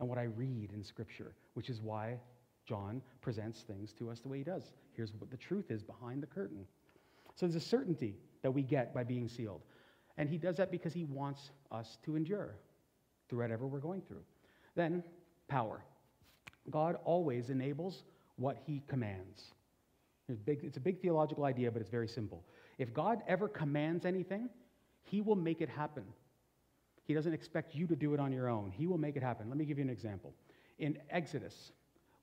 and 0.00 0.08
what 0.08 0.18
I 0.18 0.24
read 0.24 0.72
in 0.72 0.82
Scripture, 0.82 1.34
which 1.54 1.70
is 1.70 1.80
why 1.80 2.18
John 2.66 3.02
presents 3.20 3.60
things 3.60 3.92
to 3.94 4.10
us 4.10 4.20
the 4.20 4.28
way 4.28 4.38
he 4.38 4.44
does. 4.44 4.72
Here's 4.92 5.12
what 5.14 5.30
the 5.30 5.36
truth 5.36 5.70
is 5.70 5.82
behind 5.82 6.22
the 6.22 6.26
curtain. 6.26 6.66
So 7.34 7.46
there's 7.46 7.56
a 7.62 7.66
certainty 7.66 8.16
that 8.42 8.50
we 8.50 8.62
get 8.62 8.94
by 8.94 9.04
being 9.04 9.28
sealed. 9.28 9.62
And 10.18 10.28
he 10.28 10.38
does 10.38 10.56
that 10.56 10.70
because 10.70 10.92
he 10.92 11.04
wants 11.04 11.50
us 11.70 11.98
to 12.04 12.16
endure 12.16 12.56
through 13.28 13.40
whatever 13.40 13.66
we're 13.66 13.78
going 13.78 14.02
through. 14.02 14.22
Then, 14.74 15.02
power. 15.48 15.84
God 16.70 16.96
always 17.04 17.50
enables 17.50 18.04
what 18.36 18.58
he 18.66 18.82
commands. 18.86 19.54
It's, 20.28 20.40
big, 20.40 20.60
it's 20.62 20.76
a 20.76 20.80
big 20.80 21.00
theological 21.00 21.44
idea, 21.44 21.70
but 21.70 21.80
it's 21.80 21.90
very 21.90 22.08
simple. 22.08 22.44
If 22.78 22.92
God 22.94 23.22
ever 23.26 23.48
commands 23.48 24.06
anything, 24.06 24.48
He 25.02 25.20
will 25.20 25.36
make 25.36 25.60
it 25.60 25.68
happen. 25.68 26.04
He 27.12 27.14
doesn't 27.14 27.34
expect 27.34 27.74
you 27.74 27.86
to 27.88 27.94
do 27.94 28.14
it 28.14 28.20
on 28.20 28.32
your 28.32 28.48
own. 28.48 28.70
He 28.70 28.86
will 28.86 28.96
make 28.96 29.16
it 29.16 29.22
happen. 29.22 29.50
Let 29.50 29.58
me 29.58 29.66
give 29.66 29.76
you 29.76 29.84
an 29.84 29.90
example. 29.90 30.32
In 30.78 30.96
Exodus, 31.10 31.72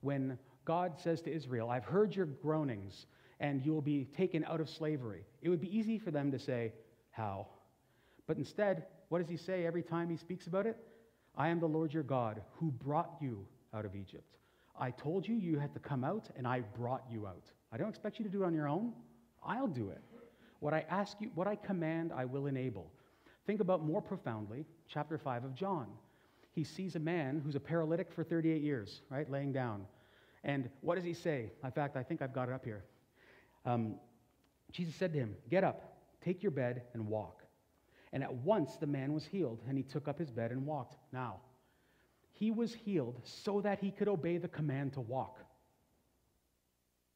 when 0.00 0.36
God 0.64 0.98
says 0.98 1.22
to 1.22 1.32
Israel, 1.32 1.70
I've 1.70 1.84
heard 1.84 2.12
your 2.12 2.26
groanings, 2.26 3.06
and 3.38 3.64
you'll 3.64 3.82
be 3.82 4.06
taken 4.06 4.44
out 4.44 4.60
of 4.60 4.68
slavery, 4.68 5.24
it 5.42 5.48
would 5.48 5.60
be 5.60 5.72
easy 5.72 5.96
for 5.96 6.10
them 6.10 6.32
to 6.32 6.40
say, 6.40 6.72
How? 7.12 7.46
But 8.26 8.36
instead, 8.36 8.86
what 9.10 9.20
does 9.20 9.28
he 9.28 9.36
say 9.36 9.64
every 9.64 9.84
time 9.84 10.10
he 10.10 10.16
speaks 10.16 10.48
about 10.48 10.66
it? 10.66 10.76
I 11.36 11.50
am 11.50 11.60
the 11.60 11.68
Lord 11.68 11.94
your 11.94 12.02
God 12.02 12.42
who 12.56 12.72
brought 12.72 13.14
you 13.20 13.46
out 13.72 13.84
of 13.84 13.94
Egypt. 13.94 14.38
I 14.76 14.90
told 14.90 15.28
you 15.28 15.36
you 15.36 15.60
had 15.60 15.72
to 15.74 15.78
come 15.78 16.02
out, 16.02 16.30
and 16.34 16.48
I 16.48 16.62
brought 16.62 17.04
you 17.08 17.28
out. 17.28 17.44
I 17.70 17.76
don't 17.76 17.90
expect 17.90 18.18
you 18.18 18.24
to 18.24 18.30
do 18.30 18.42
it 18.42 18.46
on 18.46 18.54
your 18.54 18.66
own. 18.66 18.92
I'll 19.40 19.68
do 19.68 19.90
it. 19.90 20.02
What 20.58 20.74
I 20.74 20.84
ask 20.90 21.16
you, 21.20 21.30
what 21.36 21.46
I 21.46 21.54
command, 21.54 22.12
I 22.12 22.24
will 22.24 22.48
enable. 22.48 22.90
Think 23.50 23.58
about 23.58 23.82
more 23.82 24.00
profoundly, 24.00 24.64
chapter 24.86 25.18
5 25.18 25.42
of 25.42 25.56
John. 25.56 25.88
He 26.52 26.62
sees 26.62 26.94
a 26.94 27.00
man 27.00 27.42
who's 27.44 27.56
a 27.56 27.60
paralytic 27.60 28.12
for 28.12 28.22
38 28.22 28.62
years, 28.62 29.02
right, 29.10 29.28
laying 29.28 29.52
down. 29.52 29.86
And 30.44 30.70
what 30.82 30.94
does 30.94 31.02
he 31.02 31.14
say? 31.14 31.50
In 31.64 31.72
fact, 31.72 31.96
I 31.96 32.04
think 32.04 32.22
I've 32.22 32.32
got 32.32 32.48
it 32.48 32.54
up 32.54 32.64
here. 32.64 32.84
Um, 33.66 33.96
Jesus 34.70 34.94
said 34.94 35.12
to 35.14 35.18
him, 35.18 35.34
Get 35.50 35.64
up, 35.64 35.96
take 36.24 36.44
your 36.44 36.52
bed, 36.52 36.82
and 36.94 37.08
walk. 37.08 37.42
And 38.12 38.22
at 38.22 38.32
once 38.32 38.76
the 38.76 38.86
man 38.86 39.12
was 39.12 39.24
healed, 39.24 39.58
and 39.68 39.76
he 39.76 39.82
took 39.82 40.06
up 40.06 40.20
his 40.20 40.30
bed 40.30 40.52
and 40.52 40.64
walked. 40.64 40.94
Now, 41.12 41.40
he 42.30 42.52
was 42.52 42.72
healed 42.72 43.20
so 43.24 43.60
that 43.62 43.80
he 43.80 43.90
could 43.90 44.06
obey 44.06 44.36
the 44.36 44.46
command 44.46 44.92
to 44.92 45.00
walk. 45.00 45.40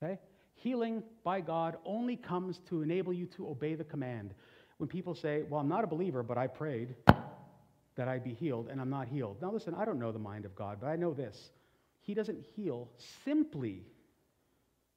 Okay? 0.02 0.18
Healing 0.54 1.04
by 1.22 1.42
God 1.42 1.76
only 1.84 2.16
comes 2.16 2.58
to 2.70 2.82
enable 2.82 3.12
you 3.12 3.26
to 3.36 3.48
obey 3.48 3.76
the 3.76 3.84
command. 3.84 4.34
When 4.78 4.88
people 4.88 5.14
say, 5.14 5.42
Well, 5.48 5.60
I'm 5.60 5.68
not 5.68 5.84
a 5.84 5.86
believer, 5.86 6.22
but 6.22 6.38
I 6.38 6.46
prayed 6.46 6.94
that 7.96 8.08
I'd 8.08 8.24
be 8.24 8.34
healed, 8.34 8.68
and 8.70 8.80
I'm 8.80 8.90
not 8.90 9.06
healed. 9.06 9.36
Now, 9.40 9.52
listen, 9.52 9.74
I 9.74 9.84
don't 9.84 10.00
know 10.00 10.10
the 10.10 10.18
mind 10.18 10.44
of 10.44 10.54
God, 10.56 10.78
but 10.80 10.88
I 10.88 10.96
know 10.96 11.14
this. 11.14 11.50
He 12.00 12.12
doesn't 12.12 12.44
heal 12.56 12.90
simply 13.24 13.82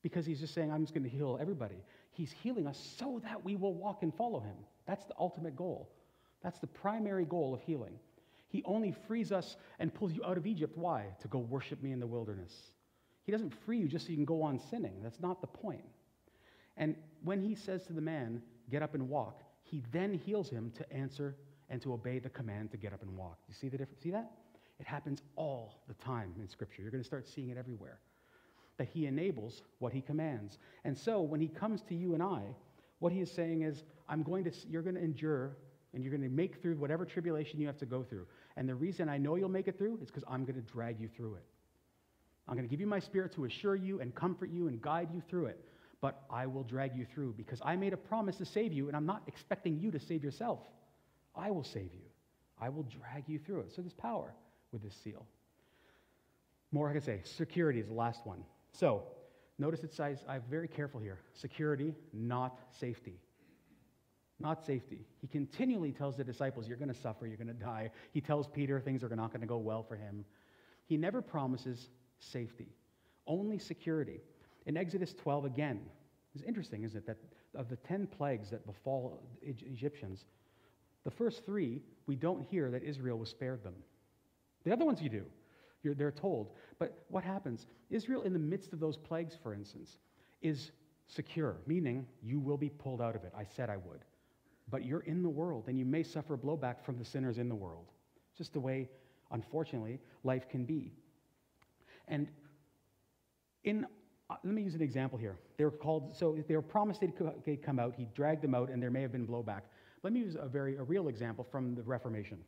because 0.01 0.25
he's 0.25 0.39
just 0.39 0.53
saying, 0.53 0.71
I'm 0.71 0.81
just 0.81 0.93
going 0.93 1.03
to 1.03 1.09
heal 1.09 1.37
everybody. 1.39 1.83
He's 2.11 2.31
healing 2.31 2.65
us 2.65 2.95
so 2.97 3.21
that 3.23 3.43
we 3.45 3.55
will 3.55 3.73
walk 3.73 4.01
and 4.01 4.13
follow 4.13 4.39
him. 4.39 4.55
That's 4.87 5.05
the 5.05 5.13
ultimate 5.19 5.55
goal. 5.55 5.89
That's 6.41 6.59
the 6.59 6.67
primary 6.67 7.25
goal 7.25 7.53
of 7.53 7.61
healing. 7.61 7.99
He 8.49 8.63
only 8.65 8.95
frees 9.07 9.31
us 9.31 9.57
and 9.79 9.93
pulls 9.93 10.13
you 10.13 10.23
out 10.23 10.37
of 10.37 10.47
Egypt. 10.47 10.77
Why? 10.77 11.05
To 11.21 11.27
go 11.27 11.39
worship 11.39 11.83
me 11.83 11.91
in 11.91 11.99
the 11.99 12.07
wilderness. 12.07 12.53
He 13.23 13.31
doesn't 13.31 13.53
free 13.65 13.77
you 13.77 13.87
just 13.87 14.05
so 14.05 14.09
you 14.11 14.15
can 14.15 14.25
go 14.25 14.41
on 14.41 14.59
sinning. 14.71 15.03
That's 15.03 15.19
not 15.19 15.41
the 15.41 15.47
point. 15.47 15.83
And 16.77 16.95
when 17.23 17.41
he 17.41 17.55
says 17.55 17.85
to 17.87 17.93
the 17.93 18.01
man, 18.01 18.41
Get 18.69 18.83
up 18.83 18.95
and 18.95 19.07
walk, 19.07 19.41
he 19.69 19.83
then 19.91 20.13
heals 20.13 20.49
him 20.49 20.71
to 20.77 20.93
answer 20.93 21.35
and 21.69 21.81
to 21.81 21.93
obey 21.93 22.19
the 22.19 22.29
command 22.29 22.71
to 22.71 22.77
get 22.77 22.93
up 22.93 23.01
and 23.01 23.17
walk. 23.17 23.37
You 23.47 23.53
see 23.53 23.69
the 23.69 23.77
difference? 23.77 24.01
See 24.01 24.11
that? 24.11 24.31
It 24.79 24.85
happens 24.85 25.21
all 25.35 25.81
the 25.87 25.93
time 25.95 26.33
in 26.39 26.47
Scripture. 26.47 26.81
You're 26.81 26.91
going 26.91 27.03
to 27.03 27.07
start 27.07 27.27
seeing 27.27 27.49
it 27.49 27.57
everywhere. 27.57 27.99
That 28.77 28.87
he 28.87 29.07
enables 29.07 29.63
what 29.79 29.91
he 29.91 30.01
commands. 30.01 30.59
And 30.85 30.97
so 30.97 31.21
when 31.21 31.41
he 31.41 31.47
comes 31.47 31.81
to 31.89 31.95
you 31.95 32.13
and 32.13 32.21
I, 32.21 32.43
what 32.99 33.11
he 33.11 33.21
is 33.21 33.31
saying 33.31 33.63
is, 33.63 33.83
I'm 34.07 34.23
going 34.23 34.43
to, 34.45 34.51
you're 34.69 34.83
going 34.83 34.95
to 34.95 35.03
endure 35.03 35.57
and 35.93 36.03
you're 36.03 36.11
going 36.11 36.23
to 36.23 36.29
make 36.29 36.61
through 36.61 36.75
whatever 36.75 37.05
tribulation 37.05 37.59
you 37.59 37.67
have 37.67 37.77
to 37.79 37.85
go 37.85 38.03
through. 38.03 38.27
And 38.55 38.69
the 38.69 38.75
reason 38.75 39.09
I 39.09 39.17
know 39.17 39.35
you'll 39.35 39.49
make 39.49 39.67
it 39.67 39.77
through 39.77 39.99
is 40.01 40.07
because 40.07 40.23
I'm 40.27 40.45
going 40.45 40.55
to 40.55 40.71
drag 40.71 40.99
you 40.99 41.07
through 41.07 41.35
it. 41.35 41.43
I'm 42.47 42.55
going 42.55 42.67
to 42.67 42.71
give 42.71 42.79
you 42.79 42.87
my 42.87 42.99
spirit 42.99 43.33
to 43.33 43.45
assure 43.45 43.75
you 43.75 43.99
and 43.99 44.15
comfort 44.15 44.49
you 44.49 44.67
and 44.67 44.81
guide 44.81 45.09
you 45.11 45.21
through 45.27 45.47
it. 45.47 45.59
But 45.99 46.23
I 46.29 46.45
will 46.45 46.63
drag 46.63 46.95
you 46.95 47.05
through 47.05 47.33
because 47.37 47.59
I 47.65 47.75
made 47.75 47.93
a 47.93 47.97
promise 47.97 48.37
to 48.37 48.45
save 48.45 48.71
you, 48.71 48.87
and 48.87 48.95
I'm 48.95 49.05
not 49.05 49.23
expecting 49.27 49.79
you 49.79 49.91
to 49.91 49.99
save 49.99 50.23
yourself. 50.23 50.59
I 51.35 51.51
will 51.51 51.63
save 51.63 51.93
you. 51.93 52.05
I 52.59 52.69
will 52.69 52.83
drag 52.83 53.27
you 53.27 53.39
through 53.39 53.61
it. 53.61 53.71
So 53.75 53.81
there's 53.81 53.93
power 53.93 54.33
with 54.71 54.83
this 54.83 54.95
seal. 55.03 55.25
More 56.71 56.89
I 56.89 56.93
can 56.93 57.01
say. 57.01 57.21
Security 57.23 57.79
is 57.79 57.87
the 57.87 57.93
last 57.93 58.25
one. 58.25 58.43
So 58.73 59.03
notice 59.57 59.83
it 59.83 59.93
says, 59.93 60.23
I'm 60.27 60.43
very 60.49 60.67
careful 60.67 60.99
here. 60.99 61.19
Security, 61.33 61.95
not 62.13 62.59
safety. 62.79 63.19
Not 64.39 64.65
safety. 64.65 65.05
He 65.19 65.27
continually 65.27 65.91
tells 65.91 66.17
the 66.17 66.23
disciples, 66.23 66.67
You're 66.67 66.77
going 66.77 66.93
to 66.93 66.99
suffer, 66.99 67.25
you're 67.25 67.37
going 67.37 67.47
to 67.47 67.53
die. 67.53 67.89
He 68.11 68.21
tells 68.21 68.47
Peter 68.47 68.79
things 68.79 69.03
are 69.03 69.09
not 69.09 69.31
going 69.31 69.41
to 69.41 69.47
go 69.47 69.57
well 69.57 69.83
for 69.83 69.95
him. 69.95 70.25
He 70.85 70.95
never 70.95 71.21
promises 71.21 71.89
safety, 72.19 72.69
only 73.25 73.57
security. 73.57 74.21
In 74.67 74.77
Exodus 74.77 75.13
12, 75.13 75.45
again, 75.45 75.79
it's 76.35 76.43
interesting, 76.43 76.83
isn't 76.83 76.97
it, 76.97 77.07
that 77.07 77.17
of 77.55 77.69
the 77.69 77.77
10 77.77 78.05
plagues 78.05 78.51
that 78.51 78.65
befall 78.67 79.23
Egyptians, 79.41 80.25
the 81.03 81.11
first 81.11 81.45
three, 81.45 81.81
we 82.05 82.15
don't 82.15 82.41
hear 82.41 82.69
that 82.69 82.83
Israel 82.83 83.17
was 83.17 83.29
spared 83.29 83.63
them. 83.63 83.73
The 84.65 84.73
other 84.73 84.85
ones 84.85 85.01
you 85.01 85.09
do. 85.09 85.25
You're, 85.81 85.95
they're 85.95 86.11
told. 86.11 86.51
But 86.79 87.05
what 87.07 87.23
happens? 87.23 87.65
Israel, 87.89 88.23
in 88.23 88.33
the 88.33 88.39
midst 88.39 88.73
of 88.73 88.79
those 88.79 88.97
plagues, 88.97 89.35
for 89.41 89.53
instance, 89.53 89.97
is 90.41 90.71
secure, 91.07 91.55
meaning 91.65 92.05
you 92.21 92.39
will 92.39 92.57
be 92.57 92.69
pulled 92.69 93.01
out 93.01 93.15
of 93.15 93.23
it. 93.23 93.31
I 93.35 93.45
said 93.55 93.69
I 93.69 93.77
would. 93.77 94.03
But 94.69 94.83
you're 94.85 94.99
in 95.01 95.23
the 95.23 95.29
world, 95.29 95.69
and 95.69 95.79
you 95.79 95.85
may 95.85 96.03
suffer 96.03 96.37
blowback 96.37 96.83
from 96.83 96.97
the 96.97 97.05
sinners 97.05 97.37
in 97.37 97.47
the 97.47 97.55
world. 97.55 97.85
Just 98.37 98.51
the 98.51 98.59
way, 98.59 98.89
unfortunately, 99.31 99.99
life 100.23 100.49
can 100.49 100.65
be. 100.65 100.91
And 102.09 102.27
in, 103.63 103.87
uh, 104.29 104.35
let 104.43 104.53
me 104.53 104.61
use 104.61 104.75
an 104.75 104.81
example 104.81 105.17
here. 105.17 105.37
They 105.57 105.63
were 105.63 105.71
called, 105.71 106.15
so 106.15 106.37
they 106.47 106.55
were 106.55 106.61
promised 106.61 107.01
they'd 107.01 107.63
come 107.63 107.79
out. 107.79 107.95
He 107.95 108.07
dragged 108.13 108.41
them 108.41 108.53
out, 108.53 108.69
and 108.69 108.81
there 108.81 108.91
may 108.91 109.01
have 109.01 109.11
been 109.11 109.25
blowback. 109.25 109.61
Let 110.03 110.13
me 110.13 110.19
use 110.19 110.35
a 110.39 110.47
very 110.47 110.75
a 110.77 110.83
real 110.83 111.07
example 111.07 111.45
from 111.49 111.75
the 111.75 111.83
Reformation. 111.83 112.39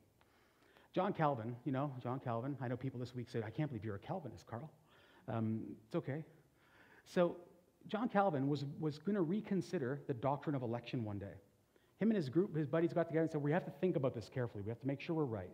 John 0.93 1.13
Calvin, 1.13 1.55
you 1.65 1.71
know, 1.71 1.91
John 2.01 2.19
Calvin. 2.19 2.57
I 2.61 2.67
know 2.67 2.75
people 2.75 2.99
this 2.99 3.13
week 3.13 3.29
say, 3.29 3.43
I 3.45 3.49
can't 3.49 3.69
believe 3.69 3.85
you're 3.85 3.95
a 3.95 3.99
Calvinist, 3.99 4.47
Carl. 4.47 4.69
Um, 5.27 5.61
it's 5.85 5.95
okay. 5.95 6.25
So, 7.05 7.37
John 7.87 8.09
Calvin 8.09 8.47
was, 8.47 8.65
was 8.79 8.97
going 8.97 9.15
to 9.15 9.21
reconsider 9.21 10.01
the 10.07 10.13
doctrine 10.13 10.55
of 10.55 10.63
election 10.63 11.03
one 11.03 11.19
day. 11.19 11.33
Him 11.99 12.09
and 12.09 12.17
his 12.17 12.29
group, 12.29 12.55
his 12.55 12.67
buddies 12.67 12.93
got 12.93 13.07
together 13.07 13.23
and 13.23 13.31
said, 13.31 13.41
We 13.41 13.51
have 13.51 13.65
to 13.65 13.71
think 13.81 13.95
about 13.95 14.13
this 14.15 14.29
carefully. 14.33 14.63
We 14.63 14.69
have 14.69 14.79
to 14.81 14.87
make 14.87 14.99
sure 14.99 15.15
we're 15.15 15.25
right. 15.25 15.51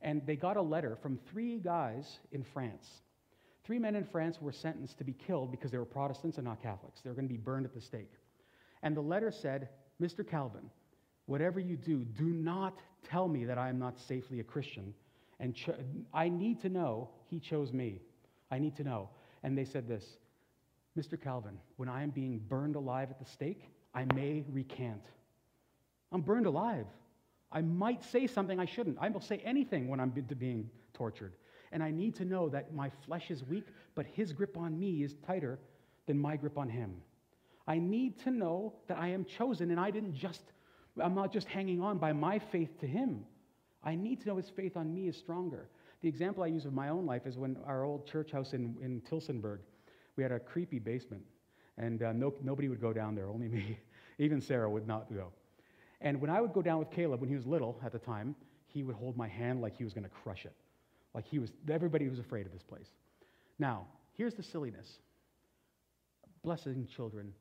And 0.00 0.24
they 0.26 0.36
got 0.36 0.56
a 0.56 0.62
letter 0.62 0.96
from 1.02 1.18
three 1.30 1.58
guys 1.58 2.18
in 2.32 2.44
France. 2.44 3.02
Three 3.64 3.78
men 3.78 3.96
in 3.96 4.04
France 4.04 4.40
were 4.40 4.52
sentenced 4.52 4.98
to 4.98 5.04
be 5.04 5.12
killed 5.12 5.50
because 5.50 5.70
they 5.70 5.78
were 5.78 5.84
Protestants 5.84 6.38
and 6.38 6.46
not 6.46 6.62
Catholics. 6.62 7.00
They 7.02 7.10
were 7.10 7.14
going 7.14 7.28
to 7.28 7.34
be 7.34 7.40
burned 7.40 7.66
at 7.66 7.74
the 7.74 7.80
stake. 7.80 8.12
And 8.82 8.96
the 8.96 9.00
letter 9.00 9.30
said, 9.30 9.68
Mr. 10.00 10.26
Calvin, 10.26 10.70
whatever 11.26 11.60
you 11.60 11.76
do, 11.76 12.04
do 12.04 12.24
not 12.24 12.78
tell 13.08 13.28
me 13.28 13.44
that 13.44 13.58
I 13.58 13.68
am 13.68 13.78
not 13.78 13.98
safely 13.98 14.40
a 14.40 14.44
Christian. 14.44 14.94
And 15.40 15.54
cho- 15.54 15.76
I 16.14 16.28
need 16.28 16.60
to 16.62 16.68
know 16.68 17.10
he 17.26 17.40
chose 17.40 17.72
me. 17.72 18.00
I 18.50 18.58
need 18.58 18.76
to 18.76 18.84
know. 18.84 19.10
And 19.42 19.56
they 19.56 19.64
said 19.64 19.86
this 19.86 20.16
Mr. 20.98 21.20
Calvin, 21.20 21.58
when 21.76 21.88
I 21.88 22.02
am 22.02 22.10
being 22.10 22.38
burned 22.48 22.76
alive 22.76 23.10
at 23.10 23.18
the 23.18 23.24
stake, 23.24 23.70
I 23.94 24.04
may 24.14 24.44
recant. 24.50 25.02
I'm 26.12 26.22
burned 26.22 26.46
alive. 26.46 26.86
I 27.50 27.62
might 27.62 28.04
say 28.04 28.26
something 28.26 28.58
I 28.58 28.66
shouldn't. 28.66 28.98
I 29.00 29.08
will 29.08 29.20
say 29.20 29.40
anything 29.44 29.88
when 29.88 30.00
I'm 30.00 30.10
being 30.10 30.70
tortured. 30.92 31.34
And 31.72 31.82
I 31.82 31.90
need 31.90 32.14
to 32.16 32.24
know 32.24 32.48
that 32.48 32.74
my 32.74 32.90
flesh 33.06 33.30
is 33.30 33.44
weak, 33.44 33.66
but 33.94 34.06
his 34.06 34.32
grip 34.32 34.56
on 34.56 34.78
me 34.78 35.02
is 35.02 35.14
tighter 35.26 35.58
than 36.06 36.18
my 36.18 36.36
grip 36.36 36.56
on 36.58 36.68
him. 36.68 37.02
I 37.66 37.78
need 37.78 38.18
to 38.20 38.30
know 38.30 38.72
that 38.86 38.98
I 38.98 39.08
am 39.08 39.24
chosen 39.24 39.70
and 39.70 39.78
I 39.78 39.90
didn't 39.90 40.14
just, 40.14 40.42
I'm 41.02 41.14
not 41.14 41.32
just 41.32 41.46
hanging 41.46 41.82
on 41.82 41.98
by 41.98 42.12
my 42.12 42.38
faith 42.38 42.78
to 42.80 42.86
him. 42.86 43.24
I 43.84 43.94
need 43.94 44.20
to 44.22 44.28
know 44.28 44.36
his 44.36 44.48
faith 44.48 44.76
on 44.76 44.92
me 44.92 45.08
is 45.08 45.16
stronger. 45.16 45.68
The 46.00 46.08
example 46.08 46.42
I 46.42 46.46
use 46.46 46.64
of 46.64 46.72
my 46.72 46.88
own 46.88 47.06
life 47.06 47.26
is 47.26 47.36
when 47.36 47.56
our 47.66 47.84
old 47.84 48.06
church 48.06 48.32
house 48.32 48.52
in, 48.54 48.76
in 48.80 49.02
Tillsonburg, 49.02 49.58
we 50.16 50.22
had 50.22 50.32
a 50.32 50.38
creepy 50.38 50.78
basement, 50.78 51.22
and 51.76 52.02
uh, 52.02 52.12
no, 52.12 52.32
nobody 52.42 52.68
would 52.68 52.80
go 52.80 52.92
down 52.92 53.14
there, 53.14 53.28
only 53.28 53.48
me. 53.48 53.78
Even 54.18 54.40
Sarah 54.40 54.68
would 54.68 54.86
not 54.86 55.12
go. 55.12 55.32
And 56.00 56.20
when 56.20 56.30
I 56.30 56.40
would 56.40 56.52
go 56.52 56.62
down 56.62 56.78
with 56.78 56.90
Caleb 56.90 57.20
when 57.20 57.28
he 57.28 57.36
was 57.36 57.46
little 57.46 57.78
at 57.84 57.92
the 57.92 57.98
time, 57.98 58.34
he 58.66 58.82
would 58.82 58.96
hold 58.96 59.16
my 59.16 59.28
hand 59.28 59.60
like 59.60 59.76
he 59.76 59.84
was 59.84 59.92
going 59.92 60.04
to 60.04 60.10
crush 60.10 60.44
it. 60.44 60.54
Like 61.14 61.26
he 61.26 61.38
was, 61.38 61.50
everybody 61.70 62.08
was 62.08 62.18
afraid 62.18 62.46
of 62.46 62.52
this 62.52 62.62
place. 62.62 62.88
Now, 63.58 63.86
here's 64.12 64.34
the 64.34 64.42
silliness. 64.42 64.98
Blessing 66.42 66.86
children. 66.94 67.32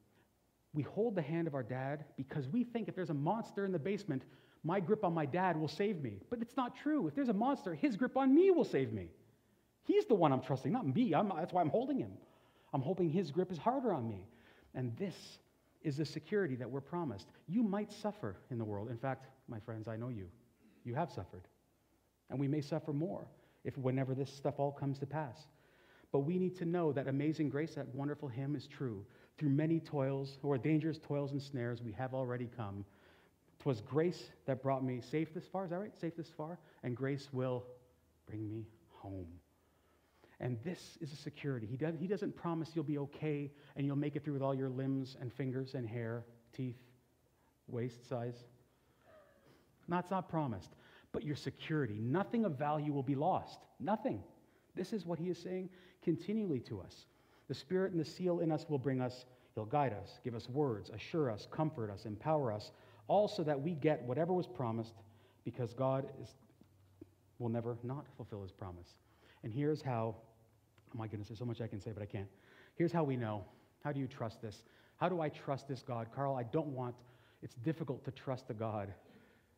We 0.74 0.84
hold 0.84 1.16
the 1.16 1.22
hand 1.22 1.48
of 1.48 1.56
our 1.56 1.64
dad 1.64 2.06
because 2.18 2.48
we 2.48 2.64
think 2.64 2.88
if 2.88 2.96
there's 2.96 3.10
a 3.10 3.16
monster 3.16 3.66
in 3.66 3.72
the 3.72 3.80
basement, 3.80 4.24
my 4.64 4.80
grip 4.80 5.04
on 5.04 5.14
my 5.14 5.26
dad 5.26 5.58
will 5.58 5.68
save 5.68 6.02
me. 6.02 6.20
But 6.30 6.42
it's 6.42 6.58
not 6.58 6.76
true. 6.76 7.08
If 7.08 7.16
there's 7.16 7.30
a 7.30 7.34
monster, 7.34 7.74
his 7.74 7.96
grip 7.96 8.18
on 8.18 8.34
me 8.34 8.52
will 8.52 8.66
save 8.66 8.92
me. 8.92 9.10
He's 9.84 10.06
the 10.06 10.16
one 10.16 10.34
I'm 10.34 10.42
trusting, 10.42 10.72
not 10.72 10.86
me. 10.86 11.14
I'm, 11.14 11.32
that's 11.36 11.54
why 11.54 11.62
I'm 11.62 11.70
holding 11.70 11.98
him. 11.98 12.12
I'm 12.74 12.82
hoping 12.82 13.10
his 13.10 13.32
grip 13.32 13.52
is 13.52 13.58
harder 13.58 13.94
on 13.94 14.08
me. 14.08 14.28
And 14.76 14.96
this 14.98 15.16
is 15.82 15.98
the 15.98 16.06
security 16.06 16.56
that 16.56 16.70
we're 16.70 16.82
promised. 16.82 17.28
You 17.48 17.64
might 17.64 17.92
suffer 17.94 18.36
in 18.52 18.58
the 18.58 18.66
world. 18.66 18.90
In 18.90 18.98
fact, 18.98 19.28
my 19.48 19.60
friends, 19.60 19.88
I 19.88 19.96
know 19.96 20.10
you. 20.10 20.28
You 20.84 20.96
have 20.96 21.10
suffered. 21.12 21.48
And 22.30 22.40
we 22.40 22.48
may 22.48 22.62
suffer 22.62 22.92
more 22.92 23.26
if 23.68 23.78
whenever 23.78 24.16
this 24.16 24.34
stuff 24.34 24.56
all 24.60 24.72
comes 24.72 24.98
to 24.98 25.06
pass. 25.06 25.46
But 26.14 26.20
we 26.20 26.40
need 26.40 26.56
to 26.56 26.66
know 26.66 26.94
that 26.94 27.08
amazing 27.08 27.50
grace, 27.50 27.76
that 27.76 27.94
wonderful 27.94 28.30
hymn 28.30 28.56
is 28.56 28.66
true. 28.66 29.06
Through 29.38 29.50
many 29.50 29.82
toils, 29.82 30.40
or 30.42 30.58
dangerous 30.58 30.98
toils 30.98 31.34
and 31.34 31.42
snares, 31.42 31.84
we 31.84 31.92
have 31.92 32.14
already 32.14 32.50
come. 32.56 32.86
'Twas 33.60 33.82
grace 33.82 34.32
that 34.46 34.64
brought 34.64 34.86
me 34.86 35.02
safe 35.02 35.34
this 35.34 35.46
far, 35.46 35.66
is 35.66 35.72
that 35.72 35.80
right? 35.80 35.96
Safe 36.00 36.16
this 36.16 36.30
far? 36.30 36.58
And 36.84 36.96
grace 36.96 37.28
will 37.34 37.66
bring 38.26 38.48
me 38.48 38.66
home. 38.90 39.28
And 40.40 40.58
this 40.64 40.98
is 41.02 41.12
a 41.12 41.18
security. 41.18 41.68
He, 41.68 41.76
does, 41.76 41.96
he 42.00 42.08
doesn't 42.08 42.38
promise 42.38 42.70
you'll 42.74 42.86
be 42.86 43.00
okay 43.00 43.52
and 43.76 43.86
you'll 43.86 43.98
make 43.98 44.16
it 44.16 44.24
through 44.24 44.34
with 44.34 44.44
all 44.44 44.56
your 44.56 44.70
limbs 44.70 45.18
and 45.20 45.34
fingers 45.34 45.74
and 45.74 45.90
hair, 45.90 46.24
teeth, 46.54 46.78
waist 47.68 48.08
size. 48.08 48.46
That's 49.90 50.12
not 50.12 50.30
promised 50.30 50.70
but 51.18 51.26
your 51.26 51.36
security. 51.36 51.98
Nothing 52.00 52.46
of 52.46 52.60
value 52.60 52.94
will 52.94 53.02
be 53.02 53.16
lost. 53.16 53.58
Nothing. 53.80 54.22
This 54.76 54.94
is 54.94 55.04
what 55.04 55.18
he 55.18 55.32
is 55.32 55.40
saying 55.40 55.68
continually 56.04 56.60
to 56.60 56.80
us. 56.80 57.08
The 57.48 57.56
Spirit 57.56 57.92
and 57.92 58.00
the 58.00 58.06
seal 58.06 58.42
in 58.42 58.52
us 58.52 58.68
will 58.70 58.78
bring 58.78 59.02
us, 59.02 59.26
he'll 59.56 59.66
guide 59.66 59.94
us, 60.00 60.20
give 60.24 60.36
us 60.36 60.48
words, 60.48 60.92
assure 60.92 61.32
us, 61.32 61.48
comfort 61.50 61.90
us, 61.90 62.06
empower 62.06 62.54
us, 62.54 62.70
all 63.08 63.28
so 63.28 63.44
that 63.46 63.60
we 63.60 63.72
get 63.72 64.04
whatever 64.04 64.32
was 64.32 64.46
promised 64.46 64.94
because 65.44 65.74
God 65.74 66.08
is, 66.22 66.30
will 67.40 67.50
never 67.50 67.80
not 67.82 68.06
fulfill 68.16 68.44
his 68.44 68.52
promise. 68.52 68.90
And 69.44 69.52
here's 69.52 69.82
how, 69.82 70.14
oh 70.94 71.00
my 71.00 71.08
goodness, 71.08 71.30
there's 71.30 71.40
so 71.40 71.46
much 71.46 71.62
I 71.62 71.68
can 71.68 71.82
say, 71.82 71.94
but 71.96 72.04
I 72.04 72.06
can't. 72.06 72.30
Here's 72.76 72.92
how 72.92 73.04
we 73.04 73.18
know. 73.18 73.44
How 73.84 73.92
do 73.92 74.00
you 74.00 74.06
trust 74.06 74.40
this? 74.40 74.62
How 74.98 75.10
do 75.10 75.20
I 75.20 75.30
trust 75.30 75.68
this 75.68 75.82
God? 75.82 76.10
Carl, 76.14 76.36
I 76.36 76.44
don't 76.44 76.68
want, 76.68 76.94
it's 77.42 77.56
difficult 77.56 78.06
to 78.06 78.12
trust 78.12 78.52
a 78.52 78.54
God 78.54 78.94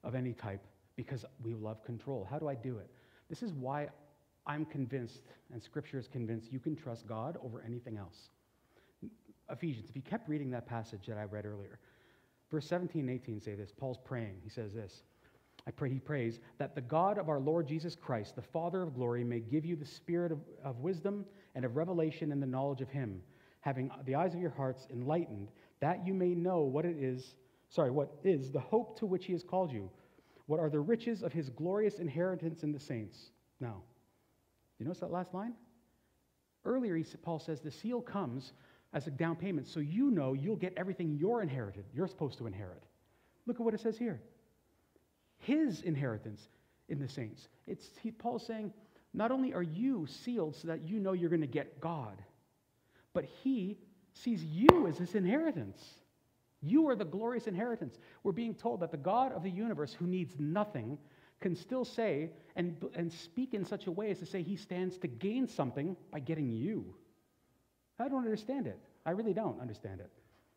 of 0.05 0.15
any 0.15 0.31
type 0.31 0.61
because 0.99 1.25
we 1.43 1.53
love 1.53 1.83
control. 1.83 2.27
How 2.29 2.39
do 2.39 2.47
I 2.47 2.55
do 2.55 2.77
it? 2.77 2.89
This 3.29 3.41
is 3.41 3.53
why 3.53 3.87
I'm 4.45 4.65
convinced, 4.65 5.21
and 5.53 5.61
Scripture 5.61 5.97
is 5.97 6.07
convinced, 6.07 6.51
you 6.51 6.59
can 6.59 6.75
trust 6.75 7.07
God 7.07 7.37
over 7.43 7.63
anything 7.65 7.97
else. 7.97 8.29
Ephesians, 9.49 9.89
if 9.89 9.95
you 9.95 10.01
kept 10.01 10.27
reading 10.27 10.51
that 10.51 10.67
passage 10.67 11.05
that 11.07 11.17
I 11.17 11.23
read 11.23 11.45
earlier, 11.45 11.79
Verse 12.51 12.65
17 12.67 13.01
and 13.01 13.09
18 13.09 13.39
say 13.39 13.55
this. 13.55 13.71
Paul's 13.71 13.99
praying. 14.03 14.37
He 14.43 14.49
says 14.49 14.73
this. 14.73 15.03
I 15.67 15.71
pray, 15.71 15.89
he 15.89 15.99
prays, 15.99 16.39
that 16.57 16.73
the 16.73 16.81
God 16.81 17.17
of 17.17 17.29
our 17.29 17.39
Lord 17.39 17.67
Jesus 17.67 17.95
Christ, 17.95 18.35
the 18.35 18.41
Father 18.41 18.81
of 18.81 18.95
glory, 18.95 19.23
may 19.23 19.39
give 19.39 19.65
you 19.65 19.75
the 19.75 19.85
spirit 19.85 20.31
of, 20.31 20.39
of 20.63 20.79
wisdom 20.79 21.25
and 21.53 21.63
of 21.63 21.75
revelation 21.75 22.31
in 22.31 22.39
the 22.39 22.47
knowledge 22.47 22.81
of 22.81 22.89
him, 22.89 23.21
having 23.61 23.91
the 24.05 24.15
eyes 24.15 24.33
of 24.33 24.39
your 24.39 24.49
hearts 24.49 24.87
enlightened, 24.89 25.49
that 25.79 26.05
you 26.07 26.13
may 26.13 26.33
know 26.33 26.61
what 26.61 26.85
it 26.85 26.95
is, 26.97 27.35
sorry, 27.69 27.91
what 27.91 28.15
is 28.23 28.51
the 28.51 28.59
hope 28.59 28.97
to 28.97 29.05
which 29.05 29.25
he 29.25 29.33
has 29.33 29.43
called 29.43 29.71
you, 29.71 29.91
what 30.49 30.59
are 30.59 30.71
the 30.71 30.79
riches 30.79 31.21
of 31.21 31.31
his 31.31 31.47
glorious 31.51 31.99
inheritance 31.99 32.63
in 32.63 32.71
the 32.71 32.79
saints. 32.79 33.29
Now, 33.59 33.83
you 34.79 34.85
notice 34.87 34.99
that 35.01 35.11
last 35.11 35.31
line? 35.31 35.53
Earlier, 36.65 36.95
he, 36.95 37.03
Paul 37.21 37.37
says 37.37 37.61
the 37.61 37.69
seal 37.69 38.01
comes 38.01 38.53
as 38.91 39.05
a 39.05 39.11
down 39.11 39.35
payment, 39.35 39.67
so 39.67 39.79
you 39.79 40.09
know 40.09 40.33
you'll 40.33 40.55
get 40.55 40.73
everything 40.75 41.15
you're 41.19 41.43
inherited, 41.43 41.85
you're 41.93 42.07
supposed 42.07 42.39
to 42.39 42.47
inherit. 42.47 42.81
Look 43.45 43.57
at 43.57 43.61
what 43.61 43.75
it 43.75 43.79
says 43.79 43.95
here 43.95 44.19
his 45.37 45.83
inheritance 45.83 46.49
in 46.89 46.97
the 46.97 47.07
saints. 47.07 47.47
It's, 47.67 47.87
he, 48.01 48.09
Paul's 48.09 48.45
saying, 48.45 48.73
not 49.13 49.31
only 49.31 49.53
are 49.53 49.61
you 49.61 50.07
sealed 50.07 50.55
so 50.55 50.67
that 50.67 50.81
you 50.81 50.99
know 50.99 51.13
you're 51.13 51.29
going 51.29 51.41
to 51.41 51.47
get 51.47 51.79
God, 51.79 52.23
but 53.13 53.25
he 53.43 53.77
sees 54.13 54.43
you 54.43 54.87
as 54.87 54.97
his 54.97 55.13
inheritance. 55.13 55.81
You 56.61 56.87
are 56.89 56.95
the 56.95 57.05
glorious 57.05 57.47
inheritance. 57.47 57.99
We're 58.23 58.31
being 58.31 58.53
told 58.53 58.81
that 58.81 58.91
the 58.91 58.97
God 58.97 59.31
of 59.31 59.43
the 59.43 59.49
universe, 59.49 59.93
who 59.93 60.07
needs 60.07 60.35
nothing, 60.39 60.97
can 61.39 61.55
still 61.55 61.85
say 61.85 62.31
and, 62.55 62.75
and 62.95 63.11
speak 63.11 63.53
in 63.53 63.63
such 63.63 63.87
a 63.87 63.91
way 63.91 64.11
as 64.11 64.19
to 64.19 64.25
say 64.25 64.43
he 64.43 64.57
stands 64.57 64.97
to 64.97 65.07
gain 65.07 65.47
something 65.47 65.95
by 66.11 66.19
getting 66.19 66.51
you. 66.51 66.93
I 67.97 68.09
don't 68.09 68.25
understand 68.25 68.67
it. 68.67 68.79
I 69.05 69.11
really 69.11 69.33
don't 69.33 69.59
understand 69.61 70.01
it. 70.01 70.11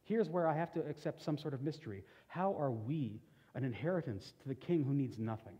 Here's 0.04 0.28
where 0.28 0.48
I 0.48 0.54
have 0.54 0.72
to 0.72 0.80
accept 0.80 1.22
some 1.22 1.38
sort 1.38 1.54
of 1.54 1.62
mystery. 1.62 2.02
How 2.26 2.56
are 2.58 2.72
we 2.72 3.20
an 3.54 3.64
inheritance 3.64 4.32
to 4.42 4.48
the 4.48 4.54
king 4.54 4.84
who 4.84 4.94
needs 4.94 5.18
nothing. 5.18 5.56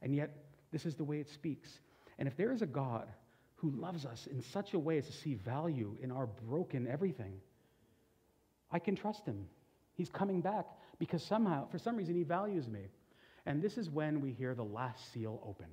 And 0.00 0.14
yet, 0.14 0.36
this 0.72 0.86
is 0.86 0.94
the 0.94 1.04
way 1.04 1.20
it 1.20 1.28
speaks. 1.28 1.80
And 2.18 2.26
if 2.26 2.36
there 2.36 2.52
is 2.52 2.62
a 2.62 2.66
God 2.66 3.08
who 3.56 3.70
loves 3.70 4.04
us 4.04 4.26
in 4.26 4.42
such 4.42 4.74
a 4.74 4.78
way 4.78 4.98
as 4.98 5.06
to 5.06 5.12
see 5.12 5.34
value 5.34 5.96
in 6.00 6.10
our 6.10 6.26
broken 6.26 6.86
everything, 6.88 7.34
I 8.70 8.78
can 8.78 8.96
trust 8.96 9.24
him. 9.24 9.46
He's 10.02 10.10
coming 10.10 10.40
back 10.40 10.66
because 10.98 11.22
somehow, 11.22 11.68
for 11.68 11.78
some 11.78 11.94
reason, 11.94 12.16
he 12.16 12.24
values 12.24 12.66
me. 12.66 12.88
And 13.46 13.62
this 13.62 13.78
is 13.78 13.88
when 13.88 14.20
we 14.20 14.32
hear 14.32 14.52
the 14.52 14.64
last 14.64 15.12
seal 15.12 15.40
open. 15.46 15.68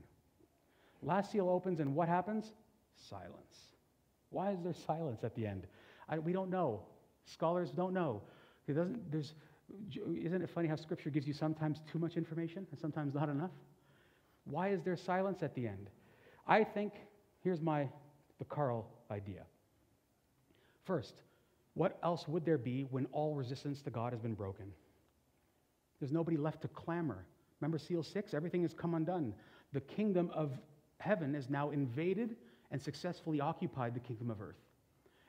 Last 1.01 1.31
seal 1.31 1.49
opens, 1.49 1.79
and 1.79 1.95
what 1.95 2.07
happens? 2.07 2.53
Silence. 3.09 3.57
Why 4.29 4.51
is 4.51 4.59
there 4.61 4.75
silence 4.85 5.23
at 5.23 5.33
the 5.33 5.47
end? 5.47 5.65
I, 6.07 6.19
we 6.19 6.31
don't 6.31 6.51
know. 6.51 6.83
Scholars 7.25 7.71
don't 7.71 7.91
know. 7.91 8.21
It 8.67 8.73
doesn't, 8.73 9.11
there's, 9.11 9.33
isn't 9.95 10.43
it 10.43 10.49
funny 10.51 10.67
how 10.67 10.75
Scripture 10.75 11.09
gives 11.09 11.27
you 11.27 11.33
sometimes 11.33 11.81
too 11.91 11.97
much 11.97 12.15
information 12.15 12.67
and 12.69 12.79
sometimes 12.79 13.15
not 13.15 13.29
enough? 13.29 13.55
Why 14.43 14.69
is 14.69 14.83
there 14.83 14.95
silence 14.95 15.41
at 15.41 15.55
the 15.55 15.67
end? 15.67 15.89
I 16.45 16.63
think, 16.63 16.93
here's 17.43 17.61
my, 17.61 17.89
the 18.37 18.45
Carl 18.45 18.85
idea. 19.09 19.41
First, 20.85 21.15
what 21.79 21.97
else 22.03 22.27
would 22.27 22.43
there 22.43 22.57
be 22.57 22.85
when 22.91 23.05
all 23.13 23.35
resistance 23.35 23.81
to 23.81 23.89
God 23.89 24.11
has 24.11 24.19
been 24.19 24.33
broken? 24.33 24.65
There's 26.01 26.11
nobody 26.11 26.35
left 26.35 26.61
to 26.63 26.67
clamor. 26.67 27.25
Remember 27.61 27.77
seal 27.77 28.03
six? 28.03 28.33
Everything 28.33 28.63
has 28.63 28.73
come 28.73 28.95
undone. 28.95 29.33
The 29.71 29.79
kingdom 29.79 30.29
of 30.33 30.51
heaven 30.97 31.35
is 31.35 31.49
now 31.49 31.69
invaded 31.69 32.35
and 32.71 32.81
successfully 32.81 33.39
occupied 33.39 33.93
the 33.93 34.01
kingdom 34.01 34.29
of 34.29 34.41
earth. 34.41 34.59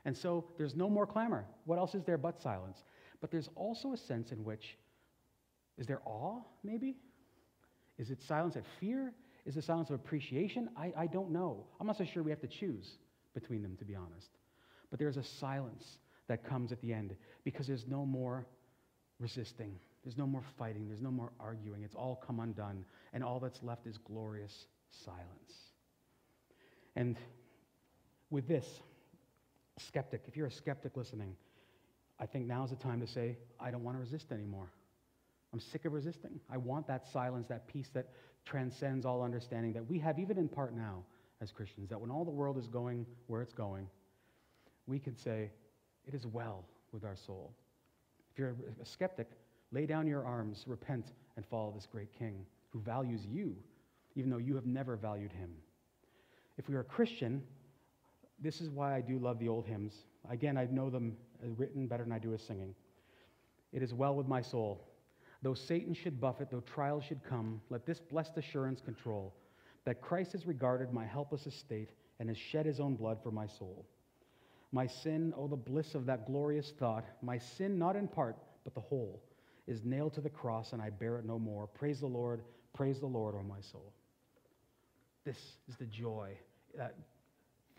And 0.05 0.17
so 0.17 0.45
there's 0.59 0.75
no 0.75 0.91
more 0.91 1.07
clamor. 1.07 1.47
What 1.67 1.79
else 1.79 1.95
is 1.95 2.03
there 2.03 2.19
but 2.19 2.41
silence? 2.41 2.83
But 3.21 3.31
there's 3.31 3.49
also 3.55 3.93
a 3.93 3.97
sense 3.97 4.33
in 4.33 4.43
which, 4.43 4.77
is 5.79 5.87
there 5.87 6.01
awe, 6.05 6.41
maybe? 6.65 6.97
Is 7.97 8.11
it 8.11 8.21
silence 8.27 8.57
of 8.57 8.65
fear? 8.81 9.13
Is 9.47 9.57
it 9.57 9.63
silence 9.63 9.91
of 9.91 9.95
appreciation? 9.95 10.69
I, 10.77 10.93
I 10.99 11.07
don't 11.07 11.31
know. 11.31 11.67
I'm 11.79 11.87
not 11.87 11.97
so 11.97 12.05
sure 12.05 12.25
we 12.25 12.33
have 12.33 12.41
to 12.41 12.49
choose 12.49 12.97
between 13.35 13.63
them, 13.63 13.77
to 13.79 13.85
be 13.85 13.95
honest. 13.95 14.31
But 14.91 14.99
there's 14.99 15.17
a 15.17 15.23
silence 15.23 16.01
that 16.31 16.45
comes 16.45 16.71
at 16.71 16.81
the 16.81 16.93
end 16.93 17.17
because 17.43 17.67
there's 17.67 17.87
no 17.89 18.07
more 18.07 18.47
resisting. 19.19 19.75
There's 20.05 20.17
no 20.17 20.29
more 20.29 20.45
fighting. 20.57 20.87
There's 20.87 21.03
no 21.03 21.11
more 21.11 21.33
arguing. 21.41 21.83
It's 21.83 21.97
all 21.97 22.23
come 22.25 22.39
undone. 22.39 22.85
And 23.13 23.25
all 23.25 23.41
that's 23.41 23.61
left 23.65 23.87
is 23.89 23.99
glorious 23.99 24.67
silence. 25.05 25.53
And 26.95 27.17
with 28.31 28.47
this, 28.47 28.65
skeptic, 29.79 30.23
if 30.29 30.37
you're 30.37 30.47
a 30.47 30.53
skeptic 30.53 30.97
listening, 30.97 31.35
I 32.21 32.27
think 32.27 32.47
now 32.47 32.63
is 32.63 32.71
the 32.71 32.77
time 32.77 33.01
to 33.01 33.07
say, 33.09 33.37
I 33.59 33.73
don't 33.73 33.83
want 33.83 33.97
to 33.97 34.01
resist 34.01 34.31
anymore. 34.31 34.71
I'm 35.53 35.61
sick 35.61 35.85
of 35.85 35.93
resisting. 35.93 36.39
I 36.49 36.59
want 36.59 36.87
that 36.87 37.07
silence, 37.13 37.49
that 37.49 37.67
peace 37.67 37.89
that 37.95 38.11
transcends 38.47 39.05
all 39.05 39.23
understanding 39.23 39.73
that 39.73 39.91
we 39.91 39.99
have 39.99 40.21
even 40.21 40.39
in 40.39 40.49
part 40.49 40.77
now 40.77 41.03
as 41.43 41.51
Christians, 41.51 41.89
that 41.89 42.01
when 42.01 42.11
all 42.11 42.25
the 42.25 42.31
world 42.31 42.57
is 42.57 42.69
going 42.69 43.05
where 43.27 43.43
it's 43.43 43.53
going, 43.53 43.89
we 44.87 45.01
can 45.01 45.17
say, 45.17 45.51
It 46.11 46.17
is 46.17 46.27
well 46.27 46.65
with 46.91 47.05
our 47.05 47.15
soul. 47.15 47.53
If 48.33 48.39
you're 48.41 48.57
a 48.83 48.85
skeptic, 48.85 49.31
lay 49.71 49.87
down 49.87 50.09
your 50.09 50.25
arms, 50.25 50.65
repent, 50.67 51.13
and 51.37 51.47
follow 51.47 51.71
this 51.71 51.87
great 51.87 52.13
King 52.13 52.45
who 52.71 52.81
values 52.81 53.25
you, 53.25 53.55
even 54.17 54.29
though 54.29 54.39
you 54.39 54.57
have 54.57 54.67
never 54.67 54.97
valued 54.97 55.31
him. 55.31 55.51
If 56.59 56.69
we 56.69 56.75
are 56.75 56.81
a 56.81 56.85
Christian, 56.85 57.45
this 58.41 58.61
is 58.61 58.71
why 58.71 58.97
I 58.97 59.01
do 59.01 59.21
love 59.21 59.39
the 59.39 59.47
old 59.47 59.67
hymns. 59.67 59.95
Again, 60.29 60.59
I 60.59 60.65
know 60.65 60.91
them 60.91 61.17
uh, 61.45 61.47
written 61.57 61.87
better 61.87 62.03
than 62.03 62.13
I 62.13 62.19
do 62.19 62.35
as 62.35 62.43
singing. 62.43 62.75
It 63.73 63.81
is 63.81 63.95
well 63.95 64.17
with 64.17 64.27
my 64.27 64.43
soul. 64.43 64.89
Though 65.43 65.55
Satan 65.55 65.95
should 65.95 66.21
buffet, 66.21 66.51
though 66.51 66.65
trials 66.75 67.05
should 67.05 67.23
come, 67.23 67.61
let 67.71 67.87
this 67.87 68.01
blessed 68.01 68.37
assurance 68.37 68.81
control 68.81 69.33
that 69.85 70.01
Christ 70.01 70.33
has 70.33 70.45
regarded 70.45 70.93
my 70.93 71.07
helpless 71.07 71.47
estate 71.47 71.91
and 72.19 72.29
has 72.29 72.37
shed 72.37 72.67
his 72.67 72.81
own 72.81 72.97
blood 72.97 73.19
for 73.23 73.31
my 73.31 73.47
soul. 73.47 73.87
My 74.73 74.87
sin, 74.87 75.35
oh, 75.37 75.49
the 75.49 75.57
bliss 75.57 75.95
of 75.95 76.07
that 76.07 76.27
glorious 76.27 76.73
thought, 76.79 77.05
my 77.23 77.39
sin 77.39 77.79
not 77.79 77.97
in 77.97 78.07
part, 78.07 78.37
but 78.65 78.75
the 78.75 78.81
whole, 78.81 79.23
is 79.67 79.85
nailed 79.85 80.15
to 80.15 80.21
the 80.21 80.31
cross, 80.31 80.73
and 80.73 80.81
I 80.81 80.91
bear 80.91 81.19
it 81.19 81.25
no 81.25 81.39
more. 81.39 81.67
Praise 81.67 82.01
the 82.01 82.07
Lord, 82.07 82.43
praise 82.73 83.01
the 83.01 83.07
Lord, 83.07 83.35
O 83.35 83.43
my 83.43 83.61
soul. 83.61 83.93
This 85.25 85.39
is 85.69 85.77
the 85.77 85.87
joy 85.87 86.37
that 86.77 86.95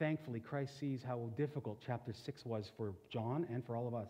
thankfully, 0.02 0.40
Christ 0.40 0.80
sees 0.80 1.04
how 1.04 1.30
difficult 1.38 1.78
chapter 1.86 2.12
6 2.12 2.44
was 2.44 2.72
for 2.76 2.96
John 3.12 3.46
and 3.52 3.64
for 3.64 3.76
all 3.76 3.88
of 3.88 3.94
us. 3.94 4.10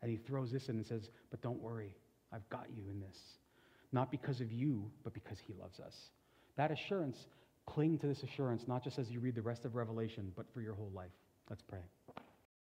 And 0.00 0.10
he 0.10 0.16
throws 0.16 0.50
this 0.50 0.70
in 0.70 0.76
and 0.76 0.86
says, 0.86 1.10
But 1.30 1.42
don't 1.42 1.60
worry, 1.60 1.94
I've 2.32 2.48
got 2.48 2.68
you 2.74 2.84
in 2.88 3.00
this. 3.00 3.18
Not 3.92 4.10
because 4.10 4.40
of 4.40 4.50
you, 4.50 4.90
but 5.04 5.12
because 5.12 5.38
he 5.46 5.52
loves 5.60 5.78
us. 5.78 5.94
That 6.56 6.70
assurance, 6.70 7.26
cling 7.66 7.98
to 7.98 8.06
this 8.06 8.22
assurance, 8.22 8.66
not 8.66 8.82
just 8.82 8.98
as 8.98 9.10
you 9.10 9.20
read 9.20 9.34
the 9.34 9.42
rest 9.42 9.66
of 9.66 9.74
Revelation, 9.74 10.32
but 10.36 10.46
for 10.54 10.62
your 10.62 10.74
whole 10.74 10.90
life. 10.94 11.12
Let's 11.50 11.62
pray. 11.62 11.80